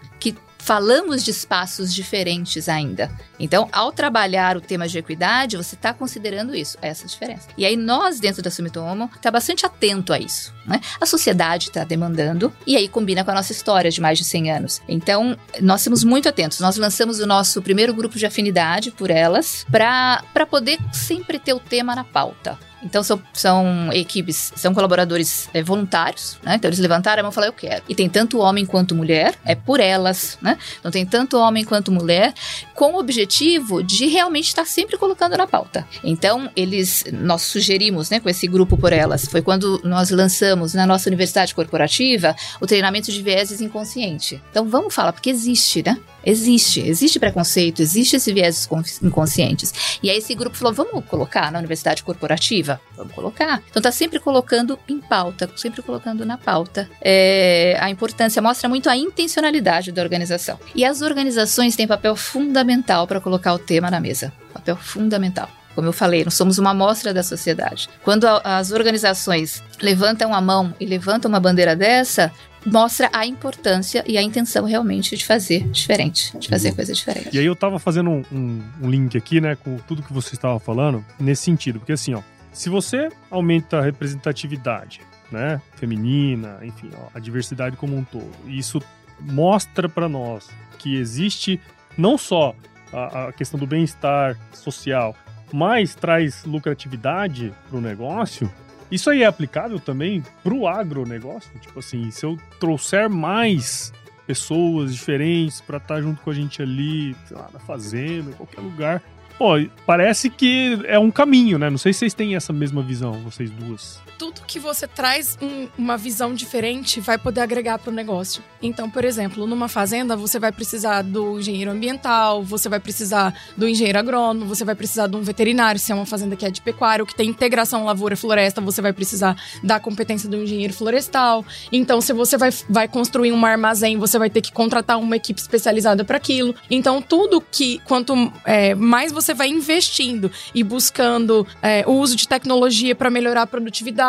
falamos 0.64 1.22
de 1.22 1.30
espaços 1.30 1.94
diferentes 1.94 2.70
ainda. 2.70 3.10
Então, 3.38 3.68
ao 3.70 3.92
trabalhar 3.92 4.56
o 4.56 4.62
tema 4.62 4.88
de 4.88 4.96
equidade, 4.96 5.58
você 5.58 5.74
está 5.74 5.92
considerando 5.92 6.54
isso, 6.54 6.78
essa 6.80 7.06
diferença. 7.06 7.48
E 7.58 7.66
aí, 7.66 7.76
nós, 7.76 8.18
dentro 8.18 8.42
da 8.42 8.50
Sumitomo, 8.50 9.10
está 9.14 9.30
bastante 9.30 9.66
atento 9.66 10.10
a 10.10 10.18
isso. 10.18 10.54
Né? 10.64 10.80
A 10.98 11.04
sociedade 11.04 11.68
está 11.68 11.84
demandando, 11.84 12.50
e 12.66 12.78
aí 12.78 12.88
combina 12.88 13.22
com 13.22 13.30
a 13.30 13.34
nossa 13.34 13.52
história 13.52 13.90
de 13.90 14.00
mais 14.00 14.16
de 14.16 14.24
100 14.24 14.50
anos. 14.52 14.80
Então, 14.88 15.36
nós 15.60 15.82
estamos 15.82 16.02
muito 16.02 16.30
atentos. 16.30 16.58
Nós 16.60 16.78
lançamos 16.78 17.20
o 17.20 17.26
nosso 17.26 17.60
primeiro 17.60 17.92
grupo 17.92 18.16
de 18.16 18.24
afinidade 18.24 18.90
por 18.90 19.10
elas, 19.10 19.66
para 19.70 20.46
poder 20.48 20.78
sempre 20.94 21.38
ter 21.38 21.52
o 21.52 21.60
tema 21.60 21.94
na 21.94 22.04
pauta. 22.04 22.58
Então 22.84 23.02
são, 23.02 23.20
são 23.32 23.90
equipes, 23.92 24.52
são 24.54 24.74
colaboradores 24.74 25.48
é, 25.54 25.62
voluntários, 25.62 26.38
né? 26.42 26.56
Então 26.56 26.68
eles 26.68 26.78
levantaram 26.78 27.20
a 27.20 27.22
mão 27.22 27.32
e 27.32 27.34
falaram, 27.34 27.52
eu 27.52 27.56
quero. 27.56 27.82
E 27.88 27.94
tem 27.94 28.08
tanto 28.08 28.38
homem 28.38 28.66
quanto 28.66 28.94
mulher, 28.94 29.34
é 29.44 29.54
por 29.54 29.80
elas, 29.80 30.38
né? 30.42 30.58
Então 30.78 30.90
tem 30.90 31.06
tanto 31.06 31.38
homem 31.38 31.64
quanto 31.64 31.90
mulher, 31.90 32.34
com 32.74 32.94
o 32.94 32.98
objetivo 32.98 33.82
de 33.82 34.06
realmente 34.06 34.48
estar 34.48 34.66
sempre 34.66 34.96
colocando 34.96 35.36
na 35.36 35.46
pauta. 35.46 35.86
Então 36.02 36.50
eles, 36.54 37.04
nós 37.12 37.42
sugerimos, 37.42 38.10
né, 38.10 38.20
com 38.20 38.28
esse 38.28 38.46
grupo 38.46 38.76
por 38.76 38.92
elas, 38.92 39.26
foi 39.26 39.42
quando 39.42 39.80
nós 39.84 40.10
lançamos 40.10 40.74
na 40.74 40.86
nossa 40.86 41.08
universidade 41.08 41.54
corporativa 41.54 42.36
o 42.60 42.66
treinamento 42.66 43.10
de 43.10 43.22
vieses 43.22 43.60
inconsciente. 43.60 44.42
Então 44.50 44.68
vamos 44.68 44.94
falar, 44.94 45.12
porque 45.12 45.30
existe, 45.30 45.82
né? 45.84 45.98
Existe, 46.26 46.80
existe 46.80 47.20
preconceito, 47.20 47.82
existe 47.82 48.16
esse 48.16 48.32
viés 48.32 48.68
inconscientes. 49.02 49.98
E 50.02 50.08
aí 50.08 50.16
esse 50.16 50.34
grupo 50.34 50.56
falou, 50.56 50.72
vamos 50.72 51.04
colocar 51.04 51.52
na 51.52 51.58
universidade 51.58 52.02
corporativa? 52.02 52.73
Vamos 52.96 53.12
colocar. 53.12 53.62
Então 53.70 53.82
tá 53.82 53.90
sempre 53.90 54.18
colocando 54.18 54.78
em 54.88 55.00
pauta, 55.00 55.50
sempre 55.56 55.82
colocando 55.82 56.24
na 56.24 56.38
pauta. 56.38 56.88
É, 57.00 57.76
a 57.80 57.90
importância 57.90 58.40
mostra 58.40 58.68
muito 58.68 58.88
a 58.88 58.96
intencionalidade 58.96 59.92
da 59.92 60.02
organização. 60.02 60.58
E 60.74 60.84
as 60.84 61.02
organizações 61.02 61.76
têm 61.76 61.86
papel 61.86 62.16
fundamental 62.16 63.06
para 63.06 63.20
colocar 63.20 63.52
o 63.54 63.58
tema 63.58 63.90
na 63.90 64.00
mesa. 64.00 64.32
Papel 64.52 64.76
fundamental. 64.76 65.48
Como 65.74 65.88
eu 65.88 65.92
falei, 65.92 66.24
nós 66.24 66.34
somos 66.34 66.58
uma 66.58 66.70
amostra 66.70 67.12
da 67.12 67.22
sociedade. 67.22 67.88
Quando 68.02 68.26
a, 68.26 68.58
as 68.58 68.70
organizações 68.70 69.62
levantam 69.82 70.32
a 70.32 70.40
mão 70.40 70.72
e 70.78 70.86
levantam 70.86 71.28
uma 71.28 71.40
bandeira 71.40 71.74
dessa, 71.74 72.30
mostra 72.64 73.10
a 73.12 73.26
importância 73.26 74.04
e 74.06 74.16
a 74.16 74.22
intenção 74.22 74.64
realmente 74.64 75.16
de 75.16 75.24
fazer 75.24 75.68
diferente, 75.68 76.36
de 76.38 76.48
fazer 76.48 76.74
coisa 76.74 76.92
diferente. 76.92 77.30
E 77.32 77.38
aí 77.38 77.44
eu 77.44 77.56
tava 77.56 77.78
fazendo 77.78 78.10
um, 78.10 78.22
um, 78.32 78.62
um 78.82 78.90
link 78.90 79.16
aqui, 79.16 79.40
né, 79.40 79.56
com 79.56 79.76
tudo 79.78 80.02
que 80.02 80.12
você 80.12 80.34
estava 80.34 80.58
falando, 80.58 81.04
nesse 81.18 81.42
sentido, 81.42 81.80
porque 81.80 81.92
assim, 81.92 82.14
ó, 82.14 82.22
se 82.54 82.70
você 82.70 83.10
aumenta 83.30 83.78
a 83.78 83.82
representatividade, 83.82 85.02
né, 85.30 85.60
feminina, 85.74 86.60
enfim, 86.62 86.90
ó, 86.96 87.08
a 87.12 87.18
diversidade 87.18 87.76
como 87.76 87.96
um 87.96 88.04
todo, 88.04 88.30
e 88.46 88.58
isso 88.58 88.80
mostra 89.20 89.88
para 89.88 90.08
nós 90.08 90.48
que 90.78 90.96
existe 90.96 91.60
não 91.98 92.16
só 92.16 92.54
a, 92.92 93.28
a 93.28 93.32
questão 93.32 93.58
do 93.58 93.66
bem-estar 93.66 94.38
social, 94.52 95.16
mas 95.52 95.94
traz 95.94 96.44
lucratividade 96.44 97.52
para 97.68 97.78
o 97.78 97.80
negócio, 97.80 98.50
isso 98.90 99.10
aí 99.10 99.22
é 99.22 99.26
aplicável 99.26 99.80
também 99.80 100.22
pro 100.42 100.66
agronegócio? 100.68 101.50
Tipo 101.58 101.80
assim, 101.80 102.10
se 102.10 102.24
eu 102.24 102.38
trouxer 102.60 103.10
mais 103.10 103.92
pessoas 104.26 104.94
diferentes 104.94 105.60
para 105.60 105.78
estar 105.78 105.96
tá 105.96 106.00
junto 106.00 106.22
com 106.22 106.30
a 106.30 106.34
gente 106.34 106.62
ali, 106.62 107.16
sei 107.26 107.36
lá, 107.36 107.48
na 107.52 107.58
fazenda, 107.58 108.30
em 108.30 108.34
qualquer 108.34 108.60
lugar, 108.60 109.02
pô, 109.38 109.54
parece 109.86 110.30
que 110.30 110.78
é 110.84 110.98
um 110.98 111.10
caminho, 111.10 111.58
né? 111.58 111.70
Não 111.70 111.78
sei 111.78 111.92
se 111.92 112.00
vocês 112.00 112.14
têm 112.14 112.36
essa 112.36 112.52
mesma 112.52 112.82
visão, 112.82 113.12
vocês 113.14 113.50
duas 113.50 114.03
tudo 114.18 114.42
que 114.46 114.58
você 114.58 114.86
traz 114.86 115.36
um, 115.40 115.68
uma 115.76 115.96
visão 115.96 116.34
diferente 116.34 117.00
vai 117.00 117.18
poder 117.18 117.40
agregar 117.40 117.78
para 117.78 117.90
o 117.90 117.94
negócio. 117.94 118.42
Então, 118.62 118.88
por 118.88 119.04
exemplo, 119.04 119.46
numa 119.46 119.68
fazenda, 119.68 120.16
você 120.16 120.38
vai 120.38 120.52
precisar 120.52 121.02
do 121.02 121.38
engenheiro 121.38 121.70
ambiental, 121.70 122.42
você 122.42 122.68
vai 122.68 122.80
precisar 122.80 123.34
do 123.56 123.68
engenheiro 123.68 123.98
agrônomo, 123.98 124.46
você 124.46 124.64
vai 124.64 124.74
precisar 124.74 125.06
de 125.06 125.16
um 125.16 125.22
veterinário, 125.22 125.80
se 125.80 125.92
é 125.92 125.94
uma 125.94 126.06
fazenda 126.06 126.36
que 126.36 126.46
é 126.46 126.50
de 126.50 126.60
pecuário, 126.60 127.06
que 127.06 127.14
tem 127.14 127.28
integração 127.28 127.84
lavoura-floresta, 127.84 128.60
você 128.60 128.80
vai 128.80 128.92
precisar 128.92 129.36
da 129.62 129.78
competência 129.78 130.28
do 130.28 130.36
engenheiro 130.36 130.72
florestal. 130.72 131.44
Então, 131.70 132.00
se 132.00 132.12
você 132.12 132.36
vai, 132.36 132.50
vai 132.68 132.88
construir 132.88 133.32
um 133.32 133.44
armazém, 133.44 133.98
você 133.98 134.18
vai 134.18 134.30
ter 134.30 134.40
que 134.40 134.52
contratar 134.52 134.98
uma 134.98 135.16
equipe 135.16 135.40
especializada 135.40 136.04
para 136.04 136.16
aquilo. 136.16 136.54
Então, 136.70 137.02
tudo 137.02 137.40
que, 137.40 137.80
quanto 137.84 138.32
é, 138.44 138.74
mais 138.74 139.12
você 139.12 139.34
vai 139.34 139.48
investindo 139.48 140.30
e 140.54 140.62
buscando 140.62 141.46
é, 141.60 141.84
o 141.86 141.92
uso 141.92 142.16
de 142.16 142.26
tecnologia 142.26 142.94
para 142.94 143.10
melhorar 143.10 143.42
a 143.42 143.46
produtividade, 143.46 144.03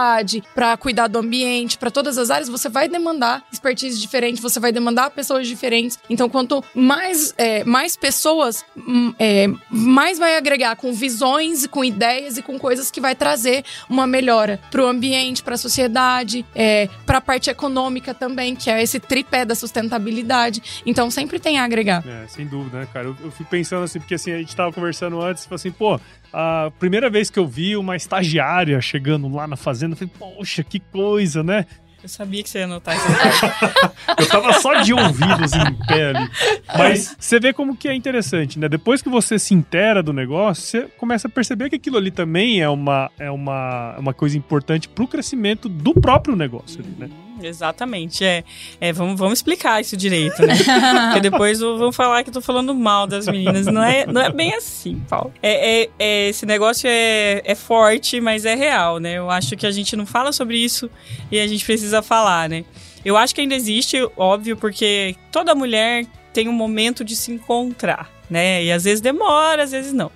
para 0.54 0.76
cuidar 0.78 1.08
do 1.08 1.20
ambiente, 1.20 1.78
para 1.78 1.92
todas 1.92 2.18
as 2.18 2.30
áreas, 2.30 2.50
você 2.50 2.70
vai 2.70 2.88
demandar 2.88 3.44
expertise 3.52 4.00
diferente, 4.00 4.42
você 4.42 4.60
vai 4.60 4.72
demandar 4.72 5.10
pessoas 5.12 5.48
diferentes. 5.48 5.98
Então, 6.10 6.30
quanto 6.30 6.64
mais, 6.74 7.34
é, 7.38 7.64
mais 7.64 7.96
pessoas, 7.96 8.64
hum, 8.76 9.14
é, 9.20 9.48
mais 9.70 10.18
vai 10.18 10.38
agregar 10.38 10.76
com 10.76 10.94
visões, 10.94 11.66
com 11.68 11.84
ideias 11.84 12.38
e 12.38 12.42
com 12.42 12.58
coisas 12.60 12.92
que 12.92 13.02
vai 13.02 13.16
trazer 13.16 13.64
uma 13.90 14.06
melhora 14.06 14.60
para 14.70 14.84
o 14.84 14.88
ambiente, 14.88 15.44
para 15.44 15.56
a 15.56 15.58
sociedade, 15.58 16.46
é, 16.54 16.90
para 17.06 17.18
a 17.20 17.22
parte 17.22 17.50
econômica 17.50 18.14
também, 18.14 18.56
que 18.56 18.70
é 18.70 18.82
esse 18.82 19.00
tripé 19.00 19.46
da 19.46 19.56
sustentabilidade. 19.56 20.82
Então, 20.86 21.10
sempre 21.10 21.40
tem 21.40 21.60
a 21.60 21.64
agregar. 21.64 22.04
É, 22.08 22.28
sem 22.28 22.46
dúvida, 22.46 22.80
né, 22.80 22.88
cara? 22.92 23.08
Eu, 23.08 23.16
eu 23.24 23.32
fico 23.32 23.50
pensando 23.50 23.84
assim, 23.84 24.00
porque 24.00 24.16
assim, 24.16 24.32
a 24.32 24.38
gente 24.38 24.56
tava 24.56 24.72
conversando 24.72 25.22
antes, 25.22 25.48
assim, 25.52 25.72
pô, 25.72 26.00
a 26.38 26.70
primeira 26.78 27.10
vez 27.10 27.30
que 27.30 27.40
eu 27.40 27.48
vi 27.48 27.78
uma 27.78 27.96
estagiária 27.96 28.82
chegando 28.82 29.34
lá 29.34 29.48
na 29.48 29.56
fazenda, 29.56 29.94
eu 29.94 29.98
falei, 29.98 30.14
poxa, 30.20 30.66
que 30.66 30.82
coisa, 30.82 31.42
né? 31.42 31.66
Eu 32.04 32.10
sabia 32.10 32.44
que 32.44 32.50
você 32.50 32.60
ia 32.60 32.68
notar 32.68 32.94
isso. 32.94 33.06
eu 34.20 34.28
tava 34.28 34.52
só 34.60 34.82
de 34.82 34.94
ouvidos 34.94 35.54
em 35.54 35.74
pé 35.88 36.10
ali. 36.10 36.30
Mas 36.78 37.16
você 37.18 37.40
vê 37.40 37.54
como 37.54 37.76
que 37.76 37.88
é 37.88 37.96
interessante, 37.96 38.60
né? 38.60 38.68
Depois 38.68 39.02
que 39.02 39.08
você 39.08 39.40
se 39.40 39.54
intera 39.54 40.04
do 40.04 40.12
negócio, 40.12 40.62
você 40.62 40.82
começa 40.98 41.30
a 41.30 41.32
perceber 41.32 41.70
que 41.70 41.78
aquilo 41.78 41.98
ali 41.98 42.12
também 42.12 42.62
é 42.62 42.68
uma, 42.68 43.10
é 43.18 43.32
uma, 43.32 43.96
uma 43.98 44.14
coisa 44.14 44.38
importante 44.38 44.90
pro 44.90 45.08
crescimento 45.08 45.70
do 45.70 45.94
próprio 45.94 46.36
negócio 46.36 46.82
ali, 46.82 46.94
né? 47.00 47.25
Exatamente, 47.42 48.24
é. 48.24 48.44
é 48.80 48.94
vamos, 48.94 49.20
vamos 49.20 49.40
explicar 49.40 49.82
isso 49.82 49.96
direito, 49.96 50.42
né? 50.42 50.56
Porque 51.12 51.22
depois 51.22 51.60
vão 51.60 51.92
falar 51.92 52.24
que 52.24 52.30
eu 52.30 52.34
tô 52.34 52.42
falando 52.42 52.74
mal 52.74 53.08
das 53.08 53.28
meninas. 53.28 53.66
Não 53.66 53.84
é, 53.84 54.06
não 54.06 54.22
é 54.22 54.32
bem 54.32 54.54
assim, 54.54 55.02
Paulo. 55.10 55.34
É, 55.42 55.84
é, 55.84 55.90
é, 56.00 56.30
esse 56.30 56.46
negócio 56.46 56.88
é, 56.90 57.42
é 57.44 57.56
forte, 57.56 58.20
mas 58.22 58.46
é 58.46 58.56
real, 58.56 59.00
né? 59.00 59.18
Eu 59.18 59.30
acho 59.30 59.56
que 59.56 59.66
a 59.66 59.72
gente 59.72 59.96
não 59.96 60.06
fala 60.06 60.32
sobre 60.32 60.58
isso 60.58 60.90
e 61.32 61.40
a 61.40 61.48
gente 61.48 61.66
precisa 61.66 62.02
falar, 62.02 62.50
né? 62.50 62.64
Eu 63.04 63.16
acho 63.18 63.36
que 63.36 63.42
ainda 63.42 63.56
existe, 63.56 63.98
óbvio, 64.18 64.58
porque 64.58 65.16
toda 65.32 65.54
mulher 65.54 66.06
tem 66.34 66.50
um 66.50 66.54
momento 66.54 67.04
de 67.04 67.16
se 67.16 67.32
encontrar 67.32 68.16
né? 68.30 68.64
E 68.64 68.72
às 68.72 68.84
vezes 68.84 69.02
demora, 69.02 69.64
às 69.64 69.72
vezes 69.72 69.94
não. 69.94 70.12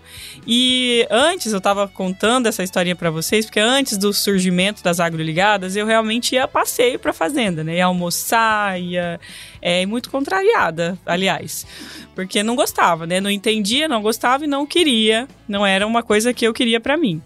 E 0.46 1.06
antes 1.10 1.54
eu 1.54 1.62
tava 1.62 1.88
contando 1.88 2.48
essa 2.48 2.64
historinha 2.64 2.96
para 2.96 3.12
vocês, 3.12 3.46
porque 3.46 3.60
antes 3.60 3.98
do 3.98 4.14
surgimento 4.14 4.84
das 4.84 5.00
agroligadas, 5.00 5.76
eu 5.76 5.86
realmente 5.86 6.36
ia 6.36 6.48
passeio 6.48 6.98
pra 7.00 7.14
fazenda, 7.14 7.64
né? 7.64 7.76
Ia 7.78 7.86
almoçar, 7.86 8.80
ia. 8.80 9.20
É, 9.62 9.86
muito 9.86 10.10
contrariada, 10.10 10.98
aliás. 11.06 11.68
Porque 12.16 12.42
não 12.42 12.56
gostava, 12.56 13.06
né? 13.06 13.20
Não 13.20 13.30
entendia, 13.30 13.88
não 13.88 14.02
gostava 14.02 14.46
e 14.46 14.48
não 14.48 14.66
queria. 14.66 15.28
Não 15.48 15.66
era 15.66 15.86
uma 15.86 16.02
coisa 16.02 16.34
que 16.34 16.46
eu 16.46 16.54
queria 16.54 16.80
para 16.80 16.98
mim. 16.98 17.22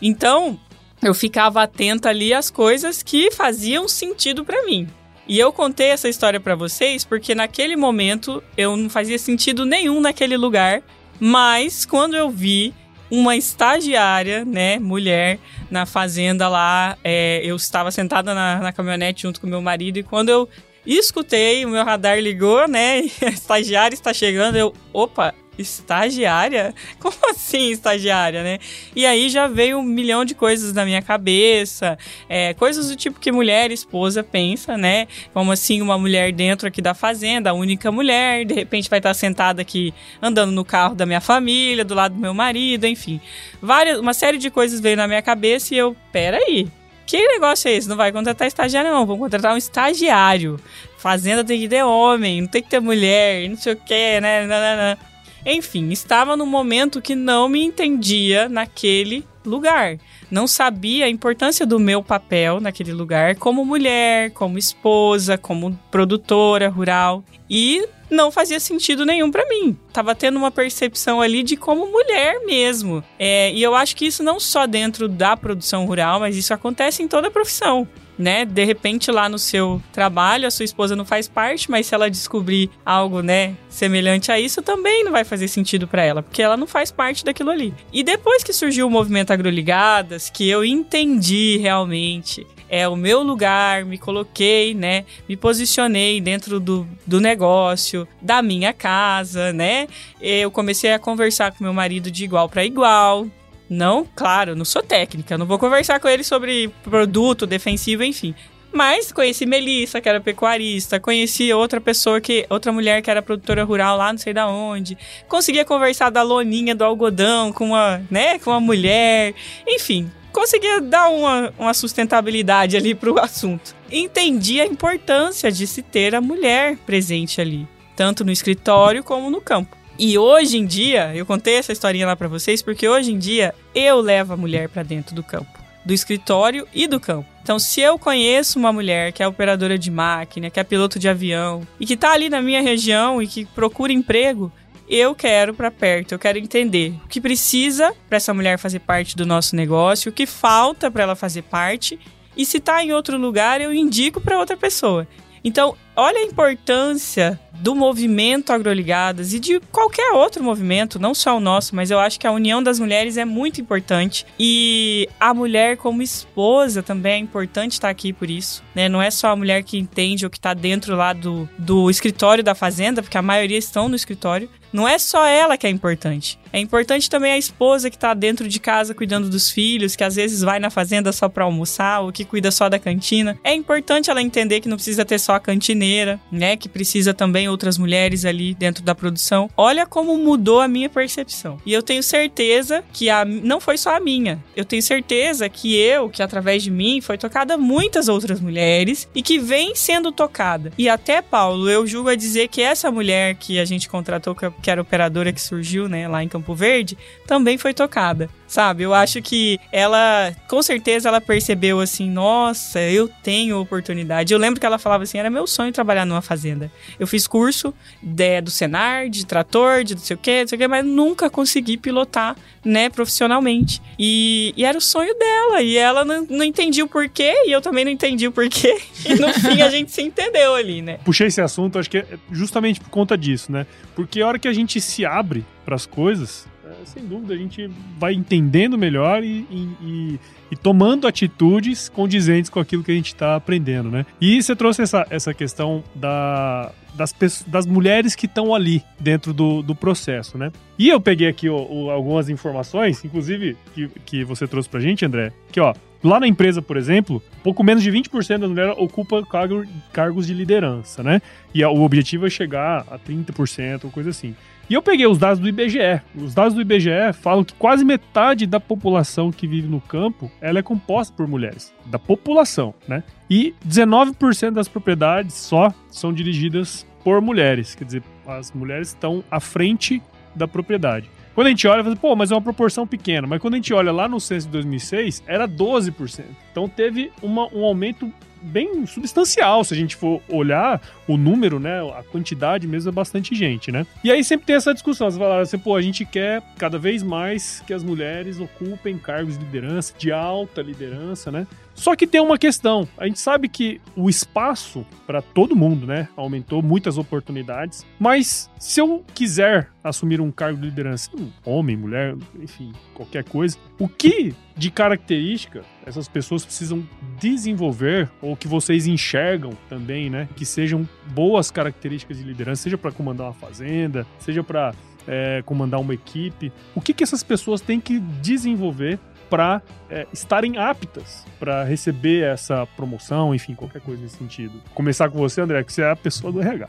Então, 0.00 0.58
eu 1.02 1.14
ficava 1.14 1.62
atenta 1.62 2.08
ali 2.08 2.34
às 2.34 2.50
coisas 2.50 3.02
que 3.02 3.30
faziam 3.30 3.88
sentido 3.88 4.44
para 4.44 4.64
mim. 4.64 4.88
E 5.28 5.38
eu 5.38 5.52
contei 5.52 5.88
essa 5.88 6.08
história 6.08 6.40
para 6.40 6.54
vocês 6.54 7.04
porque 7.04 7.34
naquele 7.34 7.76
momento 7.76 8.42
eu 8.56 8.76
não 8.76 8.88
fazia 8.88 9.18
sentido 9.18 9.66
nenhum 9.66 10.00
naquele 10.00 10.38
lugar, 10.38 10.82
mas 11.20 11.84
quando 11.84 12.14
eu 12.16 12.30
vi 12.30 12.74
uma 13.10 13.36
estagiária, 13.36 14.44
né, 14.44 14.78
mulher, 14.78 15.38
na 15.70 15.86
fazenda 15.86 16.48
lá, 16.48 16.96
é, 17.02 17.40
eu 17.42 17.56
estava 17.56 17.90
sentada 17.90 18.34
na, 18.34 18.58
na 18.58 18.72
caminhonete 18.72 19.22
junto 19.22 19.40
com 19.40 19.46
meu 19.46 19.62
marido 19.62 19.98
e 19.98 20.02
quando 20.02 20.28
eu 20.28 20.48
escutei, 20.84 21.64
o 21.64 21.68
meu 21.68 21.84
radar 21.84 22.18
ligou, 22.18 22.68
né, 22.68 23.00
e 23.20 23.24
a 23.24 23.28
estagiária 23.28 23.94
está 23.94 24.12
chegando, 24.12 24.56
eu, 24.56 24.74
opa, 24.92 25.34
estagiária? 25.58 26.74
Como 26.98 27.16
assim 27.28 27.70
estagiária, 27.70 28.42
né? 28.42 28.58
E 28.94 29.04
aí 29.04 29.28
já 29.28 29.46
veio 29.46 29.78
um 29.78 29.82
milhão 29.82 30.24
de 30.24 30.34
coisas 30.34 30.72
na 30.72 30.84
minha 30.84 31.02
cabeça, 31.02 31.98
é, 32.28 32.54
coisas 32.54 32.88
do 32.88 32.96
tipo 32.96 33.20
que 33.20 33.32
mulher, 33.32 33.70
esposa 33.70 34.22
pensa, 34.22 34.76
né? 34.78 35.06
Como 35.34 35.52
assim, 35.52 35.82
uma 35.82 35.98
mulher 35.98 36.32
dentro 36.32 36.68
aqui 36.68 36.80
da 36.80 36.94
fazenda, 36.94 37.50
a 37.50 37.52
única 37.52 37.90
mulher, 37.90 38.44
de 38.44 38.54
repente 38.54 38.88
vai 38.88 38.98
estar 38.98 39.14
sentada 39.14 39.62
aqui 39.62 39.92
andando 40.22 40.52
no 40.52 40.64
carro 40.64 40.94
da 40.94 41.04
minha 41.04 41.20
família, 41.20 41.84
do 41.84 41.94
lado 41.94 42.14
do 42.14 42.20
meu 42.20 42.32
marido, 42.32 42.86
enfim. 42.86 43.20
Várias, 43.60 43.98
uma 43.98 44.14
série 44.14 44.38
de 44.38 44.50
coisas 44.50 44.80
veio 44.80 44.96
na 44.96 45.08
minha 45.08 45.22
cabeça 45.22 45.74
e 45.74 45.78
eu, 45.78 45.96
peraí, 46.12 46.70
que 47.08 47.26
negócio 47.26 47.68
é 47.68 47.72
esse? 47.72 47.88
Não 47.88 47.96
vai 47.96 48.12
contratar 48.12 48.46
estagiário, 48.46 48.90
não. 48.92 49.06
Vamos 49.06 49.22
contratar 49.22 49.54
um 49.54 49.56
estagiário. 49.56 50.60
Fazenda 50.98 51.42
tem 51.42 51.58
que 51.58 51.66
ter 51.66 51.82
homem, 51.82 52.42
não 52.42 52.48
tem 52.48 52.62
que 52.62 52.68
ter 52.68 52.80
mulher, 52.80 53.48
não 53.48 53.56
sei 53.56 53.72
o 53.72 53.76
que, 53.76 54.20
né? 54.20 54.46
Não, 54.46 54.60
não, 54.60 54.76
não. 54.76 55.07
Enfim, 55.50 55.88
estava 55.90 56.36
num 56.36 56.46
momento 56.46 57.00
que 57.00 57.14
não 57.14 57.48
me 57.48 57.64
entendia 57.64 58.48
naquele 58.50 59.24
lugar. 59.46 59.98
Não 60.30 60.46
sabia 60.46 61.06
a 61.06 61.08
importância 61.08 61.64
do 61.64 61.80
meu 61.80 62.02
papel 62.02 62.60
naquele 62.60 62.92
lugar 62.92 63.34
como 63.36 63.64
mulher, 63.64 64.30
como 64.32 64.58
esposa, 64.58 65.38
como 65.38 65.78
produtora 65.90 66.68
rural. 66.68 67.24
E 67.48 67.88
não 68.10 68.30
fazia 68.30 68.60
sentido 68.60 69.06
nenhum 69.06 69.30
para 69.30 69.48
mim. 69.48 69.74
Tava 69.90 70.14
tendo 70.14 70.36
uma 70.36 70.50
percepção 70.50 71.20
ali 71.20 71.42
de 71.42 71.56
como 71.56 71.86
mulher 71.86 72.44
mesmo. 72.44 73.02
É, 73.18 73.50
e 73.52 73.62
eu 73.62 73.74
acho 73.74 73.96
que 73.96 74.06
isso 74.06 74.22
não 74.22 74.38
só 74.38 74.66
dentro 74.66 75.08
da 75.08 75.34
produção 75.34 75.86
rural, 75.86 76.20
mas 76.20 76.36
isso 76.36 76.52
acontece 76.52 77.02
em 77.02 77.08
toda 77.08 77.28
a 77.28 77.30
profissão 77.30 77.88
né? 78.18 78.44
De 78.44 78.64
repente 78.64 79.10
lá 79.10 79.28
no 79.28 79.38
seu 79.38 79.80
trabalho 79.92 80.46
a 80.46 80.50
sua 80.50 80.64
esposa 80.64 80.96
não 80.96 81.04
faz 81.04 81.28
parte, 81.28 81.70
mas 81.70 81.86
se 81.86 81.94
ela 81.94 82.10
descobrir 82.10 82.70
algo, 82.84 83.22
né, 83.22 83.54
semelhante 83.68 84.32
a 84.32 84.40
isso, 84.40 84.60
também 84.62 85.04
não 85.04 85.12
vai 85.12 85.24
fazer 85.24 85.48
sentido 85.48 85.86
para 85.86 86.02
ela, 86.02 86.22
porque 86.22 86.42
ela 86.42 86.56
não 86.56 86.66
faz 86.66 86.90
parte 86.90 87.24
daquilo 87.24 87.50
ali. 87.50 87.72
E 87.92 88.02
depois 88.02 88.42
que 88.42 88.52
surgiu 88.52 88.86
o 88.86 88.90
movimento 88.90 89.32
Agroligadas, 89.32 90.28
que 90.30 90.48
eu 90.48 90.64
entendi 90.64 91.58
realmente 91.58 92.46
é 92.68 92.86
o 92.86 92.94
meu 92.94 93.22
lugar, 93.22 93.84
me 93.84 93.96
coloquei, 93.96 94.74
né? 94.74 95.04
Me 95.28 95.36
posicionei 95.36 96.20
dentro 96.20 96.60
do, 96.60 96.86
do 97.06 97.20
negócio, 97.20 98.06
da 98.20 98.42
minha 98.42 98.72
casa, 98.72 99.52
né? 99.52 99.88
Eu 100.20 100.50
comecei 100.50 100.92
a 100.92 100.98
conversar 100.98 101.52
com 101.52 101.64
meu 101.64 101.72
marido 101.72 102.10
de 102.10 102.24
igual 102.24 102.48
para 102.48 102.64
igual, 102.64 103.26
não, 103.68 104.06
claro, 104.14 104.56
não 104.56 104.64
sou 104.64 104.82
técnica, 104.82 105.36
não 105.36 105.46
vou 105.46 105.58
conversar 105.58 106.00
com 106.00 106.08
ele 106.08 106.24
sobre 106.24 106.68
produto 106.82 107.46
defensivo, 107.46 108.02
enfim. 108.02 108.34
Mas 108.72 109.10
conheci 109.10 109.46
Melissa, 109.46 110.00
que 110.00 110.08
era 110.08 110.20
pecuarista, 110.20 111.00
conheci 111.00 111.52
outra 111.52 111.80
pessoa 111.80 112.20
que. 112.20 112.46
outra 112.50 112.70
mulher 112.70 113.00
que 113.02 113.10
era 113.10 113.22
produtora 113.22 113.64
rural 113.64 113.96
lá, 113.96 114.12
não 114.12 114.18
sei 114.18 114.34
da 114.34 114.46
onde. 114.46 114.96
Conseguia 115.26 115.64
conversar 115.64 116.10
da 116.10 116.22
loninha 116.22 116.74
do 116.74 116.84
algodão 116.84 117.52
com 117.52 117.68
uma, 117.68 118.02
né, 118.10 118.38
com 118.38 118.50
uma 118.50 118.60
mulher. 118.60 119.34
Enfim, 119.66 120.10
conseguia 120.32 120.80
dar 120.80 121.08
uma, 121.08 121.52
uma 121.58 121.74
sustentabilidade 121.74 122.76
ali 122.76 122.94
pro 122.94 123.18
assunto. 123.18 123.74
Entendi 123.90 124.60
a 124.60 124.66
importância 124.66 125.50
de 125.50 125.66
se 125.66 125.80
ter 125.80 126.14
a 126.14 126.20
mulher 126.20 126.76
presente 126.84 127.40
ali, 127.40 127.66
tanto 127.96 128.22
no 128.22 128.30
escritório 128.30 129.02
como 129.02 129.30
no 129.30 129.40
campo. 129.40 129.77
E 129.98 130.16
hoje 130.16 130.56
em 130.56 130.64
dia, 130.64 131.12
eu 131.12 131.26
contei 131.26 131.54
essa 131.56 131.72
historinha 131.72 132.06
lá 132.06 132.14
para 132.14 132.28
vocês 132.28 132.62
porque 132.62 132.88
hoje 132.88 133.12
em 133.12 133.18
dia 133.18 133.52
eu 133.74 134.00
levo 134.00 134.32
a 134.32 134.36
mulher 134.36 134.68
para 134.68 134.84
dentro 134.84 135.12
do 135.12 135.24
campo, 135.24 135.58
do 135.84 135.92
escritório 135.92 136.68
e 136.72 136.86
do 136.86 137.00
campo. 137.00 137.28
Então, 137.42 137.58
se 137.58 137.80
eu 137.80 137.98
conheço 137.98 138.60
uma 138.60 138.72
mulher 138.72 139.10
que 139.10 139.24
é 139.24 139.26
operadora 139.26 139.76
de 139.76 139.90
máquina, 139.90 140.50
que 140.50 140.60
é 140.60 140.62
piloto 140.62 141.00
de 141.00 141.08
avião 141.08 141.66
e 141.80 141.84
que 141.86 141.96
tá 141.96 142.12
ali 142.12 142.28
na 142.28 142.40
minha 142.40 142.62
região 142.62 143.20
e 143.20 143.26
que 143.26 143.44
procura 143.44 143.92
emprego, 143.92 144.52
eu 144.88 145.16
quero 145.16 145.52
para 145.52 145.70
perto, 145.70 146.12
eu 146.12 146.18
quero 146.18 146.38
entender 146.38 146.94
o 147.04 147.08
que 147.08 147.20
precisa 147.20 147.92
para 148.08 148.18
essa 148.18 148.32
mulher 148.32 148.56
fazer 148.56 148.78
parte 148.78 149.16
do 149.16 149.26
nosso 149.26 149.56
negócio, 149.56 150.10
o 150.10 150.14
que 150.14 150.26
falta 150.26 150.92
para 150.92 151.02
ela 151.02 151.16
fazer 151.16 151.42
parte 151.42 151.98
e 152.36 152.46
se 152.46 152.60
tá 152.60 152.84
em 152.84 152.92
outro 152.92 153.18
lugar, 153.18 153.60
eu 153.60 153.74
indico 153.74 154.20
para 154.20 154.38
outra 154.38 154.56
pessoa. 154.56 155.08
Então, 155.42 155.76
olha 155.98 156.20
a 156.20 156.22
importância 156.22 157.38
do 157.60 157.74
movimento 157.74 158.52
Agroligadas 158.52 159.34
e 159.34 159.40
de 159.40 159.60
qualquer 159.72 160.12
outro 160.12 160.42
movimento, 160.42 160.98
não 160.98 161.12
só 161.12 161.36
o 161.36 161.40
nosso, 161.40 161.74
mas 161.74 161.90
eu 161.90 161.98
acho 161.98 162.18
que 162.18 162.26
a 162.26 162.30
união 162.30 162.62
das 162.62 162.78
mulheres 162.78 163.16
é 163.16 163.24
muito 163.24 163.60
importante. 163.60 164.24
E 164.38 165.08
a 165.18 165.34
mulher 165.34 165.76
como 165.76 166.00
esposa 166.00 166.82
também 166.82 167.14
é 167.14 167.18
importante 167.18 167.72
estar 167.72 167.88
aqui 167.88 168.12
por 168.12 168.30
isso, 168.30 168.62
né? 168.74 168.88
Não 168.88 169.02
é 169.02 169.10
só 169.10 169.30
a 169.30 169.36
mulher 169.36 169.64
que 169.64 169.76
entende 169.76 170.24
o 170.24 170.30
que 170.30 170.38
está 170.38 170.54
dentro 170.54 170.94
lá 170.94 171.12
do, 171.12 171.48
do 171.58 171.90
escritório 171.90 172.44
da 172.44 172.54
fazenda, 172.54 173.02
porque 173.02 173.18
a 173.18 173.22
maioria 173.22 173.58
estão 173.58 173.88
no 173.88 173.96
escritório, 173.96 174.48
não 174.72 174.86
é 174.86 174.98
só 174.98 175.26
ela 175.26 175.56
que 175.56 175.66
é 175.66 175.70
importante. 175.70 176.38
É 176.52 176.58
importante 176.58 177.08
também 177.10 177.32
a 177.32 177.38
esposa 177.38 177.90
que 177.90 177.96
está 177.96 178.14
dentro 178.14 178.48
de 178.48 178.60
casa 178.60 178.94
cuidando 178.94 179.28
dos 179.28 179.50
filhos, 179.50 179.96
que 179.96 180.04
às 180.04 180.14
vezes 180.14 180.42
vai 180.42 180.58
na 180.58 180.70
fazenda 180.70 181.12
só 181.12 181.28
para 181.28 181.44
almoçar, 181.44 182.00
ou 182.00 182.12
que 182.12 182.24
cuida 182.24 182.50
só 182.50 182.68
da 182.68 182.78
cantina. 182.78 183.38
É 183.42 183.54
importante 183.54 184.10
ela 184.10 184.22
entender 184.22 184.60
que 184.60 184.68
não 184.68 184.76
precisa 184.76 185.04
ter 185.04 185.18
só 185.18 185.34
a 185.34 185.40
cantineira, 185.88 186.20
né? 186.30 186.56
Que 186.56 186.68
precisa 186.68 187.14
também 187.14 187.48
outras 187.48 187.78
mulheres 187.78 188.24
ali 188.24 188.54
dentro 188.54 188.82
da 188.82 188.94
produção. 188.94 189.50
Olha 189.56 189.86
como 189.86 190.16
mudou 190.18 190.60
a 190.60 190.68
minha 190.68 190.88
percepção. 190.88 191.58
E 191.64 191.72
eu 191.72 191.82
tenho 191.82 192.02
certeza 192.02 192.84
que 192.92 193.08
a, 193.08 193.24
não 193.24 193.60
foi 193.60 193.78
só 193.78 193.96
a 193.96 194.00
minha. 194.00 194.42
Eu 194.54 194.64
tenho 194.64 194.82
certeza 194.82 195.48
que 195.48 195.74
eu, 195.76 196.08
que 196.08 196.22
através 196.22 196.62
de 196.62 196.70
mim, 196.70 197.00
foi 197.00 197.16
tocada 197.16 197.56
muitas 197.56 198.08
outras 198.08 198.40
mulheres 198.40 199.08
e 199.14 199.22
que 199.22 199.38
vem 199.38 199.74
sendo 199.74 200.12
tocada. 200.12 200.72
E 200.76 200.88
até, 200.88 201.22
Paulo, 201.22 201.68
eu 201.68 201.86
julgo 201.86 202.10
a 202.10 202.14
dizer 202.14 202.48
que 202.48 202.60
essa 202.60 202.90
mulher 202.90 203.34
que 203.34 203.58
a 203.58 203.64
gente 203.64 203.88
contratou, 203.88 204.34
que 204.34 204.70
era 204.70 204.82
operadora 204.82 205.32
que 205.32 205.40
surgiu, 205.40 205.88
né, 205.88 206.06
lá 206.08 206.22
em 206.22 206.28
Campo 206.28 206.54
Verde, 206.54 206.96
também 207.26 207.56
foi 207.56 207.72
tocada 207.72 208.28
sabe? 208.48 208.82
Eu 208.82 208.94
acho 208.94 209.20
que 209.22 209.60
ela, 209.70 210.34
com 210.48 210.60
certeza, 210.62 211.08
ela 211.08 211.20
percebeu 211.20 211.78
assim: 211.78 212.10
nossa, 212.10 212.80
eu 212.80 213.08
tenho 213.22 213.60
oportunidade. 213.60 214.32
Eu 214.32 214.38
lembro 214.38 214.58
que 214.58 214.66
ela 214.66 214.78
falava 214.78 215.04
assim: 215.04 215.18
era 215.18 215.30
meu 215.30 215.46
sonho 215.46 215.70
trabalhar 215.70 216.04
numa 216.04 216.22
fazenda. 216.22 216.72
Eu 216.98 217.06
fiz 217.06 217.26
curso 217.26 217.72
de, 218.02 218.40
do 218.40 218.50
Senar, 218.50 219.08
de 219.08 219.24
trator, 219.26 219.84
de 219.84 219.94
não 219.94 220.00
sei 220.00 220.16
o 220.16 220.18
quê, 220.18 220.40
não 220.40 220.48
sei 220.48 220.56
o 220.56 220.58
quê, 220.58 220.66
mas 220.66 220.84
nunca 220.84 221.28
consegui 221.28 221.76
pilotar, 221.76 222.34
né, 222.64 222.88
profissionalmente. 222.88 223.80
E, 223.98 224.54
e 224.56 224.64
era 224.64 224.78
o 224.78 224.80
sonho 224.80 225.14
dela, 225.16 225.60
e 225.60 225.76
ela 225.76 226.04
não, 226.04 226.26
não 226.28 226.44
entendia 226.44 226.84
o 226.84 226.88
porquê, 226.88 227.44
e 227.46 227.52
eu 227.52 227.60
também 227.60 227.84
não 227.84 227.92
entendi 227.92 228.26
o 228.26 228.32
porquê, 228.32 228.80
e 229.04 229.14
no 229.16 229.32
fim 229.34 229.60
a 229.60 229.68
gente 229.68 229.92
se 229.92 230.00
entendeu 230.02 230.54
ali, 230.54 230.80
né? 230.80 230.98
Puxei 231.04 231.26
esse 231.26 231.40
assunto, 231.40 231.78
acho 231.78 231.90
que 231.90 231.98
é 231.98 232.06
justamente 232.32 232.80
por 232.80 232.88
conta 232.88 233.16
disso, 233.18 233.52
né? 233.52 233.66
Porque 233.94 234.20
a 234.20 234.26
hora 234.26 234.38
que 234.38 234.48
a 234.48 234.52
gente 234.52 234.80
se 234.80 235.04
abre 235.04 235.44
para 235.64 235.74
as 235.74 235.84
coisas, 235.84 236.46
sem 236.84 237.04
dúvida, 237.04 237.34
a 237.34 237.36
gente 237.36 237.70
vai 237.98 238.14
entendendo 238.14 238.78
melhor 238.78 239.22
e, 239.22 239.46
e, 239.50 240.20
e, 240.50 240.56
tomando 240.56 241.06
atitudes 241.06 241.88
condizentes 241.88 242.50
com 242.50 242.60
aquilo 242.60 242.82
que 242.82 242.90
a 242.90 242.94
gente 242.94 243.08
está 243.08 243.36
aprendendo, 243.36 243.90
né? 243.90 244.06
E 244.20 244.42
você 244.42 244.54
trouxe 244.54 244.82
essa, 244.82 245.06
essa 245.10 245.34
questão 245.34 245.82
da, 245.94 246.72
das, 246.94 247.14
das 247.46 247.66
mulheres 247.66 248.14
que 248.14 248.26
estão 248.26 248.54
ali 248.54 248.82
dentro 248.98 249.32
do, 249.32 249.62
do 249.62 249.74
processo, 249.74 250.38
né? 250.38 250.50
E 250.78 250.88
eu 250.88 251.00
peguei 251.00 251.28
aqui 251.28 251.48
ó, 251.48 251.90
algumas 251.90 252.28
informações, 252.28 253.04
inclusive 253.04 253.56
que, 253.74 253.88
que 254.04 254.24
você 254.24 254.46
trouxe 254.46 254.68
pra 254.68 254.80
gente, 254.80 255.04
André, 255.04 255.32
que 255.50 255.60
ó, 255.60 255.74
Lá 256.02 256.20
na 256.20 256.28
empresa, 256.28 256.62
por 256.62 256.76
exemplo, 256.76 257.20
pouco 257.42 257.64
menos 257.64 257.82
de 257.82 257.90
20% 257.90 258.38
das 258.38 258.48
mulheres 258.48 258.74
ocupa 258.78 259.24
cargo, 259.26 259.64
cargos 259.92 260.28
de 260.28 260.34
liderança, 260.34 261.02
né? 261.02 261.20
E 261.52 261.64
o 261.64 261.82
objetivo 261.82 262.24
é 262.26 262.30
chegar 262.30 262.86
a 262.88 262.98
30% 262.98 263.84
ou 263.84 263.90
coisa 263.90 264.10
assim. 264.10 264.34
E 264.70 264.74
eu 264.74 264.82
peguei 264.82 265.06
os 265.06 265.16
dados 265.16 265.38
do 265.38 265.48
IBGE. 265.48 266.02
Os 266.14 266.34
dados 266.34 266.52
do 266.52 266.60
IBGE 266.60 267.14
falam 267.14 267.42
que 267.42 267.54
quase 267.54 267.84
metade 267.84 268.46
da 268.46 268.60
população 268.60 269.30
que 269.30 269.46
vive 269.46 269.66
no 269.66 269.80
campo, 269.80 270.30
ela 270.42 270.58
é 270.58 270.62
composta 270.62 271.14
por 271.16 271.26
mulheres. 271.26 271.72
Da 271.86 271.98
população, 271.98 272.74
né? 272.86 273.02
E 273.30 273.54
19% 273.66 274.50
das 274.50 274.68
propriedades 274.68 275.34
só 275.34 275.72
são 275.88 276.12
dirigidas 276.12 276.86
por 277.02 277.22
mulheres. 277.22 277.74
Quer 277.74 277.84
dizer, 277.84 278.02
as 278.26 278.52
mulheres 278.52 278.88
estão 278.88 279.24
à 279.30 279.40
frente 279.40 280.02
da 280.34 280.46
propriedade. 280.46 281.10
Quando 281.34 281.46
a 281.46 281.50
gente 281.50 281.66
olha, 281.68 281.82
fala, 281.82 281.96
pô, 281.96 282.16
mas 282.16 282.30
é 282.30 282.34
uma 282.34 282.42
proporção 282.42 282.86
pequena. 282.86 283.26
Mas 283.26 283.40
quando 283.40 283.54
a 283.54 283.56
gente 283.58 283.72
olha 283.72 283.92
lá 283.92 284.08
no 284.08 284.20
censo 284.20 284.46
de 284.46 284.52
2006, 284.52 285.22
era 285.26 285.48
12%. 285.48 286.24
Então 286.50 286.68
teve 286.68 287.10
uma, 287.22 287.48
um 287.54 287.64
aumento 287.64 288.12
bem 288.42 288.86
substancial, 288.86 289.64
se 289.64 289.74
a 289.74 289.76
gente 289.76 289.96
for 289.96 290.20
olhar 290.28 290.80
o 291.06 291.16
número, 291.16 291.58
né, 291.58 291.80
a 291.96 292.02
quantidade 292.02 292.66
mesmo 292.66 292.90
é 292.90 292.92
bastante 292.92 293.34
gente, 293.34 293.72
né? 293.72 293.86
E 294.04 294.10
aí 294.10 294.22
sempre 294.22 294.46
tem 294.46 294.56
essa 294.56 294.72
discussão, 294.72 295.10
você 295.10 295.18
fala 295.18 295.40
assim, 295.40 295.58
pô, 295.58 295.74
a 295.76 295.82
gente 295.82 296.04
quer 296.04 296.42
cada 296.56 296.78
vez 296.78 297.02
mais 297.02 297.62
que 297.66 297.72
as 297.72 297.82
mulheres 297.82 298.38
ocupem 298.40 298.98
cargos 298.98 299.38
de 299.38 299.44
liderança, 299.44 299.94
de 299.96 300.12
alta 300.12 300.62
liderança, 300.62 301.30
né? 301.30 301.46
Só 301.74 301.94
que 301.94 302.08
tem 302.08 302.20
uma 302.20 302.36
questão. 302.36 302.88
A 302.98 303.06
gente 303.06 303.20
sabe 303.20 303.48
que 303.48 303.80
o 303.94 304.10
espaço 304.10 304.84
para 305.06 305.22
todo 305.22 305.54
mundo, 305.54 305.86
né, 305.86 306.08
aumentou 306.16 306.60
muitas 306.60 306.98
oportunidades. 306.98 307.86
Mas 308.00 308.50
se 308.58 308.80
eu 308.80 309.04
quiser 309.14 309.70
assumir 309.82 310.20
um 310.20 310.30
cargo 310.32 310.60
de 310.60 310.66
liderança, 310.66 311.08
homem, 311.44 311.76
mulher, 311.76 312.16
enfim, 312.40 312.72
qualquer 312.92 313.22
coisa, 313.22 313.56
o 313.78 313.88
que 313.88 314.34
de 314.56 314.70
característica 314.72 315.62
essas 315.88 316.06
pessoas 316.06 316.44
precisam 316.44 316.86
desenvolver 317.18 318.10
ou 318.20 318.36
que 318.36 318.46
vocês 318.46 318.86
enxergam 318.86 319.52
também, 319.68 320.10
né, 320.10 320.28
que 320.36 320.44
sejam 320.44 320.88
boas 321.06 321.50
características 321.50 322.18
de 322.18 322.24
liderança, 322.24 322.62
seja 322.62 322.78
para 322.78 322.92
comandar 322.92 323.28
uma 323.28 323.32
fazenda, 323.32 324.06
seja 324.18 324.44
para 324.44 324.74
é, 325.06 325.42
comandar 325.46 325.80
uma 325.80 325.94
equipe. 325.94 326.52
O 326.74 326.80
que, 326.80 326.92
que 326.92 327.02
essas 327.02 327.22
pessoas 327.22 327.60
têm 327.60 327.80
que 327.80 327.98
desenvolver 327.98 328.98
para 329.30 329.62
é, 329.90 330.06
estarem 330.12 330.56
aptas 330.56 331.24
para 331.38 331.62
receber 331.64 332.24
essa 332.24 332.66
promoção, 332.66 333.34
enfim, 333.34 333.54
qualquer 333.54 333.80
coisa 333.80 334.02
nesse 334.02 334.16
sentido. 334.16 334.62
Começar 334.74 335.10
com 335.10 335.18
você, 335.18 335.40
André, 335.40 335.62
que 335.64 335.72
você 335.72 335.82
é 335.82 335.90
a 335.90 335.96
pessoa 335.96 336.32
do 336.32 336.40
RH. 336.40 336.68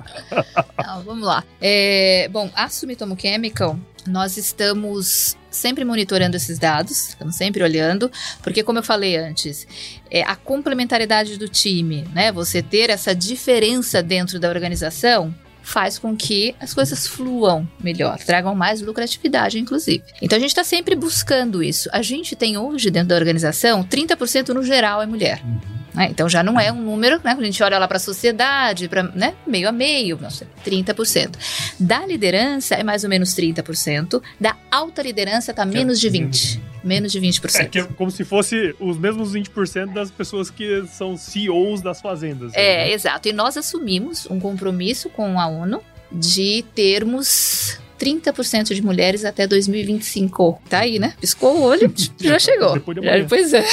Não, 0.85 1.03
vamos 1.03 1.23
lá. 1.23 1.43
É, 1.61 2.27
bom, 2.29 2.49
a 2.53 2.67
Sumitomo 2.69 3.17
Chemical, 3.19 3.79
nós 4.05 4.37
estamos 4.37 5.37
sempre 5.49 5.83
monitorando 5.83 6.37
esses 6.37 6.59
dados, 6.59 7.09
estamos 7.09 7.35
sempre 7.35 7.63
olhando, 7.63 8.11
porque 8.41 8.63
como 8.63 8.79
eu 8.79 8.83
falei 8.83 9.17
antes, 9.17 9.67
é 10.09 10.21
a 10.23 10.35
complementariedade 10.35 11.37
do 11.37 11.47
time, 11.47 12.07
né? 12.13 12.31
Você 12.31 12.61
ter 12.61 12.89
essa 12.89 13.15
diferença 13.15 14.01
dentro 14.01 14.39
da 14.39 14.49
organização 14.49 15.33
faz 15.61 15.99
com 15.99 16.15
que 16.15 16.55
as 16.59 16.73
coisas 16.73 17.05
fluam 17.05 17.67
melhor, 17.79 18.17
tragam 18.17 18.55
mais 18.55 18.81
lucratividade, 18.81 19.59
inclusive. 19.59 20.03
Então 20.21 20.37
a 20.37 20.39
gente 20.39 20.49
está 20.49 20.63
sempre 20.63 20.95
buscando 20.95 21.61
isso. 21.61 21.87
A 21.91 22.01
gente 22.01 22.35
tem 22.35 22.57
hoje 22.57 22.89
dentro 22.89 23.09
da 23.09 23.15
organização 23.15 23.83
30% 23.83 24.49
no 24.49 24.63
geral 24.63 25.01
é 25.01 25.05
mulher. 25.05 25.41
Uhum. 25.43 25.79
Né? 25.99 26.07
Então 26.09 26.29
já 26.29 26.41
não 26.41 26.57
é 26.57 26.71
um 26.71 26.81
número, 26.81 27.17
né? 27.17 27.35
Quando 27.35 27.41
a 27.41 27.45
gente 27.45 27.61
olha 27.61 27.77
lá 27.77 27.85
para 27.85 27.97
a 27.97 27.99
sociedade, 27.99 28.87
para 28.87 29.03
né? 29.03 29.35
meio 29.45 29.67
a 29.67 29.71
meio, 29.71 30.17
nossa, 30.21 30.47
30%. 30.65 31.35
Da 31.77 32.05
liderança 32.05 32.75
é 32.75 32.83
mais 32.83 33.03
ou 33.03 33.09
menos 33.09 33.35
30%, 33.35 34.23
da 34.39 34.55
alta 34.71 35.01
liderança 35.01 35.51
está 35.51 35.65
menos 35.65 35.99
de 35.99 36.09
20%. 36.09 36.61
Menos 36.81 37.11
de 37.11 37.19
20%. 37.19 37.59
É 37.59 37.65
que 37.65 37.79
é 37.79 37.83
como 37.83 38.09
se 38.09 38.23
fosse 38.23 38.73
os 38.79 38.97
mesmos 38.97 39.33
20% 39.33 39.91
das 39.91 40.09
pessoas 40.09 40.49
que 40.49 40.85
são 40.87 41.17
CEOs 41.17 41.81
das 41.81 41.99
fazendas. 41.99 42.53
É, 42.55 42.85
né? 42.85 42.93
exato. 42.93 43.27
E 43.27 43.33
nós 43.33 43.57
assumimos 43.57 44.25
um 44.31 44.39
compromisso 44.39 45.09
com 45.09 45.37
a 45.37 45.47
ONU 45.47 45.83
de 46.09 46.63
termos 46.73 47.77
30% 47.99 48.73
de 48.73 48.81
mulheres 48.83 49.25
até 49.25 49.45
2025. 49.45 50.61
Tá 50.69 50.79
aí, 50.79 50.99
né? 50.99 51.13
Piscou 51.19 51.57
o 51.57 51.61
olho, 51.61 51.93
já 52.19 52.37
chegou. 52.39 52.73
Depois 52.73 52.97
de 52.97 53.05
já, 53.05 53.25
pois 53.27 53.53
é. 53.53 53.65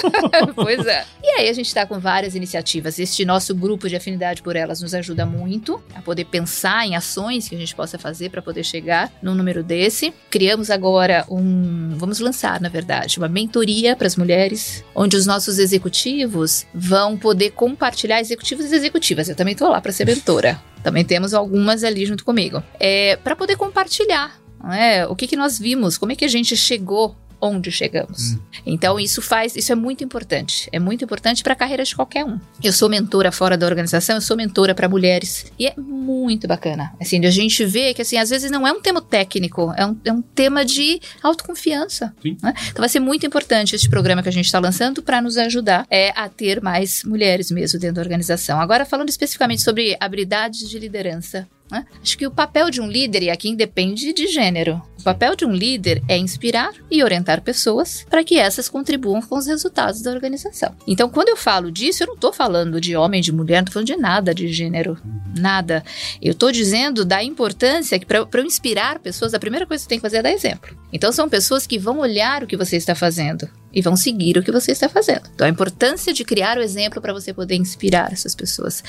pois 0.54 0.86
é. 0.86 1.04
E 1.22 1.28
aí 1.40 1.48
a 1.48 1.52
gente 1.52 1.66
está 1.66 1.86
com 1.86 1.98
várias 1.98 2.34
iniciativas. 2.34 2.98
Este 2.98 3.24
nosso 3.24 3.54
grupo 3.54 3.88
de 3.88 3.96
afinidade 3.96 4.42
por 4.42 4.56
elas 4.56 4.80
nos 4.80 4.94
ajuda 4.94 5.26
muito 5.26 5.82
a 5.94 6.00
poder 6.00 6.24
pensar 6.24 6.86
em 6.86 6.96
ações 6.96 7.48
que 7.48 7.54
a 7.54 7.58
gente 7.58 7.74
possa 7.74 7.98
fazer 7.98 8.30
para 8.30 8.42
poder 8.42 8.64
chegar 8.64 9.12
num 9.22 9.34
número 9.34 9.62
desse. 9.62 10.12
Criamos 10.30 10.70
agora 10.70 11.24
um, 11.30 11.94
vamos 11.96 12.20
lançar, 12.20 12.60
na 12.60 12.68
verdade, 12.68 13.18
uma 13.18 13.28
mentoria 13.28 13.94
para 13.94 14.06
as 14.06 14.16
mulheres, 14.16 14.84
onde 14.94 15.16
os 15.16 15.26
nossos 15.26 15.58
executivos 15.58 16.66
vão 16.74 17.16
poder 17.16 17.50
compartilhar 17.50 18.20
executivos 18.20 18.70
e 18.70 18.74
executivas. 18.74 19.28
Eu 19.28 19.36
também 19.36 19.54
tô 19.54 19.68
lá 19.68 19.80
para 19.80 19.92
ser 19.92 20.06
mentora. 20.06 20.60
Também 20.84 21.02
temos 21.02 21.32
algumas 21.32 21.82
ali 21.82 22.04
junto 22.04 22.24
comigo. 22.24 22.62
É, 22.78 23.16
para 23.16 23.34
poder 23.34 23.56
compartilhar 23.56 24.38
é, 24.70 25.06
o 25.06 25.16
que, 25.16 25.26
que 25.26 25.34
nós 25.34 25.58
vimos, 25.58 25.96
como 25.96 26.12
é 26.12 26.14
que 26.14 26.26
a 26.26 26.28
gente 26.28 26.54
chegou 26.56 27.16
onde 27.44 27.70
chegamos. 27.70 28.32
Hum. 28.32 28.38
Então 28.64 28.98
isso 28.98 29.20
faz, 29.20 29.54
isso 29.54 29.70
é 29.70 29.74
muito 29.74 30.02
importante. 30.02 30.68
É 30.72 30.78
muito 30.78 31.04
importante 31.04 31.42
para 31.42 31.52
a 31.52 31.56
carreira 31.56 31.84
de 31.84 31.94
qualquer 31.94 32.24
um. 32.24 32.40
Eu 32.62 32.72
sou 32.72 32.88
mentora 32.88 33.30
fora 33.30 33.56
da 33.56 33.66
organização, 33.66 34.16
eu 34.16 34.22
sou 34.22 34.36
mentora 34.36 34.74
para 34.74 34.88
mulheres 34.88 35.52
e 35.58 35.66
é 35.66 35.74
muito 35.76 36.48
bacana. 36.48 36.92
Assim, 37.00 37.24
a 37.24 37.30
gente 37.30 37.64
vê 37.64 37.92
que 37.92 38.00
assim, 38.02 38.16
às 38.16 38.30
vezes 38.30 38.50
não 38.50 38.66
é 38.66 38.72
um 38.72 38.80
tema 38.80 39.02
técnico, 39.02 39.72
é 39.76 39.84
um, 39.84 39.96
é 40.04 40.12
um 40.12 40.22
tema 40.22 40.64
de 40.64 41.00
autoconfiança. 41.22 42.14
Né? 42.24 42.54
Então 42.70 42.80
vai 42.80 42.88
ser 42.88 43.00
muito 43.00 43.26
importante 43.26 43.76
esse 43.76 43.88
programa 43.88 44.22
que 44.22 44.28
a 44.28 44.32
gente 44.32 44.46
está 44.46 44.58
lançando 44.58 45.02
para 45.02 45.20
nos 45.20 45.36
ajudar 45.36 45.86
é, 45.90 46.10
a 46.16 46.28
ter 46.28 46.62
mais 46.62 47.04
mulheres 47.04 47.50
mesmo 47.50 47.78
dentro 47.78 47.96
da 47.96 48.02
organização. 48.02 48.60
Agora 48.60 48.86
falando 48.86 49.10
especificamente 49.10 49.62
sobre 49.62 49.96
habilidades 50.00 50.68
de 50.68 50.78
liderança. 50.78 51.46
Né? 51.74 51.84
Acho 52.00 52.16
que 52.16 52.24
o 52.24 52.30
papel 52.30 52.70
de 52.70 52.80
um 52.80 52.86
líder, 52.86 53.24
e 53.24 53.30
aqui 53.30 53.48
independe 53.48 54.12
de 54.12 54.28
gênero, 54.28 54.80
o 54.96 55.02
papel 55.02 55.34
de 55.34 55.44
um 55.44 55.50
líder 55.50 56.00
é 56.08 56.16
inspirar 56.16 56.72
e 56.88 57.02
orientar 57.02 57.42
pessoas 57.42 58.06
para 58.08 58.22
que 58.22 58.38
essas 58.38 58.68
contribuam 58.68 59.20
com 59.20 59.36
os 59.36 59.48
resultados 59.48 60.00
da 60.00 60.12
organização. 60.12 60.72
Então, 60.86 61.10
quando 61.10 61.30
eu 61.30 61.36
falo 61.36 61.72
disso, 61.72 62.04
eu 62.04 62.06
não 62.06 62.14
estou 62.14 62.32
falando 62.32 62.80
de 62.80 62.94
homem, 62.94 63.20
de 63.20 63.32
mulher, 63.32 63.56
não 63.56 63.62
estou 63.62 63.72
falando 63.72 63.88
de 63.88 63.96
nada 63.96 64.32
de 64.32 64.46
gênero, 64.52 64.96
nada. 65.36 65.84
Eu 66.22 66.30
estou 66.30 66.52
dizendo 66.52 67.04
da 67.04 67.24
importância 67.24 67.98
que 67.98 68.06
para 68.06 68.18
eu 68.18 68.44
inspirar 68.46 69.00
pessoas, 69.00 69.34
a 69.34 69.40
primeira 69.40 69.66
coisa 69.66 69.80
que 69.80 69.84
você 69.84 69.88
tem 69.88 69.98
que 69.98 70.02
fazer 70.02 70.18
é 70.18 70.22
dar 70.22 70.32
exemplo. 70.32 70.78
Então, 70.92 71.10
são 71.10 71.28
pessoas 71.28 71.66
que 71.66 71.76
vão 71.76 71.98
olhar 71.98 72.44
o 72.44 72.46
que 72.46 72.56
você 72.56 72.76
está 72.76 72.94
fazendo 72.94 73.50
e 73.72 73.82
vão 73.82 73.96
seguir 73.96 74.38
o 74.38 74.44
que 74.44 74.52
você 74.52 74.70
está 74.70 74.88
fazendo. 74.88 75.28
Então, 75.34 75.44
a 75.44 75.50
importância 75.50 76.12
de 76.12 76.24
criar 76.24 76.56
o 76.56 76.62
exemplo 76.62 77.02
para 77.02 77.12
você 77.12 77.34
poder 77.34 77.56
inspirar 77.56 78.12
essas 78.12 78.32
pessoas. 78.32 78.82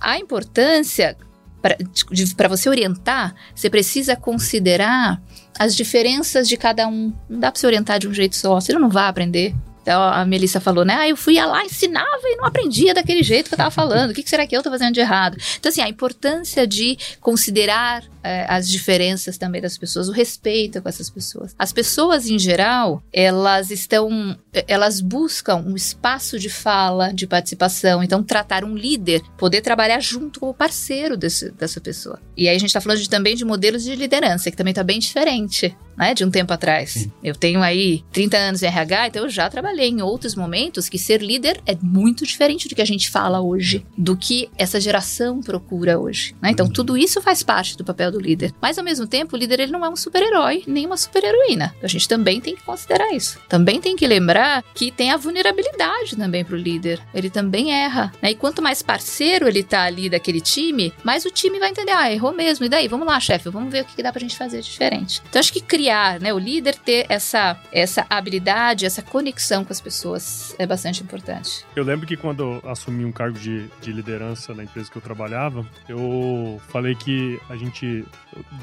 A 0.00 0.16
importância 0.16 1.16
para 1.60 2.48
você 2.48 2.68
orientar, 2.68 3.34
você 3.54 3.68
precisa 3.68 4.16
considerar 4.16 5.22
as 5.58 5.76
diferenças 5.76 6.48
de 6.48 6.56
cada 6.56 6.88
um. 6.88 7.12
Não 7.28 7.40
dá 7.40 7.52
para 7.52 7.60
você 7.60 7.66
orientar 7.66 7.98
de 7.98 8.08
um 8.08 8.14
jeito 8.14 8.36
só, 8.36 8.60
você 8.60 8.72
não 8.72 8.88
vai 8.88 9.08
aprender. 9.08 9.54
Então, 9.90 10.04
a 10.04 10.24
Melissa 10.24 10.60
falou, 10.60 10.84
né? 10.84 10.94
Ah, 10.94 11.08
eu 11.08 11.16
fui 11.16 11.34
lá, 11.34 11.64
ensinava 11.64 12.20
e 12.22 12.36
não 12.36 12.44
aprendia 12.44 12.94
daquele 12.94 13.24
jeito 13.24 13.48
que 13.48 13.54
eu 13.54 13.56
estava 13.56 13.72
falando. 13.72 14.10
O 14.10 14.14
que, 14.14 14.22
que 14.22 14.30
será 14.30 14.46
que 14.46 14.54
eu 14.54 14.60
estou 14.60 14.70
fazendo 14.70 14.94
de 14.94 15.00
errado? 15.00 15.36
Então, 15.58 15.68
assim, 15.68 15.80
a 15.80 15.88
importância 15.88 16.64
de 16.64 16.96
considerar 17.20 18.04
é, 18.22 18.46
as 18.48 18.68
diferenças 18.68 19.36
também 19.36 19.60
das 19.60 19.76
pessoas, 19.76 20.08
o 20.08 20.12
respeito 20.12 20.80
com 20.80 20.88
essas 20.88 21.10
pessoas. 21.10 21.56
As 21.58 21.72
pessoas, 21.72 22.28
em 22.28 22.38
geral, 22.38 23.02
elas 23.12 23.72
estão, 23.72 24.38
elas 24.68 25.00
buscam 25.00 25.56
um 25.56 25.74
espaço 25.74 26.38
de 26.38 26.48
fala, 26.48 27.12
de 27.12 27.26
participação. 27.26 28.00
Então, 28.00 28.22
tratar 28.22 28.62
um 28.62 28.76
líder, 28.76 29.22
poder 29.36 29.60
trabalhar 29.60 30.00
junto 30.00 30.38
com 30.38 30.50
o 30.50 30.54
parceiro 30.54 31.16
desse, 31.16 31.50
dessa 31.50 31.80
pessoa. 31.80 32.20
E 32.36 32.48
aí 32.48 32.54
a 32.54 32.58
gente 32.58 32.68
está 32.68 32.80
falando 32.80 33.00
de, 33.00 33.10
também 33.10 33.34
de 33.34 33.44
modelos 33.44 33.82
de 33.82 33.94
liderança, 33.96 34.50
que 34.50 34.56
também 34.56 34.70
está 34.70 34.84
bem 34.84 34.98
diferente, 34.98 35.76
né, 35.96 36.14
de 36.14 36.24
um 36.24 36.30
tempo 36.30 36.52
atrás. 36.52 36.90
Sim. 36.92 37.12
Eu 37.22 37.34
tenho 37.34 37.62
aí 37.62 38.02
30 38.12 38.36
anos 38.36 38.62
em 38.62 38.66
RH, 38.66 39.08
então 39.08 39.24
eu 39.24 39.28
já 39.28 39.48
trabalhei 39.50 39.79
em 39.84 40.02
outros 40.02 40.34
momentos 40.34 40.88
que 40.88 40.98
ser 40.98 41.22
líder 41.22 41.60
é 41.66 41.76
muito 41.82 42.24
diferente 42.24 42.68
do 42.68 42.74
que 42.74 42.82
a 42.82 42.86
gente 42.86 43.10
fala 43.10 43.40
hoje, 43.40 43.84
do 43.96 44.16
que 44.16 44.48
essa 44.56 44.80
geração 44.80 45.40
procura 45.40 45.98
hoje. 45.98 46.34
Né? 46.40 46.50
Então, 46.50 46.68
tudo 46.68 46.96
isso 46.96 47.20
faz 47.20 47.42
parte 47.42 47.76
do 47.76 47.84
papel 47.84 48.10
do 48.10 48.20
líder. 48.20 48.54
Mas 48.60 48.78
ao 48.78 48.84
mesmo 48.84 49.06
tempo, 49.06 49.36
o 49.36 49.38
líder 49.38 49.60
ele 49.60 49.72
não 49.72 49.84
é 49.84 49.88
um 49.88 49.96
super-herói 49.96 50.62
nem 50.66 50.86
uma 50.86 50.96
super-heroína. 50.96 51.74
A 51.82 51.86
gente 51.86 52.08
também 52.08 52.40
tem 52.40 52.54
que 52.54 52.62
considerar 52.62 53.12
isso. 53.12 53.38
Também 53.48 53.80
tem 53.80 53.96
que 53.96 54.06
lembrar 54.06 54.62
que 54.74 54.90
tem 54.90 55.10
a 55.10 55.16
vulnerabilidade 55.16 56.16
também 56.16 56.44
para 56.44 56.54
o 56.54 56.58
líder. 56.58 57.00
Ele 57.14 57.30
também 57.30 57.72
erra. 57.72 58.12
Né? 58.22 58.32
E 58.32 58.34
quanto 58.34 58.62
mais 58.62 58.82
parceiro 58.82 59.48
ele 59.48 59.62
tá 59.62 59.82
ali 59.82 60.08
daquele 60.08 60.40
time, 60.40 60.92
mais 61.04 61.24
o 61.24 61.30
time 61.30 61.58
vai 61.58 61.70
entender, 61.70 61.92
ah, 61.92 62.12
errou 62.12 62.32
mesmo. 62.32 62.64
E 62.64 62.68
daí, 62.68 62.88
vamos 62.88 63.06
lá, 63.06 63.18
chefe, 63.20 63.48
vamos 63.48 63.72
ver 63.72 63.82
o 63.82 63.84
que 63.84 64.02
dá 64.02 64.12
pra 64.12 64.20
gente 64.20 64.36
fazer 64.36 64.60
diferente. 64.60 65.22
Então 65.28 65.40
acho 65.40 65.52
que 65.52 65.60
criar, 65.60 66.20
né, 66.20 66.32
o 66.32 66.38
líder 66.38 66.76
ter 66.76 67.06
essa 67.08 67.58
essa 67.72 68.06
habilidade, 68.08 68.86
essa 68.86 69.02
conexão 69.02 69.59
com 69.64 69.72
as 69.72 69.80
pessoas 69.80 70.54
é 70.58 70.66
bastante 70.66 71.02
importante. 71.02 71.64
Eu 71.74 71.84
lembro 71.84 72.06
que 72.06 72.16
quando 72.16 72.60
assumi 72.66 73.04
um 73.04 73.12
cargo 73.12 73.38
de, 73.38 73.68
de 73.80 73.92
liderança 73.92 74.54
na 74.54 74.64
empresa 74.64 74.90
que 74.90 74.96
eu 74.96 75.02
trabalhava, 75.02 75.66
eu 75.88 76.60
falei 76.68 76.94
que 76.94 77.40
a 77.48 77.56
gente 77.56 78.04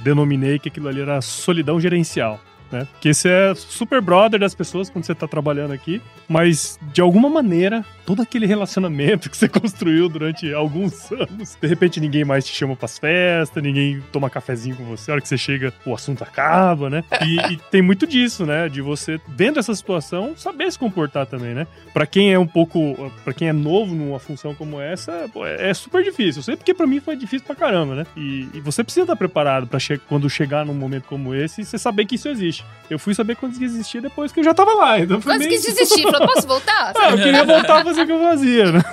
denominei 0.04 0.60
que 0.60 0.70
aquilo 0.70 0.88
ali 0.88 1.02
era 1.02 1.22
solidão 1.22 1.80
gerencial. 1.80 2.40
né? 2.72 2.88
Porque 2.92 3.14
você 3.14 3.30
é 3.30 3.56
super 3.56 4.02
brother 4.02 4.40
das 4.40 4.54
pessoas 4.54 4.90
quando 4.90 5.06
você 5.06 5.16
tá 5.16 5.28
trabalhando 5.28 5.72
aqui, 5.72 6.02
mas 6.28 6.78
de 6.94 7.02
alguma 7.02 7.30
maneira, 7.30 7.86
todo 8.08 8.22
aquele 8.22 8.46
relacionamento 8.46 9.30
que 9.30 9.36
você 9.36 9.50
construiu 9.50 10.08
durante 10.08 10.54
alguns 10.54 11.12
anos, 11.12 11.58
de 11.62 11.68
repente 11.68 12.00
ninguém 12.00 12.24
mais 12.24 12.46
te 12.46 12.54
chama 12.54 12.74
pras 12.74 12.98
festas, 12.98 13.62
ninguém 13.62 14.02
toma 14.14 14.30
cafezinho 14.30 14.78
com 14.78 14.86
você, 14.86 15.12
a 15.12 15.16
hora 15.16 15.22
que 15.22 15.28
você 15.28 15.38
chega, 15.38 15.74
o 15.86 15.94
assunto 15.94 16.24
acaba, 16.24 16.90
né? 16.90 17.04
E, 17.26 17.54
e 17.54 17.58
tem 17.70 17.82
muito 17.82 18.08
disso, 18.08 18.46
né? 18.46 18.70
De 18.70 18.82
você, 18.82 19.20
vendo 19.28 19.60
essa 19.60 19.76
situação, 19.76 20.38
saber 20.38 20.72
se 20.72 20.80
comportar 20.80 21.26
também, 21.26 21.54
né? 21.54 21.68
Pra 21.94 22.06
quem 22.06 22.32
é 22.32 22.40
um 22.40 22.48
pouco, 22.48 23.12
para 23.26 23.34
quem 23.34 23.50
é 23.50 23.54
novo 23.54 23.94
numa 23.94 24.20
função 24.20 24.56
como 24.56 24.80
essa, 24.80 25.30
pô, 25.34 25.46
é, 25.46 25.70
é 25.70 25.74
super 25.74 26.02
difícil. 26.02 26.40
Eu 26.40 26.44
sei 26.44 26.56
porque 26.56 26.74
pra 26.74 26.88
mim 26.88 27.02
foi 27.02 27.18
difícil 27.18 27.46
pra 27.46 27.56
caramba, 27.56 27.94
né? 27.94 28.06
E, 28.16 28.48
e 28.54 28.62
você 28.62 28.86
precisa 28.86 29.04
estar 29.04 29.18
preparado 29.18 29.68
para 29.68 29.80
che 29.80 29.98
quando 29.98 30.30
chegar 30.30 30.66
num 30.66 30.74
momento 30.74 31.10
como 31.10 31.36
esse, 31.36 31.66
você 31.66 31.78
saber 31.78 32.06
que 32.06 32.16
isso 32.16 32.30
existe. 32.30 32.64
Eu 32.90 32.98
fui 32.98 33.14
saber 33.14 33.36
quando 33.36 33.62
existia 33.62 34.00
depois 34.00 34.32
que 34.32 34.40
eu 34.40 34.44
já 34.46 34.54
tava 34.54 34.74
lá. 34.74 34.98
Então 34.98 35.20
Quando 35.20 35.40
meio... 35.40 35.52
quis 35.52 35.62
desistir, 35.62 36.04
falou, 36.04 36.28
posso 36.28 36.48
voltar? 36.48 36.78
Ah, 36.98 37.12
eu 37.12 37.18
queria 37.18 37.44
voltar 37.44 37.80
a 37.80 37.84
o 38.04 38.06
que 38.06 38.12
eu 38.12 38.20
fazia, 38.20 38.72
né? 38.72 38.84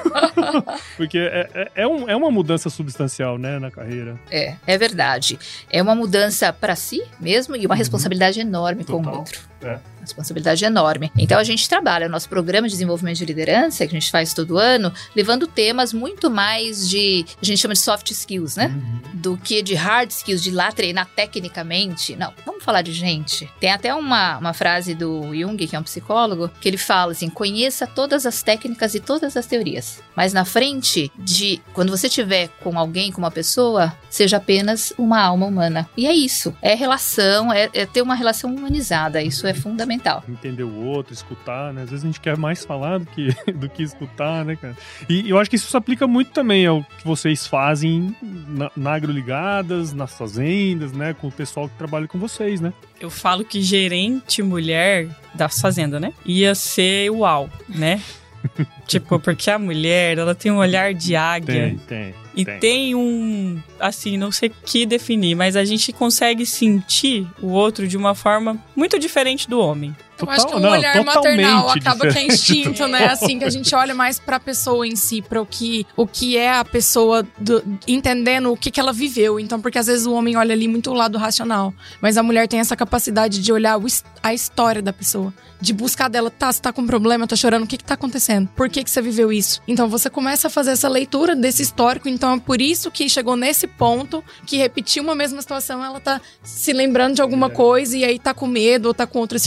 Porque 0.96 1.18
é, 1.18 1.48
é, 1.54 1.70
é, 1.82 1.86
um, 1.86 2.08
é 2.08 2.16
uma 2.16 2.30
mudança 2.30 2.70
substancial, 2.70 3.38
né, 3.38 3.58
na 3.58 3.70
carreira. 3.70 4.18
É, 4.30 4.54
é 4.66 4.78
verdade. 4.78 5.38
É 5.70 5.82
uma 5.82 5.94
mudança 5.94 6.52
para 6.52 6.74
si 6.76 7.02
mesmo 7.20 7.56
e 7.56 7.66
uma 7.66 7.74
responsabilidade 7.74 8.40
enorme 8.40 8.84
com 8.84 8.94
o 8.94 9.02
Total. 9.02 9.18
outro. 9.18 9.40
É. 9.62 9.78
Responsabilidade 10.04 10.64
enorme. 10.64 11.10
Então 11.16 11.38
a 11.38 11.44
gente 11.44 11.68
trabalha 11.68 12.06
o 12.06 12.10
nosso 12.10 12.28
programa 12.28 12.68
de 12.68 12.74
desenvolvimento 12.74 13.18
de 13.18 13.24
liderança, 13.24 13.86
que 13.86 13.96
a 13.96 13.98
gente 14.00 14.10
faz 14.10 14.34
todo 14.34 14.58
ano, 14.58 14.92
levando 15.16 15.46
temas 15.46 15.92
muito 15.92 16.30
mais 16.30 16.88
de. 16.88 17.24
A 17.40 17.44
gente 17.44 17.58
chama 17.58 17.74
de 17.74 17.80
soft 17.80 18.10
skills, 18.10 18.56
né? 18.56 18.74
Do 19.14 19.36
que 19.36 19.62
de 19.62 19.74
hard 19.74 20.10
skills, 20.10 20.42
de 20.42 20.50
lá 20.50 20.70
treinar 20.70 21.08
tecnicamente. 21.14 22.16
Não, 22.16 22.32
vamos 22.44 22.62
falar 22.62 22.82
de 22.82 22.92
gente. 22.92 23.50
Tem 23.58 23.72
até 23.72 23.94
uma, 23.94 24.38
uma 24.38 24.52
frase 24.52 24.94
do 24.94 25.34
Jung, 25.34 25.56
que 25.66 25.74
é 25.74 25.78
um 25.78 25.82
psicólogo, 25.82 26.50
que 26.60 26.68
ele 26.68 26.76
fala 26.76 27.12
assim: 27.12 27.28
conheça 27.28 27.86
todas 27.86 28.26
as 28.26 28.42
técnicas 28.42 28.94
e 28.94 29.00
todas 29.00 29.36
as 29.36 29.46
teorias. 29.46 30.02
Mas 30.14 30.32
na 30.32 30.44
frente 30.44 31.10
de. 31.18 31.60
Quando 31.72 31.90
você 31.90 32.06
estiver 32.06 32.48
com 32.62 32.78
alguém, 32.78 33.10
com 33.10 33.18
uma 33.18 33.30
pessoa, 33.30 33.92
seja 34.10 34.36
apenas 34.36 34.92
uma 34.98 35.20
alma 35.20 35.46
humana. 35.46 35.88
E 35.96 36.06
é 36.06 36.12
isso. 36.12 36.54
É 36.60 36.74
relação, 36.74 37.52
é, 37.52 37.70
é 37.72 37.86
ter 37.86 38.02
uma 38.02 38.14
relação 38.14 38.54
humanizada. 38.54 39.22
Isso 39.22 39.46
é 39.46 39.54
fundamental. 39.54 39.93
Entender 40.28 40.62
o 40.62 40.84
outro, 40.84 41.12
escutar, 41.12 41.72
né? 41.72 41.82
Às 41.82 41.90
vezes 41.90 42.04
a 42.04 42.06
gente 42.08 42.20
quer 42.20 42.36
mais 42.36 42.64
falar 42.64 42.98
do 42.98 43.06
que, 43.06 43.28
do 43.52 43.68
que 43.68 43.82
escutar, 43.82 44.44
né, 44.44 44.56
cara? 44.56 44.76
E 45.08 45.28
eu 45.28 45.38
acho 45.38 45.50
que 45.50 45.56
isso 45.56 45.70
se 45.70 45.76
aplica 45.76 46.06
muito 46.06 46.30
também 46.30 46.66
ao 46.66 46.82
que 46.82 47.04
vocês 47.04 47.46
fazem 47.46 48.14
na, 48.22 48.70
na 48.76 48.94
Agroligadas, 48.94 49.92
nas 49.92 50.16
fazendas, 50.16 50.92
né? 50.92 51.14
Com 51.14 51.28
o 51.28 51.32
pessoal 51.32 51.68
que 51.68 51.76
trabalha 51.76 52.06
com 52.06 52.18
vocês, 52.18 52.60
né? 52.60 52.72
Eu 53.00 53.10
falo 53.10 53.44
que 53.44 53.60
gerente 53.60 54.42
mulher 54.42 55.08
da 55.34 55.48
fazenda, 55.48 55.98
né? 55.98 56.12
Ia 56.24 56.54
ser 56.54 57.10
uau, 57.10 57.50
né? 57.68 58.00
tipo, 58.86 59.18
porque 59.18 59.50
a 59.50 59.58
mulher, 59.58 60.18
ela 60.18 60.34
tem 60.34 60.52
um 60.52 60.56
olhar 60.56 60.94
de 60.94 61.16
águia. 61.16 61.54
Tem, 61.54 61.78
tem. 61.78 62.23
E 62.36 62.44
tem. 62.44 62.58
tem. 62.58 62.94
um, 62.94 63.60
assim, 63.78 64.16
não 64.16 64.32
sei 64.32 64.50
que 64.64 64.84
definir, 64.86 65.34
mas 65.34 65.56
a 65.56 65.64
gente 65.64 65.92
consegue 65.92 66.44
sentir 66.44 67.26
o 67.40 67.48
outro 67.48 67.86
de 67.86 67.96
uma 67.96 68.14
forma 68.14 68.58
muito 68.74 68.98
diferente 68.98 69.48
do 69.48 69.58
homem. 69.60 69.94
Eu 70.20 70.30
acho 70.30 70.46
que 70.46 70.54
o 70.54 70.60
não, 70.60 70.70
olhar 70.70 70.92
maternal 71.04 71.68
acaba 71.70 72.06
que 72.12 72.18
é 72.18 72.26
instinto, 72.26 72.86
né? 72.88 73.06
Assim, 73.12 73.38
que 73.38 73.44
a 73.44 73.50
gente 73.50 73.74
olha 73.74 73.94
mais 73.94 74.18
pra 74.18 74.38
pessoa 74.38 74.86
em 74.86 74.94
si, 74.96 75.20
pra 75.22 75.40
o 75.42 75.46
que, 75.46 75.86
o 75.96 76.06
que 76.06 76.36
é 76.36 76.52
a 76.52 76.64
pessoa, 76.64 77.26
do- 77.38 77.62
entendendo 77.86 78.52
o 78.52 78.56
que, 78.56 78.70
que 78.70 78.78
ela 78.80 78.92
viveu. 78.92 79.40
Então, 79.40 79.60
porque 79.60 79.78
às 79.78 79.86
vezes 79.86 80.06
o 80.06 80.12
homem 80.12 80.36
olha 80.36 80.52
ali 80.52 80.68
muito 80.68 80.90
o 80.90 80.94
lado 80.94 81.18
racional, 81.18 81.72
mas 82.00 82.16
a 82.16 82.22
mulher 82.22 82.46
tem 82.48 82.60
essa 82.60 82.76
capacidade 82.76 83.40
de 83.40 83.52
olhar 83.52 83.78
o 83.78 83.84
a 84.22 84.32
história 84.32 84.80
da 84.80 84.92
pessoa, 84.92 85.32
de 85.60 85.72
buscar 85.72 86.08
dela, 86.08 86.30
tá, 86.30 86.50
você 86.50 86.60
tá 86.60 86.72
com 86.72 86.86
problema, 86.86 87.26
tá 87.26 87.36
chorando, 87.36 87.64
o 87.64 87.66
que 87.66 87.76
que 87.76 87.84
tá 87.84 87.94
acontecendo? 87.94 88.48
Por 88.56 88.68
que 88.70 88.82
que 88.82 88.90
você 88.90 89.02
viveu 89.02 89.30
isso? 89.30 89.60
Então, 89.68 89.88
você 89.88 90.08
começa 90.08 90.46
a 90.46 90.50
fazer 90.50 90.70
essa 90.70 90.88
leitura 90.88 91.36
desse 91.36 91.62
histórico, 91.62 92.08
então 92.08 92.34
é 92.34 92.40
por 92.40 92.60
isso 92.60 92.90
que 92.90 93.08
chegou 93.08 93.36
nesse 93.36 93.66
ponto, 93.66 94.24
que 94.46 94.56
repetir 94.56 95.02
uma 95.02 95.14
mesma 95.14 95.40
situação, 95.42 95.84
ela 95.84 96.00
tá 96.00 96.20
se 96.42 96.72
lembrando 96.72 97.14
de 97.16 97.22
alguma 97.22 97.50
coisa 97.50 97.96
e 97.98 98.04
aí 98.04 98.18
tá 98.18 98.32
com 98.32 98.46
medo 98.46 98.86
ou 98.86 98.94
tá 98.94 99.06
com 99.06 99.18
outras 99.18 99.42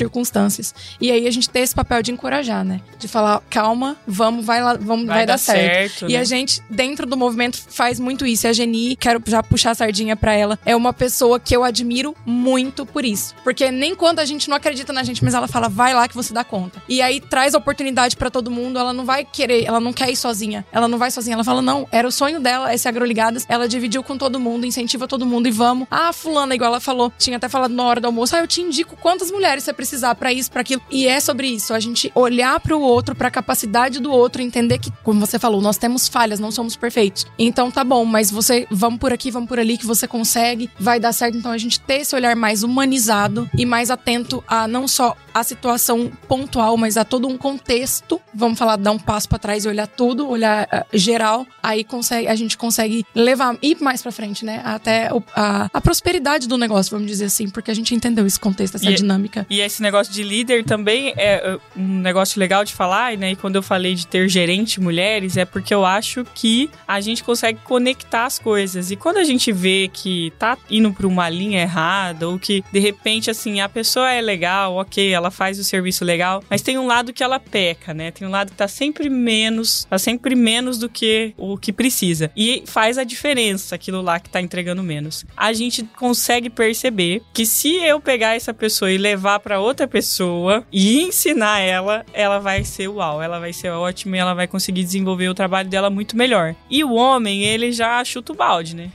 E 1.00 1.12
aí 1.12 1.28
a 1.28 1.32
gente 1.32 1.50
tem 1.50 1.64
esse 1.64 1.76
papel 1.76 2.02
de 2.02 2.12
encorajar, 2.12 2.64
né? 2.64 2.82
De 2.98 3.08
falar, 3.08 3.42
calma, 3.50 3.98
vamos, 4.08 4.46
vai 4.46 4.62
lá, 4.62 4.74
vamos, 4.74 5.06
vai, 5.06 5.26
dar, 5.26 5.38
certo. 5.38 6.06
E 6.10 6.14
né? 6.14 6.20
a 6.20 6.24
gente, 6.24 6.62
dentro 6.70 7.06
do 7.06 7.18
movimento, 7.18 7.60
faz 7.70 8.00
muito 8.00 8.26
isso. 8.26 8.48
E 8.48 8.50
a 8.50 8.54
Geni, 8.54 8.96
quero 8.96 9.22
já 9.26 9.42
puxar 9.44 9.72
a 9.72 9.76
sardinha 9.76 10.16
pra 10.16 10.34
ela, 10.34 10.60
é 10.66 10.76
uma 10.76 10.94
pessoa 10.94 11.40
que 11.40 11.56
eu 11.56 11.64
admiro 11.64 12.16
muito 12.26 12.86
por 12.86 13.06
isso. 13.06 13.36
Porque 13.44 13.72
nem 13.72 13.96
quando 13.96 14.20
a 14.20 14.26
gente 14.26 14.50
não 14.50 14.58
acredita 14.58 14.92
na 14.94 15.04
gente, 15.04 15.24
mas 15.24 15.34
ela 15.34 15.48
fala, 15.48 15.70
vai 15.70 15.94
lá 15.94 16.08
que 16.08 16.16
você 16.16 16.34
dá 16.34 16.44
conta. 16.44 16.82
E 16.88 17.02
aí 17.02 17.20
traz 17.20 17.54
oportunidade 17.54 18.16
pra 18.16 18.30
todo 18.30 18.50
mundo, 18.50 18.80
ela 18.80 18.94
não 18.94 19.06
vai 19.06 19.26
querer, 19.26 19.66
ela 19.66 19.80
não 19.80 19.94
quer 19.94 20.10
ir 20.10 20.16
sozinha. 20.16 20.66
Ela 20.72 20.88
não 20.88 20.98
vai 20.98 21.12
sozinha, 21.12 21.36
ela 21.36 21.44
fala, 21.44 21.62
não, 21.62 21.88
era 21.92 22.08
o 22.08 22.12
sonho 22.12 22.40
dela, 22.40 22.74
esse 22.74 22.88
Agroligadas. 22.88 23.46
Ela 23.50 23.68
dividiu 23.68 24.04
com 24.04 24.18
todo 24.18 24.40
mundo, 24.40 24.66
incentiva 24.66 25.08
todo 25.08 25.26
mundo 25.26 25.48
e 25.48 25.52
vamos. 25.52 25.88
Ah, 25.92 26.14
fulana, 26.14 26.56
igual 26.56 26.72
ela 26.72 26.80
falou, 26.80 27.12
tinha 27.18 27.38
até 27.38 27.50
falado 27.50 27.74
na 27.74 27.84
hora 27.84 28.02
do 28.02 28.08
almoço, 28.08 28.36
ah, 28.36 28.40
eu 28.40 28.48
te 28.48 28.62
indico 28.62 28.96
quantas 28.98 29.32
mulheres 29.32 29.64
você 29.64 29.74
precisar 29.74 30.16
pra 30.16 30.32
isso, 30.32 30.47
pra 30.50 30.62
aquilo. 30.62 30.82
E 30.90 31.08
é 31.08 31.20
sobre 31.20 31.48
isso, 31.48 31.74
a 31.74 31.80
gente 31.80 32.12
olhar 32.16 32.60
pro 32.60 32.80
outro, 32.80 33.16
pra 33.16 33.32
capacidade 33.32 34.00
do 34.00 34.12
outro, 34.12 34.42
entender 34.42 34.80
que, 34.80 34.92
como 35.04 35.20
você 35.20 35.38
falou, 35.40 35.62
nós 35.62 35.78
temos 35.78 36.08
falhas, 36.08 36.40
não 36.40 36.52
somos 36.52 36.76
perfeitos. 36.76 37.26
Então 37.38 37.72
tá 37.72 37.84
bom, 37.84 38.06
mas 38.06 38.32
você, 38.32 38.68
vamos 38.70 39.00
por 39.00 39.14
aqui, 39.14 39.32
vamos 39.32 39.50
por 39.50 39.60
ali, 39.60 39.78
que 39.78 39.86
você 39.86 40.08
consegue, 40.08 40.70
vai 40.80 41.00
dar 41.00 41.14
certo. 41.14 41.38
Então 41.38 41.52
a 41.52 41.58
gente 41.58 41.80
ter 41.80 42.02
esse 42.02 42.16
olhar 42.16 42.36
mais 42.36 42.64
humanizado 42.64 43.50
e 43.58 43.66
mais 43.66 43.92
atento 43.92 44.44
a 44.48 44.68
não 44.68 44.88
só 44.88 45.16
a 45.40 45.44
situação 45.44 46.12
pontual, 46.28 46.78
mas 46.78 46.98
a 46.98 47.04
todo 47.04 47.28
um 47.28 47.38
contexto. 47.38 48.20
Vamos 48.34 48.58
falar, 48.58 48.76
dar 48.78 48.92
um 48.92 49.00
passo 49.00 49.28
pra 49.30 49.38
trás 49.40 49.66
e 49.66 49.68
olhar 49.68 49.88
tudo, 49.88 50.28
olhar 50.30 50.68
ah, 50.72 50.86
geral. 50.94 51.46
Aí 51.62 51.84
consegue, 51.84 52.28
a 52.28 52.36
gente 52.36 52.58
consegue 52.58 53.06
levar, 53.16 53.58
ir 53.62 53.78
mais 53.82 54.02
pra 54.02 54.12
frente, 54.12 54.46
né? 54.46 54.62
Até 54.64 55.12
o- 55.14 55.24
a, 55.36 55.70
a 55.74 55.82
prosperidade 55.82 56.48
do 56.48 56.58
negócio, 56.58 56.92
vamos 56.92 57.08
dizer 57.08 57.26
assim, 57.26 57.50
porque 57.50 57.72
a 57.72 57.74
gente 57.74 57.94
entendeu 57.96 58.26
esse 58.26 58.40
contexto, 58.40 58.76
essa 58.76 58.90
E- 58.92 58.96
dinâmica. 58.96 59.46
E 59.50 59.60
esse 59.60 59.82
negócio 59.82 60.14
de 60.14 60.24
líder 60.24 60.64
também 60.64 61.14
é 61.18 61.56
uh, 61.56 61.62
um 61.80 62.00
negócio 62.00 62.40
legal 62.40 62.64
de 62.64 62.74
falar, 62.74 63.18
né? 63.18 63.32
E 63.32 63.36
quando 63.36 63.56
eu 63.56 63.64
falei 63.64 63.96
de 63.96 64.06
ter 64.08 64.28
gerente 64.30 64.80
mulheres, 64.80 65.38
é 65.38 65.46
porque 65.46 65.74
eu 65.74 65.86
acho 65.86 66.26
que 66.36 66.70
a 66.88 67.00
gente 67.02 67.24
consegue 67.24 67.60
conectar 67.64 68.26
as 68.26 68.38
coisas. 68.40 68.92
E 68.92 68.96
quando 68.96 69.18
a 69.18 69.24
gente 69.24 69.52
vê 69.52 69.90
que 69.92 70.32
tá 70.38 70.58
indo 70.70 70.92
pra 70.94 71.08
uma 71.08 71.30
linha 71.30 71.62
errada, 71.62 72.28
ou 72.28 72.38
que 72.40 72.64
de 72.72 72.80
repente, 72.80 73.30
assim, 73.30 73.62
a 73.62 73.70
pessoa 73.70 74.12
é 74.12 74.22
legal, 74.22 74.76
ok, 74.76 75.12
ela 75.12 75.27
faz 75.32 75.60
o 75.60 75.64
serviço 75.64 76.04
legal, 76.04 76.44
mas 76.50 76.62
tem 76.62 76.78
um 76.78 76.88
lado 76.88 77.14
que 77.14 77.24
ela 77.24 77.40
peca, 77.40 77.94
né? 77.94 78.12
Tem 78.12 78.28
um 78.28 78.32
lado 78.32 78.52
que 78.52 78.58
tá 78.58 78.68
sempre 78.68 79.10
menos, 79.10 79.86
tá 79.90 79.98
sempre 79.98 80.36
menos 80.36 80.78
do 80.78 80.90
que 80.90 81.34
o 81.38 81.58
que 81.58 81.72
precisa. 81.72 82.32
E 82.36 82.64
faz 82.66 82.98
a 82.98 83.04
diferença 83.04 83.76
aquilo 83.76 84.02
lá 84.02 84.20
que 84.20 84.30
tá 84.30 84.42
entregando 84.42 84.84
menos. 84.84 85.26
A 85.36 85.54
gente 85.54 85.84
consegue 85.96 86.50
perceber 86.50 87.22
que 87.34 87.46
se 87.46 87.76
eu 87.76 88.00
pegar 88.00 88.36
essa 88.36 88.54
pessoa 88.54 88.92
e 88.92 88.98
levar 88.98 89.40
pra 89.40 89.60
outra 89.60 89.88
pessoa 89.88 90.66
e 90.72 91.02
ensinar 91.02 91.60
ela, 91.60 92.06
ela 92.14 92.40
vai 92.40 92.64
ser 92.64 92.88
uau, 92.88 93.22
ela 93.22 93.40
vai 93.40 93.54
ser 93.54 93.70
ótima 93.70 94.16
e 94.16 94.20
ela 94.20 94.34
vai 94.34 94.48
conseguir 94.48 94.84
desenvolver 94.84 95.30
o 95.30 95.34
trabalho 95.34 95.70
dela 95.70 95.90
muito 95.90 96.18
melhor. 96.18 96.56
E 96.70 96.84
o 96.84 96.94
homem, 96.94 97.44
ele 97.44 97.72
já 97.72 98.04
chuta 98.04 98.32
o 98.32 98.36
balde, 98.36 98.76
né? 98.76 98.92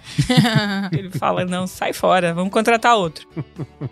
ele 0.92 1.10
fala: 1.10 1.44
não, 1.44 1.66
sai 1.66 1.92
fora, 1.92 2.34
vamos 2.34 2.52
contratar 2.52 2.96
outro. 2.96 3.26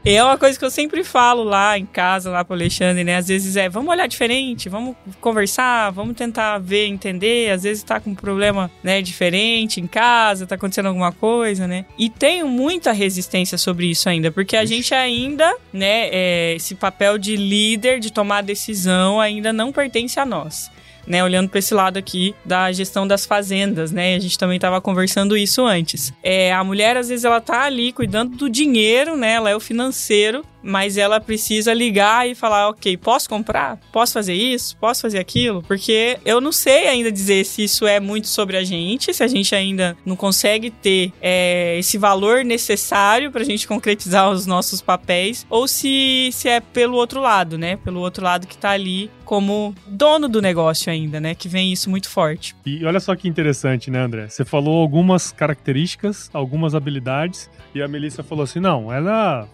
E 0.05 0.11
é 0.11 0.23
uma 0.23 0.39
coisa 0.39 0.59
que 0.59 0.65
eu 0.65 0.71
sempre 0.71 1.05
falo 1.05 1.43
lá 1.43 1.79
em 1.79 1.87
casa, 1.87 2.30
lá 2.31 2.45
pro 2.45 2.55
Alexandre, 2.55 3.05
né? 3.05 3.17
Às 3.17 3.29
vezes 3.29 3.57
é, 3.57 3.69
vamos 3.69 3.91
olhar 3.91 4.07
diferente, 4.07 4.69
vamos 4.69 4.97
conversar, 5.21 5.91
vamos 5.91 6.17
tentar 6.17 6.59
ver, 6.59 6.87
entender. 6.87 7.51
Às 7.51 7.63
vezes 7.63 7.83
tá 7.83 8.01
com 8.01 8.11
um 8.11 8.15
problema, 8.15 8.71
né, 8.83 9.03
diferente 9.03 9.81
em 9.81 9.87
casa, 9.87 10.47
tá 10.47 10.55
acontecendo 10.55 10.87
alguma 10.87 11.13
coisa, 11.13 11.67
né? 11.67 11.85
E 11.99 12.09
tenho 12.09 12.49
muita 12.49 12.93
resistência 12.93 13.59
sobre 13.59 13.87
isso 13.87 14.09
ainda, 14.09 14.31
porque 14.31 14.57
a 14.57 14.65
gente 14.65 14.95
ainda, 14.95 15.55
né, 15.73 16.09
é, 16.11 16.55
esse 16.55 16.75
papel 16.75 17.19
de 17.19 17.37
líder, 17.37 18.01
de 18.01 18.13
tomar 18.13 18.43
decisão, 18.43 19.21
ainda 19.21 19.53
não 19.53 19.73
pertence 19.73 20.19
a 20.19 20.27
nós. 20.27 20.71
Né, 21.07 21.25
olhando 21.25 21.49
para 21.49 21.59
esse 21.59 21.75
lado 21.75 21.97
aqui 21.97 22.35
da 22.45 22.71
gestão 22.71 23.09
das 23.09 23.25
fazendas, 23.25 23.91
né? 23.91 24.15
A 24.15 24.19
gente 24.19 24.39
também 24.39 24.57
estava 24.57 24.81
conversando 24.81 25.35
isso 25.37 25.65
antes. 25.65 26.13
É, 26.23 26.53
a 26.53 26.63
mulher 26.63 26.97
às 26.97 27.09
vezes 27.09 27.25
ela 27.25 27.41
tá 27.41 27.63
ali 27.63 27.91
cuidando 27.91 28.37
do 28.37 28.51
dinheiro, 28.51 29.17
né? 29.17 29.33
Ela 29.33 29.51
é 29.51 29.57
o 29.57 29.59
financeiro, 29.59 30.45
mas 30.63 30.97
ela 30.97 31.21
precisa 31.21 31.73
ligar 31.73 32.29
e 32.29 32.35
falar, 32.35 32.69
ok, 32.69 32.97
posso 32.97 33.29
comprar? 33.29 33.79
Posso 33.93 34.13
fazer 34.13 34.35
isso? 34.35 34.77
Posso 34.77 35.03
fazer 35.03 35.19
aquilo? 35.19 35.63
Porque 35.63 36.19
eu 36.25 36.41
não 36.41 36.53
sei 36.53 36.89
ainda 36.89 37.11
dizer 37.11 37.45
se 37.45 37.65
isso 37.65 37.87
é 37.87 38.01
muito 38.01 38.29
sobre 38.29 38.57
a 38.57 38.65
gente, 38.65 39.13
se 39.13 39.23
a 39.23 39.29
gente 39.29 39.55
ainda 39.55 39.97
não 40.05 40.17
consegue 40.17 40.71
ter 40.71 41.13
é, 41.21 41.79
esse 41.79 41.99
valor 41.99 42.45
necessário 42.45 43.31
para 43.31 43.43
a 43.43 43.45
gente 43.45 43.67
concretizar 43.67 44.31
os 44.31 44.47
nossos 44.47 44.81
papéis, 44.81 45.47
ou 45.49 45.67
se, 45.67 46.31
se 46.33 46.49
é 46.49 46.61
pelo 46.61 46.97
outro 46.97 47.21
lado, 47.21 47.57
né? 47.57 47.77
Pelo 47.77 48.01
outro 48.01 48.25
lado 48.25 48.47
que 48.47 48.57
tá 48.57 48.71
ali 48.71 49.11
como 49.25 49.75
dono 49.87 50.29
do 50.29 50.43
negócio 50.43 50.91
ainda, 50.91 51.21
né? 51.21 51.35
Que 51.35 51.49
vem 51.49 51.73
isso 51.73 51.89
muito 51.89 52.09
forte. 52.09 52.57
E 52.67 52.85
olha 52.85 52.99
só 52.99 53.15
que 53.15 53.29
interessante, 53.29 53.91
né, 53.91 54.01
André? 54.01 54.29
Você 54.29 54.45
falou 54.45 54.81
algumas 54.81 55.31
características, 55.31 56.29
algumas 56.33 56.75
habilidades, 56.75 57.49
e 57.75 57.81
a 57.81 57.87
Melissa 57.87 58.23
falou 58.23 58.43
assim: 58.43 58.59
não, 58.59 58.93
ela 58.93 59.49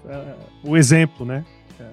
o 0.66 0.76
exemplo, 0.76 1.24
né? 1.24 1.44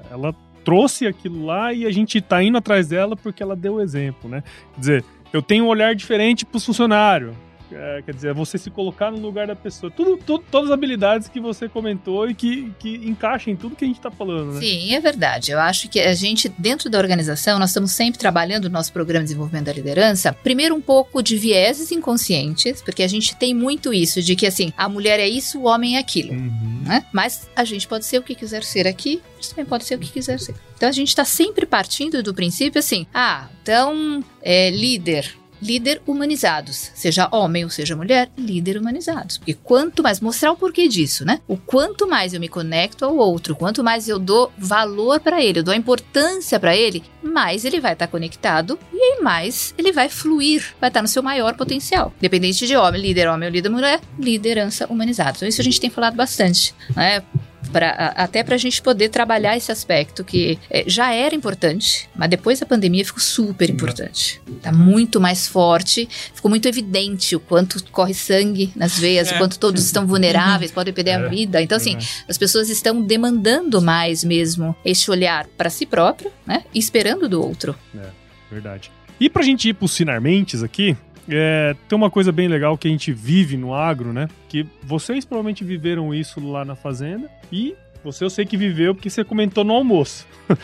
Ela 0.09 0.35
trouxe 0.63 1.05
aquilo 1.05 1.45
lá 1.45 1.73
e 1.73 1.85
a 1.85 1.91
gente 1.91 2.19
tá 2.21 2.41
indo 2.41 2.57
atrás 2.57 2.87
dela 2.87 3.15
porque 3.15 3.43
ela 3.43 3.55
deu 3.55 3.75
o 3.75 3.81
exemplo, 3.81 4.29
né? 4.29 4.43
Quer 4.73 4.79
dizer, 4.79 5.05
eu 5.31 5.41
tenho 5.41 5.65
um 5.65 5.67
olhar 5.67 5.93
diferente 5.95 6.45
para 6.45 6.57
os 6.57 6.65
funcionários. 6.65 7.35
É, 7.75 8.01
quer 8.01 8.13
dizer, 8.13 8.29
é 8.29 8.33
você 8.33 8.57
se 8.57 8.69
colocar 8.69 9.11
no 9.11 9.17
lugar 9.17 9.47
da 9.47 9.55
pessoa. 9.55 9.91
Tudo, 9.91 10.17
tudo, 10.17 10.43
todas 10.49 10.69
as 10.69 10.73
habilidades 10.73 11.27
que 11.27 11.39
você 11.39 11.67
comentou 11.67 12.29
e 12.29 12.33
que, 12.33 12.71
que 12.79 12.95
encaixam 13.07 13.53
em 13.53 13.55
tudo 13.55 13.75
que 13.75 13.83
a 13.83 13.87
gente 13.87 13.97
está 13.97 14.11
falando, 14.11 14.53
né? 14.53 14.59
Sim, 14.59 14.93
é 14.93 14.99
verdade. 14.99 15.51
Eu 15.51 15.59
acho 15.59 15.89
que 15.89 15.99
a 15.99 16.13
gente, 16.13 16.49
dentro 16.57 16.89
da 16.89 16.97
organização, 16.97 17.59
nós 17.59 17.69
estamos 17.69 17.91
sempre 17.91 18.19
trabalhando 18.19 18.65
no 18.65 18.71
nosso 18.71 18.91
programa 18.91 19.23
de 19.23 19.29
desenvolvimento 19.29 19.65
da 19.65 19.73
liderança, 19.73 20.33
primeiro 20.33 20.75
um 20.75 20.81
pouco 20.81 21.21
de 21.21 21.37
vieses 21.37 21.91
inconscientes, 21.91 22.81
porque 22.81 23.03
a 23.03 23.07
gente 23.07 23.35
tem 23.35 23.53
muito 23.53 23.93
isso, 23.93 24.21
de 24.21 24.35
que 24.35 24.45
assim, 24.45 24.73
a 24.77 24.87
mulher 24.87 25.19
é 25.19 25.27
isso, 25.27 25.59
o 25.59 25.63
homem 25.63 25.97
é 25.97 25.99
aquilo. 25.99 26.33
Uhum. 26.33 26.83
Né? 26.85 27.05
Mas 27.11 27.49
a 27.55 27.63
gente 27.63 27.87
pode 27.87 28.05
ser 28.05 28.17
o 28.17 28.23
que 28.23 28.35
quiser 28.35 28.63
ser 28.63 28.87
aqui, 28.87 29.21
a 29.33 29.41
gente 29.41 29.49
também 29.49 29.65
pode 29.65 29.85
ser 29.85 29.95
o 29.95 29.99
que 29.99 30.11
quiser 30.11 30.39
ser. 30.39 30.55
Então 30.75 30.89
a 30.89 30.91
gente 30.91 31.09
está 31.09 31.25
sempre 31.25 31.65
partindo 31.65 32.21
do 32.21 32.33
princípio 32.33 32.79
assim, 32.79 33.07
ah, 33.13 33.47
então 33.61 34.23
é, 34.41 34.69
líder 34.69 35.42
líder 35.63 36.01
humanizados, 36.05 36.91
seja 36.93 37.27
homem 37.31 37.63
ou 37.63 37.69
seja 37.69 37.95
mulher, 37.95 38.29
líder 38.37 38.77
humanizados. 38.77 39.37
Porque 39.37 39.53
quanto 39.53 40.03
mais 40.03 40.19
mostrar 40.19 40.51
o 40.51 40.57
porquê 40.57 40.87
disso, 40.87 41.25
né? 41.25 41.39
O 41.47 41.57
quanto 41.57 42.07
mais 42.07 42.33
eu 42.33 42.39
me 42.39 42.49
conecto 42.49 43.05
ao 43.05 43.15
outro, 43.15 43.55
quanto 43.55 43.83
mais 43.83 44.07
eu 44.07 44.19
dou 44.19 44.51
valor 44.57 45.19
para 45.19 45.41
ele, 45.41 45.59
eu 45.59 45.63
dou 45.63 45.73
importância 45.73 46.59
para 46.59 46.75
ele, 46.75 47.03
mais 47.23 47.65
ele 47.65 47.79
vai 47.79 47.93
estar 47.93 48.07
tá 48.07 48.11
conectado 48.11 48.77
e 48.93 49.21
mais 49.21 49.73
ele 49.77 49.91
vai 49.91 50.09
fluir, 50.09 50.61
vai 50.79 50.89
estar 50.89 50.99
tá 50.99 51.01
no 51.01 51.07
seu 51.07 51.23
maior 51.23 51.55
potencial. 51.55 52.13
Dependente 52.19 52.67
de 52.67 52.75
homem, 52.75 53.01
líder 53.01 53.27
homem 53.27 53.47
ou 53.47 53.53
líder 53.53 53.69
mulher, 53.69 54.01
liderança 54.19 54.85
humanizada. 54.87 55.33
Então 55.37 55.47
isso 55.47 55.61
a 55.61 55.63
gente 55.63 55.79
tem 55.79 55.89
falado 55.89 56.15
bastante, 56.15 56.75
né? 56.95 57.23
Pra, 57.71 58.13
até 58.15 58.43
para 58.43 58.55
a 58.55 58.57
gente 58.57 58.81
poder 58.81 59.09
trabalhar 59.09 59.57
esse 59.57 59.71
aspecto 59.71 60.23
que 60.23 60.59
é, 60.69 60.83
já 60.87 61.11
era 61.11 61.33
importante, 61.33 62.09
mas 62.15 62.29
depois 62.29 62.59
da 62.59 62.65
pandemia 62.65 63.03
ficou 63.03 63.19
super 63.19 63.69
importante. 63.69 64.41
Tá 64.61 64.71
muito 64.71 65.19
mais 65.19 65.47
forte, 65.47 66.07
ficou 66.33 66.49
muito 66.49 66.67
evidente 66.67 67.35
o 67.35 67.39
quanto 67.39 67.83
corre 67.85 68.13
sangue 68.13 68.71
nas 68.75 68.99
veias, 68.99 69.31
é. 69.31 69.35
o 69.35 69.37
quanto 69.37 69.57
todos 69.57 69.83
estão 69.83 70.05
vulneráveis, 70.05 70.71
podem 70.71 70.93
perder 70.93 71.11
é. 71.11 71.15
a 71.15 71.27
vida. 71.27 71.61
Então, 71.61 71.77
assim, 71.77 71.97
as 72.27 72.37
pessoas 72.37 72.69
estão 72.69 73.01
demandando 73.01 73.81
mais 73.81 74.23
mesmo 74.23 74.75
esse 74.85 75.09
olhar 75.09 75.47
para 75.57 75.69
si 75.69 75.85
próprio, 75.85 76.31
né? 76.45 76.63
E 76.73 76.79
esperando 76.79 77.27
do 77.27 77.41
outro. 77.41 77.75
É, 77.95 78.07
verdade. 78.51 78.91
E 79.19 79.29
pra 79.29 79.41
gente 79.41 79.69
ir 79.69 79.73
pros 79.73 79.91
sinarmentes 79.91 80.63
aqui, 80.63 80.97
é, 81.29 81.75
tem 81.87 81.95
uma 81.95 82.09
coisa 82.09 82.31
bem 82.31 82.47
legal 82.47 82.77
que 82.77 82.87
a 82.87 82.91
gente 82.91 83.11
vive 83.11 83.55
no 83.57 83.73
agro, 83.73 84.11
né? 84.11 84.27
Que 84.49 84.65
vocês 84.83 85.25
provavelmente 85.25 85.63
viveram 85.63 86.13
isso 86.13 86.45
lá 86.45 86.65
na 86.65 86.75
fazenda 86.75 87.29
e 87.51 87.75
você 88.03 88.23
eu 88.23 88.29
sei 88.29 88.45
que 88.45 88.57
viveu 88.57 88.93
porque 88.93 89.09
você 89.09 89.23
comentou 89.23 89.63
no 89.63 89.73
almoço. 89.73 90.27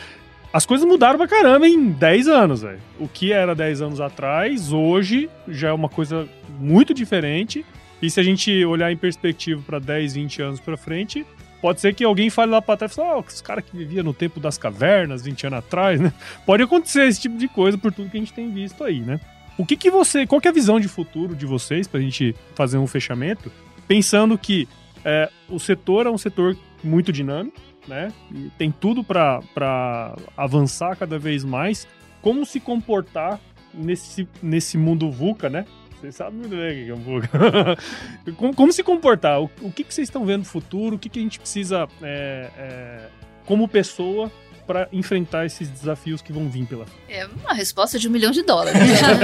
As 0.52 0.66
coisas 0.66 0.86
mudaram 0.88 1.18
pra 1.18 1.28
caramba 1.28 1.68
em 1.68 1.92
10 1.92 2.28
anos, 2.28 2.62
velho. 2.64 2.80
O 3.00 3.08
que 3.08 3.32
era 3.32 3.54
10 3.54 3.84
anos 3.84 4.02
atrás, 4.02 4.74
hoje 4.74 5.30
já 5.48 5.70
é 5.70 5.74
uma 5.74 5.88
coisa 5.88 6.28
muito 6.60 6.92
diferente. 6.94 7.64
E 8.02 8.10
se 8.10 8.20
a 8.20 8.24
gente 8.24 8.66
olhar 8.66 8.92
em 8.92 8.98
perspectiva 8.98 9.62
para 9.66 9.78
10, 9.78 10.16
20 10.16 10.42
anos 10.42 10.60
para 10.60 10.76
frente, 10.76 11.24
pode 11.62 11.80
ser 11.80 11.94
que 11.94 12.04
alguém 12.04 12.32
fale 12.32 12.52
lá 12.52 12.62
para 12.62 12.78
trás, 12.78 12.98
oh, 12.98 13.02
ah, 13.04 13.20
os 13.20 13.42
caras 13.42 13.64
que 13.64 13.78
vivia 13.78 14.02
no 14.02 14.14
tempo 14.14 14.40
das 14.40 14.58
cavernas, 14.58 15.22
20 15.22 15.48
anos 15.48 15.60
atrás, 15.60 16.00
né? 16.00 16.12
Pode 16.48 16.64
acontecer 16.64 17.08
esse 17.08 17.22
tipo 17.22 17.38
de 17.38 17.48
coisa 17.48 17.78
por 17.78 17.92
tudo 17.92 18.10
que 18.10 18.18
a 18.18 18.20
gente 18.20 18.34
tem 18.34 18.50
visto 18.50 18.84
aí, 18.84 19.02
né? 19.02 19.20
O 19.60 19.66
que 19.66 19.76
que 19.76 19.92
você, 19.92 20.26
qual 20.26 20.40
que 20.40 20.48
é 20.48 20.52
a 20.52 20.54
visão 20.54 20.80
de 20.80 20.88
futuro 20.88 21.36
de 21.36 21.46
vocês 21.46 21.86
para 21.86 22.00
a 22.00 22.02
gente 22.02 22.34
fazer 22.56 22.78
um 22.78 22.88
fechamento, 22.88 23.52
pensando 23.86 24.38
que 24.38 24.70
é, 25.04 25.30
o 25.50 25.60
setor 25.60 26.08
é 26.08 26.10
um 26.10 26.18
setor 26.18 26.58
muito 26.82 27.12
dinâmico, 27.12 27.60
né? 27.86 28.14
E 28.34 28.50
tem 28.58 28.72
tudo 28.72 29.04
para 29.04 30.16
avançar 30.38 30.96
cada 30.96 31.20
vez 31.20 31.44
mais. 31.44 31.86
Como 32.22 32.46
se 32.46 32.62
comportar 32.62 33.38
nesse, 33.74 34.26
nesse 34.42 34.78
mundo 34.78 35.12
VUCA, 35.12 35.50
né? 35.50 35.66
Vocês 36.00 36.16
sabem 36.16 36.40
muito 36.40 36.56
bem 36.56 36.84
o 36.84 36.86
que 36.86 36.92
é 36.92 36.96
um 36.96 37.20
VUCA. 37.20 37.30
como, 38.38 38.56
como, 38.56 38.72
se 38.72 38.82
comportar? 38.82 39.42
O, 39.42 39.52
o 39.62 39.72
que, 39.74 39.84
que 39.84 39.94
vocês 39.94 40.08
estão 40.08 40.26
vendo 40.26 40.40
no 40.40 40.46
futuro? 40.46 40.96
O 40.96 41.00
que, 41.00 41.10
que 41.10 41.20
a 41.20 41.22
gente 41.22 41.38
precisa, 41.38 41.86
é, 42.02 42.50
é, 42.58 43.10
como 43.46 43.68
pessoa, 43.68 44.32
para 44.70 44.88
enfrentar 44.94 45.48
esses 45.48 45.68
desafios 45.68 46.22
que 46.22 46.32
vão 46.32 46.48
vir 46.48 46.64
pela 46.68 46.86
frente? 46.86 47.02
É 47.10 47.26
uma 47.26 47.56
resposta 47.56 47.98
de 47.98 48.08
um 48.08 48.12
milhão 48.12 48.30
de 48.30 48.44
dólares. 48.44 48.80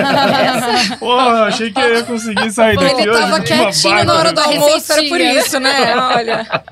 Porra, 0.98 1.44
achei 1.44 1.72
que 1.72 1.80
eu 1.80 1.94
ia 1.98 2.04
conseguir 2.04 2.52
sair 2.52 2.76
daqui 2.76 3.02
Ele 3.04 3.12
tava 3.12 3.40
quietinho 3.42 4.04
na 4.06 4.14
hora 4.16 4.34
do 4.34 4.42
almoço, 4.42 4.92
era 4.92 5.04
por 5.08 5.22
isso, 5.22 5.60
né? 5.60 5.96
Olha. 6.16 6.64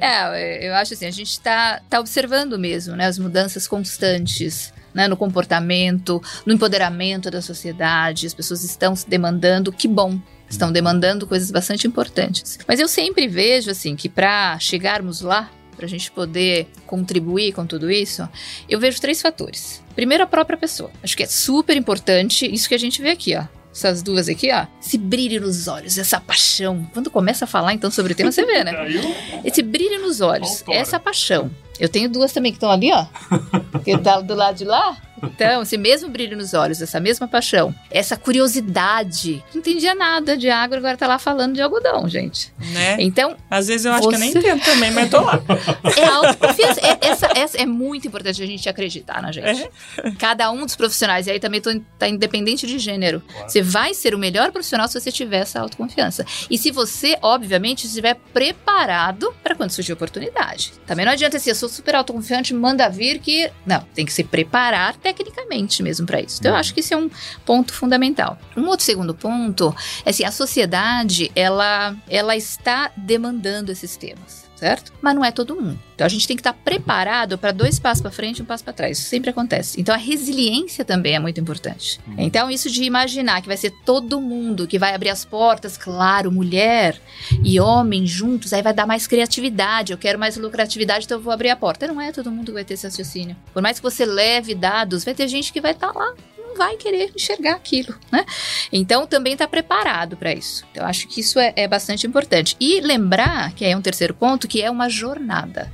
É, 0.00 0.68
eu 0.68 0.74
acho 0.74 0.94
assim, 0.94 1.06
a 1.06 1.10
gente 1.12 1.38
tá, 1.38 1.80
tá 1.88 2.00
observando 2.00 2.58
mesmo, 2.58 2.96
né? 2.96 3.06
As 3.06 3.16
mudanças 3.16 3.68
constantes. 3.68 4.72
Né, 4.92 5.06
no 5.06 5.16
comportamento, 5.16 6.20
no 6.44 6.52
empoderamento 6.52 7.30
da 7.30 7.40
sociedade, 7.40 8.26
as 8.26 8.34
pessoas 8.34 8.64
estão 8.64 8.96
se 8.96 9.08
demandando, 9.08 9.70
que 9.70 9.86
bom, 9.86 10.18
estão 10.48 10.72
demandando 10.72 11.28
coisas 11.28 11.48
bastante 11.52 11.86
importantes. 11.86 12.58
Mas 12.66 12.80
eu 12.80 12.88
sempre 12.88 13.28
vejo 13.28 13.70
assim 13.70 13.94
que 13.94 14.08
para 14.08 14.58
chegarmos 14.58 15.20
lá, 15.20 15.48
para 15.80 15.86
a 15.86 15.88
gente 15.88 16.10
poder 16.10 16.66
contribuir 16.86 17.52
com 17.52 17.64
tudo 17.64 17.90
isso, 17.90 18.28
eu 18.68 18.78
vejo 18.78 19.00
três 19.00 19.22
fatores. 19.22 19.82
Primeiro, 19.94 20.24
a 20.24 20.26
própria 20.26 20.58
pessoa. 20.58 20.90
Acho 21.02 21.16
que 21.16 21.22
é 21.22 21.26
super 21.26 21.74
importante 21.74 22.46
isso 22.46 22.68
que 22.68 22.74
a 22.74 22.78
gente 22.78 23.00
vê 23.00 23.10
aqui, 23.10 23.34
ó 23.34 23.44
essas 23.72 24.02
duas 24.02 24.28
aqui, 24.28 24.50
ó. 24.52 24.66
Esse 24.82 24.98
brilho 24.98 25.40
nos 25.40 25.68
olhos, 25.68 25.96
essa 25.96 26.20
paixão. 26.20 26.84
Quando 26.92 27.08
começa 27.08 27.44
a 27.44 27.48
falar 27.48 27.72
então 27.72 27.88
sobre 27.88 28.12
o 28.12 28.16
tema, 28.16 28.32
você 28.32 28.44
vê, 28.44 28.64
né? 28.64 28.72
Esse 29.44 29.62
brilho 29.62 30.00
nos 30.00 30.20
olhos, 30.20 30.64
essa 30.68 30.98
paixão. 30.98 31.48
Eu 31.80 31.88
tenho 31.88 32.10
duas 32.10 32.32
também 32.32 32.52
que 32.52 32.56
estão 32.56 32.70
ali, 32.70 32.92
ó. 32.92 33.06
Que 33.82 33.96
tá 33.96 34.20
do 34.20 34.34
lado 34.34 34.58
de 34.58 34.64
lá. 34.66 34.98
Então, 35.22 35.62
esse 35.62 35.76
mesmo 35.76 36.08
brilho 36.08 36.36
nos 36.36 36.54
olhos, 36.54 36.80
essa 36.80 36.98
mesma 36.98 37.28
paixão, 37.28 37.74
essa 37.90 38.16
curiosidade. 38.16 39.42
Não 39.52 39.60
entendia 39.60 39.94
nada 39.94 40.36
de 40.36 40.48
agro, 40.48 40.78
agora 40.78 40.96
tá 40.96 41.06
lá 41.06 41.18
falando 41.18 41.54
de 41.54 41.62
algodão, 41.62 42.08
gente. 42.08 42.52
Né? 42.58 42.96
Então. 43.00 43.36
Às 43.50 43.68
vezes 43.68 43.86
eu 43.86 43.92
acho 43.92 44.04
você... 44.04 44.10
que 44.10 44.14
eu 44.16 44.20
nem 44.20 44.30
entendo 44.30 44.64
também, 44.64 44.90
mas 44.90 45.10
tô 45.10 45.20
lá. 45.20 45.40
É 45.96 46.04
autoconfiança. 46.06 46.80
É, 46.80 46.98
essa, 47.06 47.28
essa 47.34 47.58
é 47.58 47.66
muito 47.66 48.06
importante 48.06 48.42
a 48.42 48.46
gente 48.46 48.68
acreditar 48.68 49.20
na 49.20 49.32
gente. 49.32 49.68
É. 49.98 50.10
Cada 50.18 50.50
um 50.50 50.64
dos 50.64 50.76
profissionais, 50.76 51.26
e 51.26 51.30
aí 51.30 51.40
também 51.40 51.60
tô, 51.60 51.70
tá 51.98 52.08
independente 52.08 52.66
de 52.66 52.78
gênero. 52.78 53.20
Claro. 53.20 53.50
Você 53.50 53.62
vai 53.62 53.94
ser 53.94 54.14
o 54.14 54.18
melhor 54.18 54.52
profissional 54.52 54.88
se 54.88 54.98
você 54.98 55.10
tiver 55.10 55.38
essa 55.38 55.60
autoconfiança. 55.60 56.24
E 56.50 56.56
se 56.56 56.70
você, 56.70 57.16
obviamente, 57.22 57.86
estiver 57.86 58.14
preparado 58.32 59.34
para 59.42 59.54
quando 59.54 59.70
surgir 59.70 59.92
oportunidade. 59.92 60.72
Também 60.86 61.04
não 61.04 61.12
adianta 61.12 61.36
assim, 61.36 61.50
eu 61.50 61.56
sou 61.56 61.68
super 61.70 61.94
autoconfiante, 61.94 62.52
manda 62.54 62.88
vir 62.88 63.18
que. 63.18 63.50
Não, 63.64 63.80
tem 63.94 64.04
que 64.04 64.12
se 64.12 64.24
preparar 64.24 64.96
tecnicamente 64.96 65.82
mesmo 65.82 66.06
para 66.06 66.20
isso. 66.20 66.38
Então, 66.40 66.52
eu 66.52 66.56
acho 66.56 66.74
que 66.74 66.80
esse 66.80 66.92
é 66.92 66.96
um 66.96 67.10
ponto 67.44 67.72
fundamental. 67.72 68.38
Um 68.56 68.66
outro 68.66 68.84
segundo 68.84 69.14
ponto 69.14 69.74
é 70.04 70.10
assim, 70.10 70.24
a 70.24 70.32
sociedade, 70.32 71.30
ela, 71.34 71.96
ela 72.08 72.36
está 72.36 72.90
demandando 72.96 73.72
esses 73.72 73.96
temas 73.96 74.49
certo? 74.60 74.92
Mas 75.00 75.14
não 75.14 75.24
é 75.24 75.32
todo 75.32 75.56
mundo. 75.56 75.78
Então 75.94 76.06
a 76.06 76.10
gente 76.10 76.26
tem 76.26 76.36
que 76.36 76.40
estar 76.40 76.52
preparado 76.52 77.38
para 77.38 77.50
dois 77.50 77.78
passos 77.78 78.02
para 78.02 78.10
frente 78.10 78.38
e 78.38 78.42
um 78.42 78.44
passo 78.44 78.62
para 78.62 78.74
trás. 78.74 78.98
Isso 78.98 79.08
sempre 79.08 79.30
acontece. 79.30 79.80
Então 79.80 79.94
a 79.94 79.98
resiliência 79.98 80.84
também 80.84 81.14
é 81.14 81.18
muito 81.18 81.40
importante. 81.40 81.98
Uhum. 82.06 82.16
Então 82.18 82.50
isso 82.50 82.70
de 82.70 82.84
imaginar 82.84 83.40
que 83.40 83.48
vai 83.48 83.56
ser 83.56 83.72
todo 83.84 84.20
mundo 84.20 84.66
que 84.66 84.78
vai 84.78 84.94
abrir 84.94 85.08
as 85.08 85.24
portas, 85.24 85.78
claro, 85.78 86.30
mulher 86.30 87.00
e 87.42 87.58
homem 87.58 88.06
juntos, 88.06 88.52
aí 88.52 88.62
vai 88.62 88.74
dar 88.74 88.86
mais 88.86 89.06
criatividade. 89.06 89.92
Eu 89.92 89.98
quero 89.98 90.18
mais 90.18 90.36
lucratividade, 90.36 91.06
então 91.06 91.16
eu 91.16 91.22
vou 91.22 91.32
abrir 91.32 91.48
a 91.48 91.56
porta. 91.56 91.86
Não 91.86 92.00
é 92.00 92.12
todo 92.12 92.30
mundo 92.30 92.46
que 92.46 92.52
vai 92.52 92.64
ter 92.64 92.74
esse 92.74 92.86
raciocínio. 92.86 93.36
Por 93.54 93.62
mais 93.62 93.78
que 93.78 93.82
você 93.82 94.04
leve 94.04 94.54
dados, 94.54 95.04
vai 95.04 95.14
ter 95.14 95.26
gente 95.26 95.52
que 95.52 95.60
vai 95.60 95.72
estar 95.72 95.92
lá 95.92 96.14
não 96.39 96.39
vai 96.60 96.76
querer 96.76 97.10
enxergar 97.16 97.54
aquilo, 97.54 97.94
né? 98.12 98.22
Então 98.70 99.06
também 99.06 99.32
está 99.32 99.48
preparado 99.48 100.14
para 100.14 100.34
isso. 100.34 100.62
Então 100.70 100.84
acho 100.84 101.08
que 101.08 101.22
isso 101.22 101.38
é, 101.38 101.54
é 101.56 101.66
bastante 101.66 102.06
importante. 102.06 102.54
E 102.60 102.82
lembrar 102.82 103.54
que 103.54 103.64
é 103.64 103.74
um 103.74 103.80
terceiro 103.80 104.12
ponto 104.12 104.46
que 104.46 104.60
é 104.60 104.70
uma 104.70 104.90
jornada. 104.90 105.72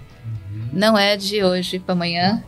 Não 0.73 0.97
é 0.97 1.17
de 1.17 1.43
hoje 1.43 1.81
para 1.81 1.95
amanhã. 1.95 2.45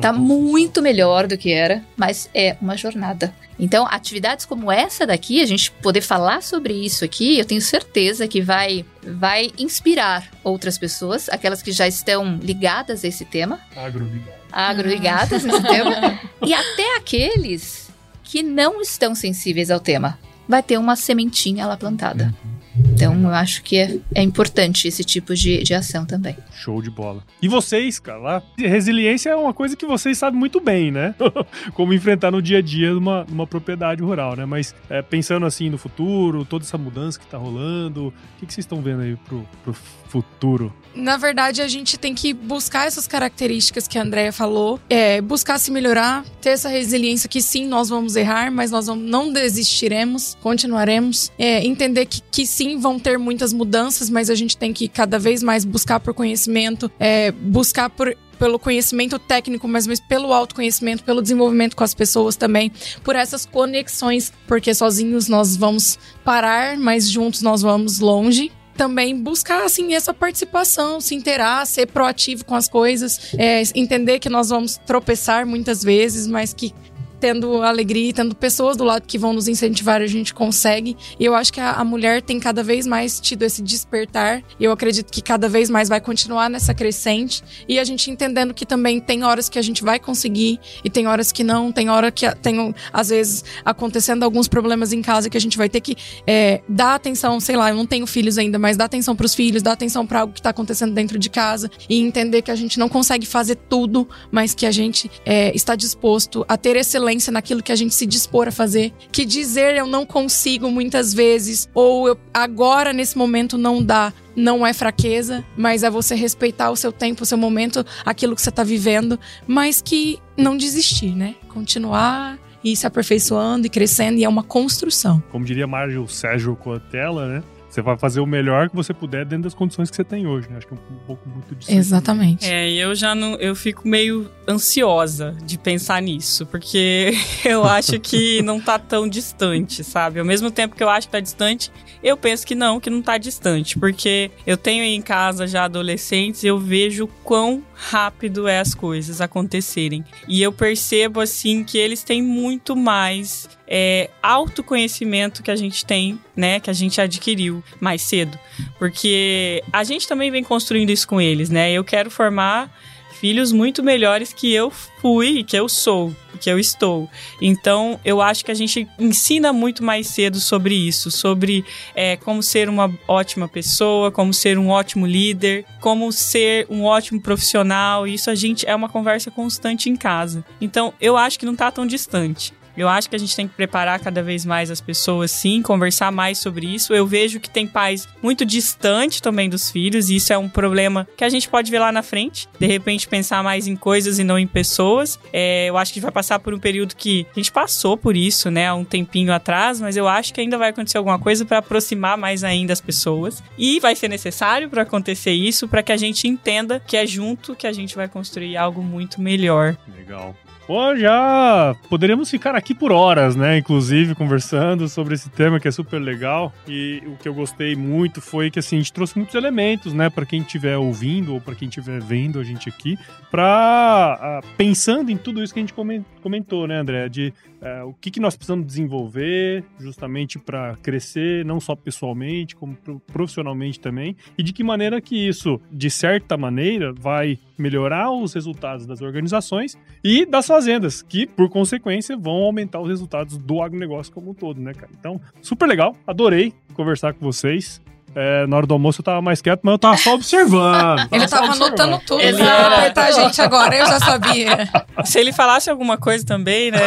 Tá 0.00 0.12
muito 0.12 0.82
melhor 0.82 1.28
do 1.28 1.38
que 1.38 1.52
era, 1.52 1.84
mas 1.96 2.28
é 2.34 2.56
uma 2.60 2.76
jornada. 2.76 3.32
Então, 3.60 3.86
atividades 3.86 4.44
como 4.44 4.72
essa 4.72 5.06
daqui, 5.06 5.40
a 5.40 5.46
gente 5.46 5.70
poder 5.70 6.00
falar 6.00 6.42
sobre 6.42 6.74
isso 6.74 7.04
aqui, 7.04 7.38
eu 7.38 7.44
tenho 7.44 7.60
certeza 7.60 8.26
que 8.26 8.40
vai 8.40 8.84
vai 9.06 9.50
inspirar 9.56 10.28
outras 10.42 10.76
pessoas, 10.76 11.28
aquelas 11.28 11.62
que 11.62 11.70
já 11.70 11.86
estão 11.86 12.38
ligadas 12.42 13.04
a 13.04 13.08
esse 13.08 13.24
tema. 13.24 13.60
Agroligadas. 13.76 14.37
Agroligadas 14.50 15.44
nesse 15.44 15.62
tema. 15.62 16.20
E 16.44 16.54
até 16.54 16.96
aqueles 16.96 17.90
que 18.22 18.42
não 18.42 18.80
estão 18.80 19.14
sensíveis 19.14 19.70
ao 19.70 19.80
tema. 19.80 20.18
Vai 20.46 20.62
ter 20.62 20.78
uma 20.78 20.96
sementinha 20.96 21.66
lá 21.66 21.76
plantada. 21.76 22.34
Então, 22.78 23.20
eu 23.22 23.30
acho 23.30 23.62
que 23.62 23.76
é, 23.76 23.98
é 24.14 24.22
importante 24.22 24.86
esse 24.86 25.02
tipo 25.02 25.34
de, 25.34 25.62
de 25.62 25.74
ação 25.74 26.04
também. 26.06 26.36
Show 26.52 26.80
de 26.80 26.90
bola. 26.90 27.24
E 27.42 27.48
vocês, 27.48 27.98
cara, 27.98 28.18
lá, 28.18 28.42
resiliência 28.56 29.30
é 29.30 29.36
uma 29.36 29.52
coisa 29.52 29.76
que 29.76 29.86
vocês 29.86 30.16
sabem 30.16 30.38
muito 30.38 30.60
bem, 30.60 30.90
né? 30.90 31.14
Como 31.74 31.92
enfrentar 31.92 32.30
no 32.30 32.40
dia 32.40 32.58
a 32.58 32.62
dia 32.62 32.92
numa, 32.92 33.24
numa 33.28 33.46
propriedade 33.46 34.02
rural, 34.02 34.36
né? 34.36 34.44
Mas 34.44 34.74
é, 34.88 35.02
pensando 35.02 35.44
assim 35.44 35.68
no 35.68 35.78
futuro, 35.78 36.44
toda 36.44 36.64
essa 36.64 36.78
mudança 36.78 37.18
que 37.18 37.26
tá 37.26 37.38
rolando, 37.38 38.08
o 38.08 38.12
que, 38.38 38.46
que 38.46 38.54
vocês 38.54 38.64
estão 38.64 38.80
vendo 38.80 39.02
aí 39.02 39.16
pro, 39.16 39.46
pro 39.64 39.76
futuro? 40.08 40.72
Na 40.94 41.16
verdade, 41.16 41.62
a 41.62 41.68
gente 41.68 41.96
tem 41.96 42.12
que 42.12 42.32
buscar 42.32 42.86
essas 42.88 43.06
características 43.06 43.86
que 43.86 43.98
a 43.98 44.02
Andrea 44.02 44.32
falou, 44.32 44.80
é, 44.90 45.20
buscar 45.20 45.58
se 45.58 45.70
melhorar, 45.70 46.24
ter 46.40 46.50
essa 46.50 46.68
resiliência 46.68 47.28
que 47.28 47.40
sim, 47.40 47.66
nós 47.66 47.88
vamos 47.88 48.16
errar, 48.16 48.50
mas 48.50 48.72
nós 48.72 48.86
vamos, 48.86 49.08
não 49.08 49.32
desistiremos, 49.32 50.36
continuaremos. 50.40 51.30
É, 51.38 51.64
entender 51.64 52.06
que, 52.06 52.20
que 52.32 52.46
sim, 52.46 52.78
vão 52.78 52.98
ter 52.98 53.16
muitas 53.16 53.52
mudanças, 53.52 54.10
mas 54.10 54.28
a 54.28 54.34
gente 54.34 54.56
tem 54.56 54.72
que 54.72 54.88
cada 54.88 55.18
vez 55.18 55.42
mais 55.42 55.64
buscar 55.64 56.00
por 56.00 56.12
conhecimento, 56.12 56.90
é, 56.98 57.30
buscar 57.30 57.90
por 57.90 58.16
pelo 58.38 58.58
conhecimento 58.58 59.18
técnico, 59.18 59.66
mas, 59.66 59.84
mas 59.86 59.98
pelo 59.98 60.32
autoconhecimento, 60.32 61.02
pelo 61.02 61.20
desenvolvimento 61.20 61.74
com 61.74 61.82
as 61.82 61.92
pessoas 61.92 62.36
também, 62.36 62.70
por 63.02 63.16
essas 63.16 63.44
conexões, 63.44 64.32
porque 64.46 64.72
sozinhos 64.72 65.28
nós 65.28 65.56
vamos 65.56 65.98
parar, 66.24 66.76
mas 66.78 67.10
juntos 67.10 67.42
nós 67.42 67.62
vamos 67.62 67.98
longe 67.98 68.52
também 68.78 69.20
buscar 69.20 69.64
assim 69.64 69.92
essa 69.92 70.14
participação, 70.14 71.00
se 71.00 71.12
interar, 71.12 71.66
ser 71.66 71.86
proativo 71.86 72.44
com 72.44 72.54
as 72.54 72.68
coisas, 72.68 73.34
é, 73.36 73.60
entender 73.74 74.20
que 74.20 74.28
nós 74.28 74.50
vamos 74.50 74.76
tropeçar 74.86 75.44
muitas 75.44 75.82
vezes, 75.82 76.28
mas 76.28 76.54
que 76.54 76.72
tendo 77.18 77.62
alegria 77.62 78.10
e 78.10 78.12
tendo 78.12 78.34
pessoas 78.34 78.76
do 78.76 78.84
lado 78.84 79.02
que 79.06 79.18
vão 79.18 79.32
nos 79.32 79.48
incentivar, 79.48 80.00
a 80.00 80.06
gente 80.06 80.32
consegue. 80.32 80.96
E 81.18 81.24
eu 81.24 81.34
acho 81.34 81.52
que 81.52 81.60
a, 81.60 81.72
a, 81.72 81.84
mulher 81.84 82.22
tem 82.22 82.38
cada 82.38 82.62
vez 82.62 82.86
mais 82.86 83.20
tido 83.20 83.42
esse 83.42 83.62
despertar. 83.62 84.42
E 84.58 84.64
eu 84.64 84.72
acredito 84.72 85.10
que 85.10 85.20
cada 85.20 85.48
vez 85.48 85.68
mais 85.68 85.88
vai 85.88 86.00
continuar 86.00 86.48
nessa 86.48 86.72
crescente. 86.72 87.42
E 87.68 87.78
a 87.78 87.84
gente 87.84 88.10
entendendo 88.10 88.54
que 88.54 88.64
também 88.64 89.00
tem 89.00 89.24
horas 89.24 89.48
que 89.48 89.58
a 89.58 89.62
gente 89.62 89.82
vai 89.82 89.98
conseguir 89.98 90.60
e 90.84 90.90
tem 90.90 91.06
horas 91.06 91.32
que 91.32 91.42
não. 91.42 91.72
Tem 91.72 91.90
hora 91.90 92.10
que 92.10 92.30
tem, 92.36 92.74
às 92.92 93.08
vezes, 93.08 93.44
acontecendo 93.64 94.22
alguns 94.22 94.48
problemas 94.48 94.92
em 94.92 95.02
casa 95.02 95.28
que 95.28 95.36
a 95.36 95.40
gente 95.40 95.58
vai 95.58 95.68
ter 95.68 95.80
que 95.80 95.96
é, 96.26 96.62
dar 96.68 96.94
atenção, 96.94 97.40
sei 97.40 97.56
lá, 97.56 97.70
eu 97.70 97.76
não 97.76 97.86
tenho 97.86 98.06
filhos 98.06 98.38
ainda, 98.38 98.58
mas 98.58 98.76
dar 98.76 98.84
atenção 98.84 99.16
para 99.16 99.26
os 99.26 99.34
filhos, 99.34 99.62
dar 99.62 99.72
atenção 99.72 100.06
para 100.06 100.20
algo 100.20 100.32
que 100.32 100.40
está 100.40 100.50
acontecendo 100.50 100.94
dentro 100.94 101.18
de 101.18 101.28
casa 101.28 101.70
e 101.88 102.00
entender 102.00 102.42
que 102.42 102.50
a 102.50 102.56
gente 102.56 102.78
não 102.78 102.88
consegue 102.88 103.26
fazer 103.26 103.56
tudo, 103.56 104.08
mas 104.30 104.54
que 104.54 104.66
a 104.66 104.70
gente 104.70 105.10
é, 105.24 105.54
está 105.54 105.74
disposto 105.74 106.44
a 106.48 106.56
ter 106.56 106.76
excelência 106.76 107.07
excelência 107.08 107.32
naquilo 107.32 107.62
que 107.62 107.72
a 107.72 107.76
gente 107.76 107.94
se 107.94 108.06
dispor 108.06 108.48
a 108.48 108.52
fazer. 108.52 108.92
Que 109.10 109.24
dizer 109.24 109.76
eu 109.76 109.86
não 109.86 110.04
consigo 110.04 110.70
muitas 110.70 111.12
vezes, 111.12 111.68
ou 111.74 112.08
eu, 112.08 112.18
agora 112.32 112.92
nesse 112.92 113.16
momento 113.16 113.56
não 113.56 113.82
dá, 113.82 114.12
não 114.36 114.66
é 114.66 114.72
fraqueza, 114.72 115.44
mas 115.56 115.82
é 115.82 115.90
você 115.90 116.14
respeitar 116.14 116.70
o 116.70 116.76
seu 116.76 116.92
tempo, 116.92 117.22
o 117.22 117.26
seu 117.26 117.38
momento, 117.38 117.84
aquilo 118.04 118.34
que 118.34 118.42
você 118.42 118.50
está 118.50 118.62
vivendo, 118.62 119.18
mas 119.46 119.80
que 119.80 120.18
não 120.36 120.56
desistir, 120.56 121.14
né? 121.14 121.34
Continuar 121.48 122.38
e 122.62 122.76
se 122.76 122.86
aperfeiçoando 122.86 123.66
e 123.66 123.70
crescendo, 123.70 124.18
e 124.18 124.24
é 124.24 124.28
uma 124.28 124.42
construção. 124.42 125.22
Como 125.30 125.44
diria 125.44 125.66
Márcio 125.66 126.06
Sérgio 126.08 126.56
Cotella, 126.56 127.26
né? 127.26 127.42
Você 127.78 127.82
vai 127.82 127.96
fazer 127.96 128.18
o 128.18 128.26
melhor 128.26 128.68
que 128.68 128.74
você 128.74 128.92
puder 128.92 129.24
dentro 129.24 129.44
das 129.44 129.54
condições 129.54 129.88
que 129.88 129.94
você 129.94 130.02
tem 130.02 130.26
hoje, 130.26 130.48
né? 130.50 130.56
Acho 130.56 130.66
que 130.66 130.74
é 130.74 130.76
um 130.76 131.06
pouco 131.06 131.28
muito 131.28 131.54
disso. 131.54 131.70
Exatamente. 131.70 132.44
É, 132.44 132.68
eu 132.72 132.92
já 132.92 133.14
não. 133.14 133.36
Eu 133.36 133.54
fico 133.54 133.86
meio 133.86 134.28
ansiosa 134.48 135.36
de 135.44 135.56
pensar 135.56 136.02
nisso, 136.02 136.44
porque 136.44 137.12
eu 137.44 137.64
acho 137.64 138.00
que 138.00 138.42
não 138.42 138.60
tá 138.60 138.80
tão 138.80 139.08
distante, 139.08 139.84
sabe? 139.84 140.18
Ao 140.18 140.24
mesmo 140.24 140.50
tempo 140.50 140.74
que 140.74 140.82
eu 140.82 140.88
acho 140.88 141.06
que 141.06 141.12
tá 141.12 141.20
distante, 141.20 141.70
eu 142.02 142.16
penso 142.16 142.44
que 142.44 142.56
não, 142.56 142.80
que 142.80 142.90
não 142.90 143.00
tá 143.00 143.16
distante, 143.16 143.78
porque 143.78 144.32
eu 144.44 144.56
tenho 144.56 144.82
em 144.82 145.00
casa 145.00 145.46
já 145.46 145.64
adolescentes 145.64 146.42
e 146.42 146.48
eu 146.48 146.58
vejo 146.58 147.06
quão 147.22 147.62
rápido 147.74 148.48
é 148.48 148.58
as 148.58 148.74
coisas 148.74 149.20
acontecerem. 149.20 150.04
E 150.26 150.42
eu 150.42 150.52
percebo 150.52 151.20
assim 151.20 151.62
que 151.62 151.78
eles 151.78 152.02
têm 152.02 152.20
muito 152.20 152.74
mais 152.74 153.48
é, 153.68 154.08
autoconhecimento 154.22 155.42
que 155.42 155.50
a 155.50 155.56
gente 155.56 155.84
tem, 155.84 156.18
né? 156.34 156.58
Que 156.58 156.70
a 156.70 156.72
gente 156.72 157.00
adquiriu 157.00 157.62
mais 157.78 158.02
cedo. 158.02 158.38
Porque 158.78 159.62
a 159.72 159.84
gente 159.84 160.08
também 160.08 160.30
vem 160.30 160.42
construindo 160.42 160.90
isso 160.90 161.06
com 161.06 161.20
eles, 161.20 161.50
né? 161.50 161.70
Eu 161.70 161.84
quero 161.84 162.10
formar 162.10 162.72
filhos 163.20 163.52
muito 163.52 163.82
melhores 163.82 164.32
que 164.32 164.52
eu 164.52 164.70
fui, 164.70 165.42
que 165.42 165.56
eu 165.56 165.68
sou, 165.68 166.14
que 166.40 166.48
eu 166.48 166.58
estou. 166.58 167.10
Então, 167.40 167.98
eu 168.04 168.20
acho 168.20 168.44
que 168.44 168.50
a 168.50 168.54
gente 168.54 168.88
ensina 168.98 169.52
muito 169.52 169.82
mais 169.82 170.06
cedo 170.06 170.38
sobre 170.38 170.74
isso, 170.74 171.10
sobre 171.10 171.64
é, 171.94 172.16
como 172.16 172.42
ser 172.42 172.68
uma 172.68 172.92
ótima 173.08 173.48
pessoa, 173.48 174.12
como 174.12 174.32
ser 174.32 174.56
um 174.56 174.68
ótimo 174.68 175.06
líder, 175.06 175.64
como 175.80 176.10
ser 176.12 176.66
um 176.70 176.84
ótimo 176.84 177.20
profissional. 177.20 178.06
Isso 178.06 178.30
a 178.30 178.34
gente 178.34 178.66
é 178.66 178.74
uma 178.74 178.88
conversa 178.88 179.30
constante 179.30 179.90
em 179.90 179.96
casa. 179.96 180.44
Então, 180.60 180.94
eu 181.00 181.16
acho 181.16 181.38
que 181.38 181.46
não 181.46 181.54
está 181.54 181.70
tão 181.70 181.86
distante. 181.86 182.52
Eu 182.78 182.88
acho 182.88 183.10
que 183.10 183.16
a 183.16 183.18
gente 183.18 183.34
tem 183.34 183.48
que 183.48 183.54
preparar 183.54 183.98
cada 183.98 184.22
vez 184.22 184.44
mais 184.44 184.70
as 184.70 184.80
pessoas, 184.80 185.30
sim, 185.30 185.60
conversar 185.62 186.12
mais 186.12 186.38
sobre 186.38 186.66
isso. 186.66 186.94
Eu 186.94 187.06
vejo 187.06 187.40
que 187.40 187.50
tem 187.50 187.66
pais 187.66 188.06
muito 188.22 188.44
distantes 188.44 189.20
também 189.20 189.50
dos 189.50 189.70
filhos, 189.70 190.08
e 190.08 190.16
isso 190.16 190.32
é 190.32 190.38
um 190.38 190.48
problema 190.48 191.06
que 191.16 191.24
a 191.24 191.28
gente 191.28 191.48
pode 191.48 191.70
ver 191.70 191.80
lá 191.80 191.90
na 191.90 192.02
frente. 192.02 192.48
De 192.58 192.66
repente, 192.66 193.08
pensar 193.08 193.42
mais 193.42 193.66
em 193.66 193.74
coisas 193.74 194.18
e 194.18 194.24
não 194.24 194.38
em 194.38 194.46
pessoas. 194.46 195.18
É, 195.32 195.66
eu 195.68 195.76
acho 195.76 195.92
que 195.92 195.98
a 195.98 196.00
gente 196.00 196.04
vai 196.04 196.12
passar 196.12 196.38
por 196.38 196.54
um 196.54 196.58
período 196.58 196.94
que 196.94 197.26
a 197.30 197.38
gente 197.38 197.50
passou 197.50 197.96
por 197.96 198.16
isso, 198.16 198.50
né, 198.50 198.68
há 198.68 198.74
um 198.74 198.84
tempinho 198.84 199.32
atrás, 199.32 199.80
mas 199.80 199.96
eu 199.96 200.06
acho 200.06 200.32
que 200.32 200.40
ainda 200.40 200.56
vai 200.56 200.70
acontecer 200.70 200.98
alguma 200.98 201.18
coisa 201.18 201.44
para 201.44 201.58
aproximar 201.58 202.16
mais 202.16 202.44
ainda 202.44 202.72
as 202.72 202.80
pessoas. 202.80 203.42
E 203.58 203.80
vai 203.80 203.96
ser 203.96 204.08
necessário 204.08 204.70
para 204.70 204.82
acontecer 204.82 205.32
isso, 205.32 205.66
para 205.66 205.82
que 205.82 205.92
a 205.92 205.96
gente 205.96 206.28
entenda 206.28 206.80
que 206.80 206.96
é 206.96 207.06
junto 207.06 207.56
que 207.56 207.66
a 207.66 207.72
gente 207.72 207.96
vai 207.96 208.08
construir 208.08 208.56
algo 208.56 208.82
muito 208.82 209.20
melhor. 209.20 209.76
Legal. 209.96 210.34
Pô, 210.68 210.94
já 210.94 211.74
poderíamos 211.88 212.30
ficar 212.30 212.54
aqui 212.54 212.74
por 212.74 212.92
horas, 212.92 213.34
né? 213.34 213.56
Inclusive, 213.56 214.14
conversando 214.14 214.86
sobre 214.86 215.14
esse 215.14 215.30
tema 215.30 215.58
que 215.58 215.66
é 215.66 215.70
super 215.70 215.98
legal. 215.98 216.52
E 216.68 217.02
o 217.06 217.16
que 217.16 217.26
eu 217.26 217.32
gostei 217.32 217.74
muito 217.74 218.20
foi 218.20 218.50
que 218.50 218.58
assim, 218.58 218.76
a 218.76 218.78
gente 218.80 218.92
trouxe 218.92 219.16
muitos 219.16 219.34
elementos, 219.34 219.94
né? 219.94 220.10
Para 220.10 220.26
quem 220.26 220.42
estiver 220.42 220.76
ouvindo 220.76 221.32
ou 221.32 221.40
para 221.40 221.54
quem 221.54 221.68
estiver 221.68 222.02
vendo 222.02 222.38
a 222.38 222.44
gente 222.44 222.68
aqui, 222.68 222.98
para 223.30 224.42
uh, 224.44 224.46
pensando 224.58 225.10
em 225.10 225.16
tudo 225.16 225.42
isso 225.42 225.54
que 225.54 225.58
a 225.58 225.62
gente 225.62 225.72
comentou, 226.20 226.66
né, 226.66 226.76
André? 226.76 227.08
De 227.08 227.32
uh, 227.62 227.88
o 227.88 227.94
que, 227.94 228.10
que 228.10 228.20
nós 228.20 228.36
precisamos 228.36 228.66
desenvolver 228.66 229.64
justamente 229.78 230.38
para 230.38 230.76
crescer, 230.82 231.44
não 231.44 231.60
só 231.60 231.74
pessoalmente, 231.74 232.56
como 232.56 232.76
profissionalmente 233.06 233.80
também. 233.80 234.16
E 234.36 234.42
de 234.42 234.52
que 234.52 234.64
maneira 234.64 235.00
que 235.00 235.28
isso, 235.28 235.60
de 235.70 235.90
certa 235.90 236.36
maneira, 236.36 236.92
vai 236.92 237.38
melhorar 237.58 238.10
os 238.10 238.32
resultados 238.34 238.86
das 238.86 239.00
organizações 239.00 239.76
e 240.02 240.24
das 240.24 240.46
fazendas, 240.46 241.02
que, 241.02 241.26
por 241.26 241.48
consequência, 241.48 242.16
vão 242.16 242.34
aumentar 242.34 242.80
os 242.80 242.88
resultados 242.88 243.36
do 243.36 243.62
agronegócio 243.62 244.12
como 244.12 244.30
um 244.30 244.34
todo, 244.34 244.60
né, 244.60 244.72
cara? 244.72 244.90
Então, 244.98 245.20
super 245.42 245.68
legal, 245.68 245.94
adorei 246.06 246.52
conversar 246.74 247.12
com 247.14 247.24
vocês. 247.24 247.82
É, 248.14 248.46
na 248.46 248.56
hora 248.56 248.66
do 248.66 248.74
almoço 248.74 249.00
eu 249.00 249.04
tava 249.04 249.22
mais 249.22 249.40
quieto, 249.40 249.60
mas 249.62 249.72
eu 249.72 249.78
tava 249.78 249.96
só 249.96 250.14
observando. 250.14 251.08
ele 251.12 251.28
tava 251.28 251.52
anotando 251.52 252.00
tudo. 252.06 252.20
Ele 252.20 252.42
ia 252.42 252.66
apertar 252.66 253.06
a 253.06 253.12
gente 253.12 253.40
agora, 253.40 253.76
eu 253.76 253.86
já 253.86 254.00
sabia. 254.00 254.68
Se 255.04 255.20
ele 255.20 255.32
falasse 255.32 255.70
alguma 255.70 255.96
coisa 255.96 256.24
também, 256.24 256.70
né? 256.70 256.78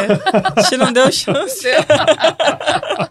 A 0.56 0.62
gente 0.62 0.76
não 0.76 0.92
deu 0.92 1.10
chance. 1.10 1.68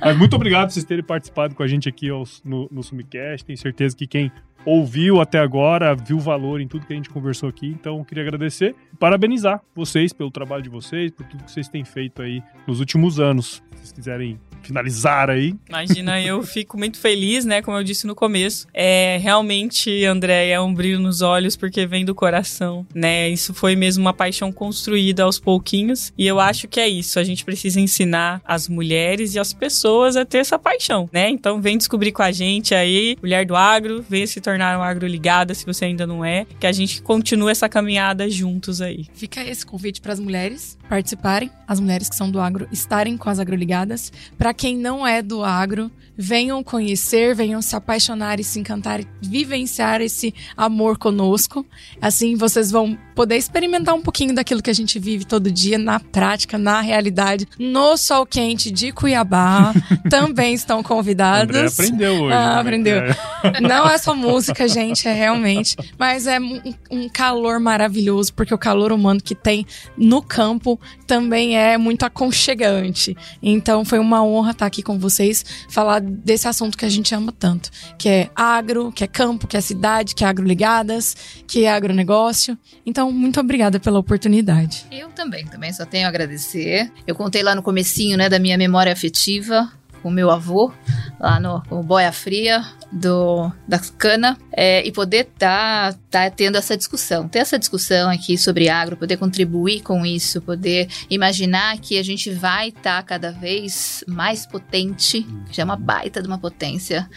mas 0.00 0.16
muito 0.16 0.34
obrigado 0.34 0.68
por 0.68 0.72
vocês 0.72 0.84
terem 0.84 1.04
participado 1.04 1.54
com 1.54 1.62
a 1.62 1.66
gente 1.66 1.88
aqui 1.88 2.08
no, 2.44 2.68
no 2.70 2.82
Sumicast. 2.82 3.44
Tenho 3.44 3.58
certeza 3.58 3.96
que 3.96 4.06
quem 4.06 4.32
ouviu 4.64 5.20
até 5.20 5.38
agora, 5.38 5.94
viu 5.94 6.18
valor 6.18 6.60
em 6.60 6.66
tudo 6.66 6.86
que 6.86 6.92
a 6.92 6.96
gente 6.96 7.10
conversou 7.10 7.48
aqui. 7.48 7.68
Então, 7.68 7.98
eu 7.98 8.04
queria 8.04 8.22
agradecer 8.22 8.74
e 8.92 8.96
parabenizar 8.96 9.60
vocês 9.74 10.12
pelo 10.12 10.30
trabalho 10.30 10.62
de 10.62 10.70
vocês, 10.70 11.10
por 11.10 11.26
tudo 11.26 11.44
que 11.44 11.50
vocês 11.50 11.68
têm 11.68 11.84
feito 11.84 12.22
aí 12.22 12.42
nos 12.66 12.80
últimos 12.80 13.20
anos. 13.20 13.62
Se 13.72 13.78
vocês 13.78 13.92
quiserem 13.92 14.40
finalizar 14.66 15.30
aí. 15.30 15.54
Imagina, 15.68 16.20
eu 16.20 16.42
fico 16.42 16.76
muito 16.76 16.98
feliz, 16.98 17.44
né? 17.44 17.62
Como 17.62 17.76
eu 17.76 17.84
disse 17.84 18.06
no 18.06 18.14
começo. 18.14 18.66
É 18.72 19.18
realmente, 19.20 20.04
André, 20.04 20.48
é 20.48 20.60
um 20.60 20.72
brilho 20.72 20.98
nos 20.98 21.20
olhos 21.20 21.56
porque 21.56 21.86
vem 21.86 22.04
do 22.04 22.14
coração, 22.14 22.86
né? 22.94 23.28
Isso 23.28 23.54
foi 23.54 23.76
mesmo 23.76 24.02
uma 24.02 24.12
paixão 24.12 24.50
construída 24.50 25.22
aos 25.22 25.38
pouquinhos. 25.38 26.12
E 26.16 26.26
eu 26.26 26.40
acho 26.40 26.66
que 26.66 26.80
é 26.80 26.88
isso. 26.88 27.18
A 27.18 27.24
gente 27.24 27.44
precisa 27.44 27.80
ensinar 27.80 28.40
as 28.44 28.68
mulheres 28.68 29.34
e 29.34 29.38
as 29.38 29.52
pessoas 29.52 30.16
a 30.16 30.24
ter 30.24 30.38
essa 30.38 30.58
paixão, 30.58 31.08
né? 31.12 31.28
Então 31.28 31.60
vem 31.60 31.78
descobrir 31.78 32.12
com 32.12 32.22
a 32.22 32.32
gente 32.32 32.74
aí, 32.74 33.16
Mulher 33.20 33.46
do 33.46 33.54
Agro, 33.54 34.04
vem 34.08 34.26
se 34.26 34.40
tornar 34.40 34.54
tornar 34.54 34.78
um 34.78 34.82
agroligada, 34.82 35.52
se 35.52 35.66
você 35.66 35.84
ainda 35.84 36.06
não 36.06 36.24
é, 36.24 36.46
que 36.58 36.66
a 36.66 36.72
gente 36.72 37.02
continue 37.02 37.50
essa 37.50 37.68
caminhada 37.68 38.30
juntos 38.30 38.80
aí. 38.80 39.06
Fica 39.12 39.44
esse 39.44 39.66
convite 39.66 40.00
para 40.00 40.12
as 40.12 40.20
mulheres 40.20 40.78
participarem, 40.88 41.50
as 41.66 41.80
mulheres 41.80 42.08
que 42.08 42.16
são 42.16 42.30
do 42.30 42.40
agro 42.40 42.68
estarem 42.70 43.16
com 43.16 43.28
as 43.28 43.38
agroligadas. 43.38 44.12
Para 44.36 44.53
quem 44.56 44.76
não 44.76 45.06
é 45.06 45.20
do 45.20 45.44
agro, 45.44 45.90
venham 46.16 46.62
conhecer, 46.62 47.34
venham 47.34 47.60
se 47.60 47.74
apaixonar 47.74 48.38
e 48.40 48.44
se 48.44 48.60
encantar, 48.60 49.00
vivenciar 49.20 50.00
esse 50.00 50.34
amor 50.56 50.98
conosco. 50.98 51.66
Assim 52.00 52.36
vocês 52.36 52.70
vão 52.70 52.98
poder 53.14 53.36
experimentar 53.36 53.94
um 53.94 54.02
pouquinho 54.02 54.34
daquilo 54.34 54.62
que 54.62 54.70
a 54.70 54.74
gente 54.74 54.98
vive 54.98 55.24
todo 55.24 55.50
dia 55.50 55.78
na 55.78 56.00
prática, 56.00 56.58
na 56.58 56.80
realidade, 56.80 57.46
no 57.58 57.96
sol 57.96 58.26
quente 58.26 58.70
de 58.70 58.92
Cuiabá. 58.92 59.72
também 60.10 60.54
estão 60.54 60.82
convidados. 60.82 61.56
André 61.56 61.68
aprendeu 61.68 62.12
hoje. 62.22 62.34
Ah, 62.34 62.54
né? 62.54 62.60
aprendeu. 62.60 62.98
É. 62.98 63.14
Não 63.60 63.88
é 63.88 63.98
só 63.98 64.14
música, 64.14 64.66
gente, 64.68 65.08
é 65.08 65.12
realmente. 65.12 65.76
Mas 65.98 66.26
é 66.26 66.38
um, 66.38 66.60
um 66.90 67.08
calor 67.08 67.60
maravilhoso, 67.60 68.32
porque 68.34 68.54
o 68.54 68.58
calor 68.58 68.92
humano 68.92 69.20
que 69.20 69.34
tem 69.34 69.66
no 69.96 70.22
campo 70.22 70.78
também 71.06 71.56
é 71.56 71.76
muito 71.78 72.04
aconchegante. 72.04 73.16
Então 73.42 73.84
foi 73.84 73.98
uma 73.98 74.24
honra 74.24 74.52
estar 74.52 74.66
aqui 74.66 74.82
com 74.82 74.98
vocês, 74.98 75.44
falar 75.68 76.03
desse 76.04 76.46
assunto 76.46 76.76
que 76.76 76.84
a 76.84 76.88
gente 76.88 77.14
ama 77.14 77.32
tanto, 77.32 77.70
que 77.98 78.08
é 78.08 78.30
agro, 78.34 78.92
que 78.92 79.04
é 79.04 79.06
campo, 79.06 79.46
que 79.46 79.56
é 79.56 79.60
cidade, 79.60 80.14
que 80.14 80.24
é 80.24 80.26
agroligadas, 80.26 81.16
que 81.46 81.64
é 81.64 81.72
agronegócio. 81.72 82.56
Então, 82.84 83.10
muito 83.10 83.40
obrigada 83.40 83.80
pela 83.80 83.98
oportunidade. 83.98 84.86
Eu 84.90 85.08
também, 85.10 85.46
também 85.46 85.72
só 85.72 85.84
tenho 85.84 86.06
a 86.06 86.08
agradecer. 86.08 86.90
Eu 87.06 87.14
contei 87.14 87.42
lá 87.42 87.54
no 87.54 87.62
comecinho, 87.62 88.16
né, 88.16 88.28
da 88.28 88.38
minha 88.38 88.58
memória 88.58 88.92
afetiva 88.92 89.72
com 90.04 90.10
meu 90.10 90.30
avô, 90.30 90.70
lá 91.18 91.40
no, 91.40 91.62
Boia 91.82 92.12
Fria 92.12 92.62
do, 92.92 93.50
da 93.66 93.78
cana, 93.78 94.36
é, 94.52 94.86
e 94.86 94.92
poder 94.92 95.28
estar 95.32 95.94
tá, 95.94 95.98
tá 96.10 96.30
tendo 96.30 96.58
essa 96.58 96.76
discussão, 96.76 97.26
ter 97.26 97.38
essa 97.38 97.58
discussão 97.58 98.10
aqui 98.10 98.36
sobre 98.36 98.68
agro, 98.68 98.98
poder 98.98 99.16
contribuir 99.16 99.80
com 99.80 100.04
isso, 100.04 100.42
poder 100.42 100.90
imaginar 101.08 101.78
que 101.78 101.98
a 101.98 102.02
gente 102.02 102.30
vai 102.30 102.68
estar 102.68 102.98
tá 102.98 103.02
cada 103.02 103.32
vez 103.32 104.04
mais 104.06 104.44
potente, 104.44 105.26
já 105.50 105.62
é 105.62 105.64
uma 105.64 105.74
baita 105.74 106.20
de 106.20 106.28
uma 106.28 106.38
potência, 106.38 107.08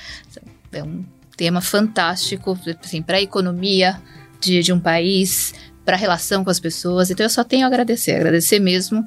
é 0.72 0.82
um 0.82 1.04
tema 1.36 1.60
fantástico, 1.60 2.58
assim, 2.82 3.02
para 3.02 3.18
a 3.18 3.22
economia 3.22 4.02
de, 4.40 4.64
de 4.64 4.72
um 4.72 4.80
país, 4.80 5.54
para 5.84 5.98
a 5.98 6.00
relação 6.00 6.42
com 6.42 6.50
as 6.50 6.60
pessoas. 6.60 7.12
Então 7.12 7.26
eu 7.26 7.30
só 7.30 7.44
tenho 7.44 7.66
a 7.66 7.68
agradecer, 7.68 8.14
agradecer 8.14 8.60
mesmo 8.60 9.04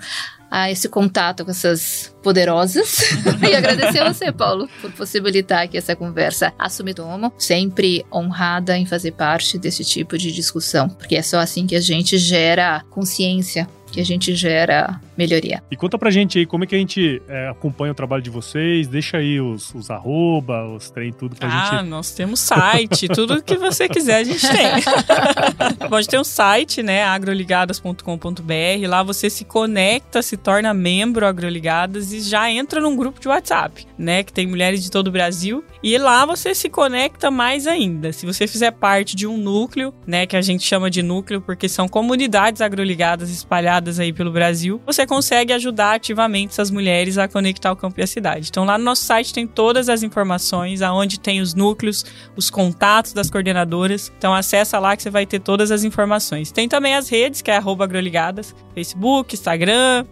a 0.51 0.71
esse 0.71 0.89
contato 0.89 1.45
com 1.45 1.51
essas 1.51 2.15
poderosas 2.23 3.03
e 3.49 3.55
agradecer 3.55 4.01
a 4.01 4.13
você, 4.13 4.33
Paulo, 4.33 4.69
por 4.81 4.91
possibilitar 4.93 5.63
aqui 5.63 5.79
essa 5.79 5.95
conversa. 5.95 6.53
Assumitomo, 6.59 7.33
sempre 7.39 8.05
honrada 8.13 8.77
em 8.77 8.85
fazer 8.85 9.13
parte 9.13 9.59
desse 9.59 9.85
tipo 9.85 10.19
de 10.19 10.33
discussão, 10.33 10.89
porque 10.89 11.17
é 11.17 11.23
só 11.23 11.39
assim 11.39 11.67
que 11.67 11.77
a 11.77 11.81
gente 11.81 12.19
gera 12.19 12.85
consciência 12.91 13.69
que 13.91 14.01
a 14.01 14.05
gente 14.05 14.35
gera 14.35 15.01
melhoria. 15.17 15.63
E 15.71 15.77
conta 15.77 15.99
pra 15.99 16.11
gente 16.11 16.39
aí 16.39 16.47
como 16.47 16.65
é 16.65 16.67
que 16.67 16.75
a 16.75 16.79
gente 16.79 17.21
é, 17.29 17.49
acompanha 17.49 17.93
o 17.93 17.95
trabalho 17.95 18.23
de 18.23 18.31
vocês, 18.31 18.89
deixa 18.89 19.19
aí 19.19 19.41
os, 19.41 19.75
os 19.75 19.91
arroba, 19.91 20.67
os 20.67 20.91
trem, 20.91 21.13
tudo 21.13 21.37
pra 21.37 21.49
ah, 21.49 21.77
gente. 21.79 21.89
nós 21.89 22.13
temos 22.13 22.41
site, 22.41 23.09
tudo 23.09 23.43
que 23.43 23.57
você 23.57 23.89
quiser 23.89 24.17
a 24.17 24.25
gente 24.25 24.47
tem. 24.49 24.71
Pode 25.89 26.09
ter 26.09 26.19
um 26.19 26.25
site, 26.25 26.83
né, 26.83 27.05
agroligadas.com.br, 27.05 28.89
lá 28.89 29.03
você 29.03 29.29
se 29.29 29.45
conecta, 29.45 30.23
se 30.23 30.37
torna 30.37 30.73
membro 30.73 31.27
Agroligadas 31.27 32.13
e 32.13 32.21
já 32.21 32.51
entra 32.51 32.81
num 32.81 32.97
grupo 32.97 33.21
de 33.21 33.29
WhatsApp, 33.29 33.87
né, 33.99 34.23
que 34.23 34.33
tem 34.33 34.47
mulheres 34.47 34.83
de 34.83 34.91
todo 34.91 35.09
o 35.09 35.11
Brasil, 35.11 35.65
e 35.83 35.97
lá 35.97 36.27
você 36.27 36.55
se 36.55 36.69
conecta 36.69 37.31
mais 37.31 37.67
ainda. 37.67 38.13
Se 38.13 38.27
você 38.27 38.47
fizer 38.47 38.71
parte 38.73 39.17
de 39.17 39.27
um 39.27 39.37
núcleo, 39.37 39.95
né, 40.07 40.27
que 40.27 40.37
a 40.37 40.43
gente 40.43 40.65
chama 40.65 40.91
de 40.91 41.03
núcleo 41.03 41.41
porque 41.41 41.69
são 41.69 41.89
comunidades 41.89 42.61
agroligadas 42.61 43.31
espalhadas 43.31 43.99
aí 43.99 44.13
pelo 44.13 44.31
Brasil, 44.31 44.81
você 44.85 45.07
consegue 45.07 45.53
ajudar 45.53 45.95
ativamente 45.95 46.53
essas 46.53 46.71
mulheres 46.71 47.17
a 47.19 47.29
conectar 47.29 47.73
o 47.73 47.77
campo 47.77 48.01
e 48.01 48.03
a 48.03 48.07
cidade. 48.07 48.49
Então 48.51 48.65
lá 48.65 48.77
no 48.77 48.85
nosso 48.85 49.05
site 49.05 49.33
tem 49.33 49.47
todas 49.47 49.89
as 49.89 50.03
informações, 50.03 50.83
aonde 50.83 51.19
tem 51.19 51.41
os 51.41 51.55
núcleos, 51.55 52.05
os 52.37 52.51
contatos 52.51 53.13
das 53.13 53.31
coordenadoras. 53.31 54.13
Então 54.19 54.35
acessa 54.35 54.79
lá 54.79 54.97
que 54.97 55.03
você 55.03 55.11
vai 55.11 55.25
ter 55.25 55.41
todas 55.41 55.71
as 55.71 55.85
informações. 55.85 56.53
Tem 56.53 56.69
também 56.69 56.95
as 56.95 57.09
redes, 57.09 57.41
que 57.41 57.51
é 57.51 57.61
agroligadas, 57.81 58.55
Facebook, 58.75 59.35
Instagram, 59.35 60.05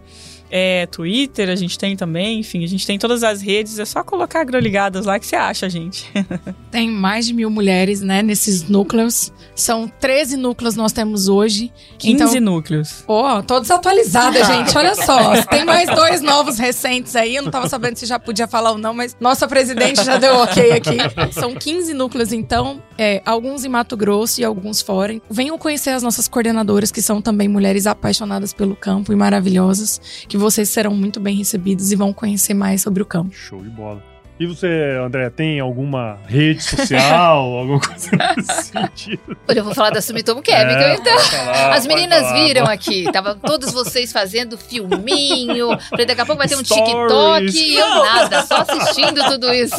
é, 0.51 0.85
Twitter, 0.87 1.49
a 1.49 1.55
gente 1.55 1.77
tem 1.77 1.95
também, 1.95 2.39
enfim, 2.39 2.63
a 2.63 2.67
gente 2.67 2.85
tem 2.85 2.97
todas 2.97 3.23
as 3.23 3.41
redes, 3.41 3.79
é 3.79 3.85
só 3.85 4.03
colocar 4.03 4.41
agroligadas 4.41 5.05
lá 5.05 5.19
que 5.19 5.25
você 5.25 5.35
acha, 5.35 5.69
gente. 5.69 6.11
tem 6.71 6.89
mais 6.89 7.27
de 7.27 7.33
mil 7.33 7.49
mulheres, 7.49 8.01
né, 8.01 8.21
nesses 8.21 8.67
núcleos. 8.67 9.31
São 9.55 9.87
13 9.87 10.37
núcleos 10.37 10.75
nós 10.75 10.91
temos 10.91 11.27
hoje. 11.27 11.71
15 11.97 12.13
então, 12.13 12.41
núcleos. 12.41 13.03
Pô, 13.05 13.43
todos 13.43 13.69
atualizados, 13.69 14.45
gente, 14.47 14.75
olha 14.77 14.95
só. 14.95 15.41
Tem 15.43 15.63
mais 15.65 15.89
dois 15.89 16.21
novos 16.21 16.57
recentes 16.57 17.15
aí, 17.15 17.35
eu 17.35 17.43
não 17.43 17.51
tava 17.51 17.67
sabendo 17.69 17.97
se 17.97 18.05
já 18.05 18.17
podia 18.17 18.47
falar 18.47 18.71
ou 18.71 18.77
não, 18.77 18.93
mas 18.93 19.15
nossa 19.19 19.47
presidente 19.47 20.03
já 20.03 20.17
deu 20.17 20.35
ok 20.37 20.71
aqui. 20.71 20.97
São 21.31 21.53
15 21.53 21.93
núcleos, 21.93 22.33
então, 22.33 22.81
é, 22.97 23.21
alguns 23.25 23.63
em 23.63 23.69
Mato 23.69 23.95
Grosso 23.95 24.41
e 24.41 24.43
alguns 24.43 24.81
fora. 24.81 25.19
Venham 25.29 25.57
conhecer 25.57 25.91
as 25.91 26.03
nossas 26.03 26.27
coordenadoras, 26.27 26.91
que 26.91 27.01
são 27.01 27.21
também 27.21 27.47
mulheres 27.47 27.87
apaixonadas 27.87 28.53
pelo 28.53 28.75
campo 28.75 29.11
e 29.11 29.15
maravilhosas, 29.15 29.99
que 30.27 30.37
vocês 30.39 30.69
serão 30.69 30.95
muito 30.95 31.19
bem 31.19 31.35
recebidos 31.35 31.91
e 31.91 31.95
vão 31.95 32.13
conhecer 32.13 32.53
mais 32.53 32.81
sobre 32.81 33.03
o 33.03 33.05
campo. 33.05 33.31
Show 33.33 33.61
de 33.61 33.69
bola. 33.69 34.03
E 34.39 34.45
você, 34.45 34.97
André, 35.03 35.29
tem 35.29 35.59
alguma 35.59 36.17
rede 36.25 36.63
social, 36.63 37.43
alguma 37.59 37.81
coisa 37.81 38.09
nesse 38.37 38.63
sentido? 38.67 39.37
Eu 39.49 39.65
vou 39.65 39.75
falar 39.75 39.89
da 39.89 40.01
Sumitomo 40.01 40.41
Chemical, 40.45 40.81
é, 40.81 40.95
então. 40.95 41.19
Falar, 41.19 41.73
As 41.73 41.85
meninas 41.85 42.21
falar, 42.21 42.33
viram 42.35 42.65
aqui, 42.65 43.03
estavam 43.03 43.37
todos 43.37 43.73
vocês 43.73 44.13
fazendo 44.13 44.57
filminho, 44.57 45.77
daqui 45.91 46.21
a 46.21 46.25
pouco 46.25 46.37
vai 46.37 46.47
ter 46.47 46.55
um 46.55 46.63
Stories. 46.63 47.53
TikTok 47.53 47.69
e 47.69 47.75
eu 47.75 48.03
nada, 48.03 48.41
só 48.43 48.61
assistindo 48.61 49.21
tudo 49.25 49.53
isso. 49.53 49.75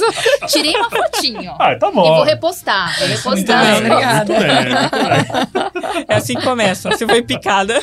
Tirei 0.48 0.76
uma 0.76 0.90
fotinho. 0.90 1.54
Ah, 1.58 1.74
tá 1.76 1.90
bom. 1.90 2.04
E 2.04 2.08
vou 2.16 2.24
repostar, 2.24 2.98
vou 2.98 3.08
repostar. 3.08 3.64
Muito 3.64 3.80
bem, 3.80 3.92
obrigada. 3.92 4.34
Muito 4.34 4.46
bem, 4.46 4.64
muito 4.74 5.80
bem. 5.80 6.04
É 6.06 6.14
assim 6.16 6.34
que 6.34 6.42
começa, 6.42 6.90
você 6.90 7.06
foi 7.06 7.22
picada. 7.22 7.80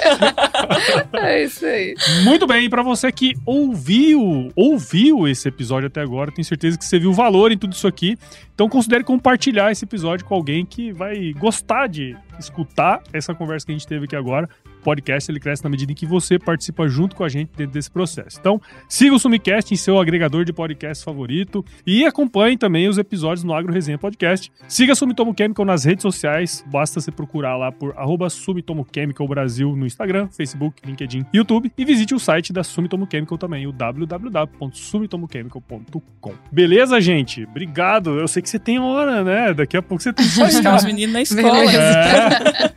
É 1.13 1.43
isso 1.43 1.65
aí. 1.65 1.95
Muito 2.23 2.45
bem, 2.45 2.65
e 2.65 2.69
pra 2.69 2.84
você 2.84 3.11
que 3.11 3.34
ouviu, 3.43 4.51
ouviu 4.55 5.28
esse 5.28 5.47
episódio 5.47 5.88
até 5.88 6.01
agora, 6.01 6.32
tenho 6.32 6.45
certeza 6.45 6.66
certeza 6.68 6.78
que 6.78 6.86
você 6.86 6.99
viu 6.99 7.13
valor 7.13 7.51
em 7.51 7.57
tudo 7.57 7.74
isso 7.74 7.88
aqui. 7.88 8.18
Então 8.53 8.68
considere 8.68 9.03
compartilhar 9.03 9.72
esse 9.72 9.86
episódio 9.86 10.26
com 10.26 10.36
alguém 10.36 10.65
que 10.65 10.91
vai 10.91 11.34
gostar 11.34 11.88
de 11.88 12.15
escutar 12.39 13.01
essa 13.13 13.33
conversa 13.33 13.65
que 13.65 13.71
a 13.71 13.75
gente 13.75 13.88
teve 13.88 14.05
aqui 14.05 14.15
agora 14.15 14.49
podcast 14.88 15.29
ele 15.29 15.41
cresce 15.41 15.61
na 15.65 15.69
medida 15.69 15.91
em 15.91 15.95
que 15.95 16.05
você 16.05 16.39
participa 16.39 16.88
junto 16.88 17.13
com 17.13 17.25
a 17.25 17.27
gente 17.27 17.49
dentro 17.57 17.73
desse 17.73 17.91
processo. 17.91 18.38
Então, 18.39 18.61
siga 18.88 19.13
o 19.13 19.19
Sumicast 19.19 19.73
em 19.73 19.77
seu 19.77 19.99
agregador 19.99 20.45
de 20.45 20.53
podcast 20.53 21.03
favorito 21.03 21.65
e 21.85 22.05
acompanhe 22.05 22.55
também 22.55 22.88
os 22.88 22.97
episódios 22.97 23.43
no 23.43 23.53
Agro 23.53 23.73
Resenha 23.73 23.97
Podcast. 23.97 24.49
Siga 24.65 24.93
a 24.93 24.95
Sumitomo 24.95 25.35
Chemical 25.38 25.65
nas 25.65 25.83
redes 25.83 26.03
sociais, 26.03 26.63
basta 26.67 27.01
você 27.01 27.11
procurar 27.11 27.57
lá 27.57 27.69
por 27.69 27.93
arroba 27.97 28.29
Sumitomo 28.29 28.88
Chemical 28.93 29.27
Brasil 29.27 29.75
no 29.75 29.85
Instagram, 29.85 30.29
Facebook, 30.29 30.81
LinkedIn, 30.85 31.25
YouTube 31.33 31.69
e 31.77 31.83
visite 31.83 32.15
o 32.15 32.19
site 32.19 32.53
da 32.53 32.63
Sumitomo 32.63 33.05
Chemical 33.11 33.38
também, 33.38 33.67
o 33.67 33.73
www.sumitomochemical.com. 33.73 36.33
Beleza, 36.49 37.01
gente? 37.01 37.43
Obrigado. 37.43 38.17
Eu 38.17 38.27
sei 38.29 38.41
que 38.41 38.49
você 38.49 38.57
tem 38.57 38.79
hora, 38.79 39.21
né? 39.21 39.53
Daqui 39.53 39.75
a 39.75 39.81
pouco 39.81 40.01
você 40.01 40.13
tem 40.13 40.25
que 40.25 40.39
buscar 40.39 40.77
os 40.77 40.85
meninos 40.85 41.11
na 41.11 41.21
escola. 41.21 41.57
É. 41.57 42.26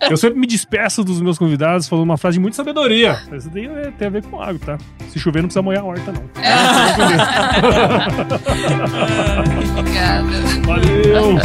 Eu 0.09 0.16
sempre 0.16 0.38
me 0.38 0.46
despeço 0.46 1.03
dos 1.05 1.20
meus 1.20 1.38
convidados 1.38 1.88
falando 1.88 2.05
uma 2.05 2.16
frase 2.16 2.34
de 2.34 2.40
muita 2.40 2.57
sabedoria. 2.57 3.18
Isso 3.32 3.51
tem, 3.51 3.68
tem 3.98 4.09
a 4.09 4.11
ver 4.11 4.22
com 4.24 4.40
água, 4.40 4.61
tá? 4.64 4.78
Se 5.09 5.18
chover, 5.18 5.42
não 5.42 5.48
precisa 5.48 5.62
molhar 5.62 5.82
a 5.82 5.86
horta, 5.86 6.12
não. 6.12 6.22
Obrigada. 9.78 10.30
Valeu. 10.66 11.38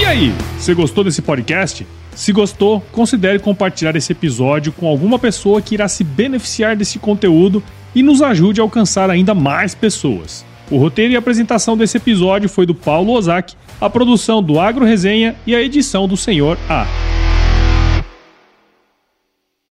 E 0.00 0.04
aí, 0.04 0.34
você 0.58 0.74
gostou 0.74 1.04
desse 1.04 1.22
podcast? 1.22 1.86
Se 2.14 2.32
gostou, 2.32 2.80
considere 2.92 3.38
compartilhar 3.38 3.96
esse 3.96 4.12
episódio 4.12 4.72
com 4.72 4.86
alguma 4.86 5.18
pessoa 5.18 5.60
que 5.60 5.74
irá 5.74 5.88
se 5.88 6.04
beneficiar 6.04 6.76
desse 6.76 6.98
conteúdo 6.98 7.62
e 7.94 8.02
nos 8.02 8.22
ajude 8.22 8.60
a 8.60 8.64
alcançar 8.64 9.10
ainda 9.10 9.34
mais 9.34 9.74
pessoas. 9.74 10.44
O 10.70 10.78
roteiro 10.78 11.12
e 11.12 11.16
apresentação 11.16 11.76
desse 11.76 11.96
episódio 11.96 12.48
foi 12.48 12.66
do 12.66 12.74
Paulo 12.74 13.12
Ozaki, 13.12 13.54
a 13.80 13.90
produção 13.90 14.42
do 14.42 14.58
Agro 14.58 14.84
Resenha 14.84 15.36
e 15.46 15.54
a 15.54 15.60
edição 15.60 16.08
do 16.08 16.16
Senhor 16.16 16.58
A. 16.68 16.86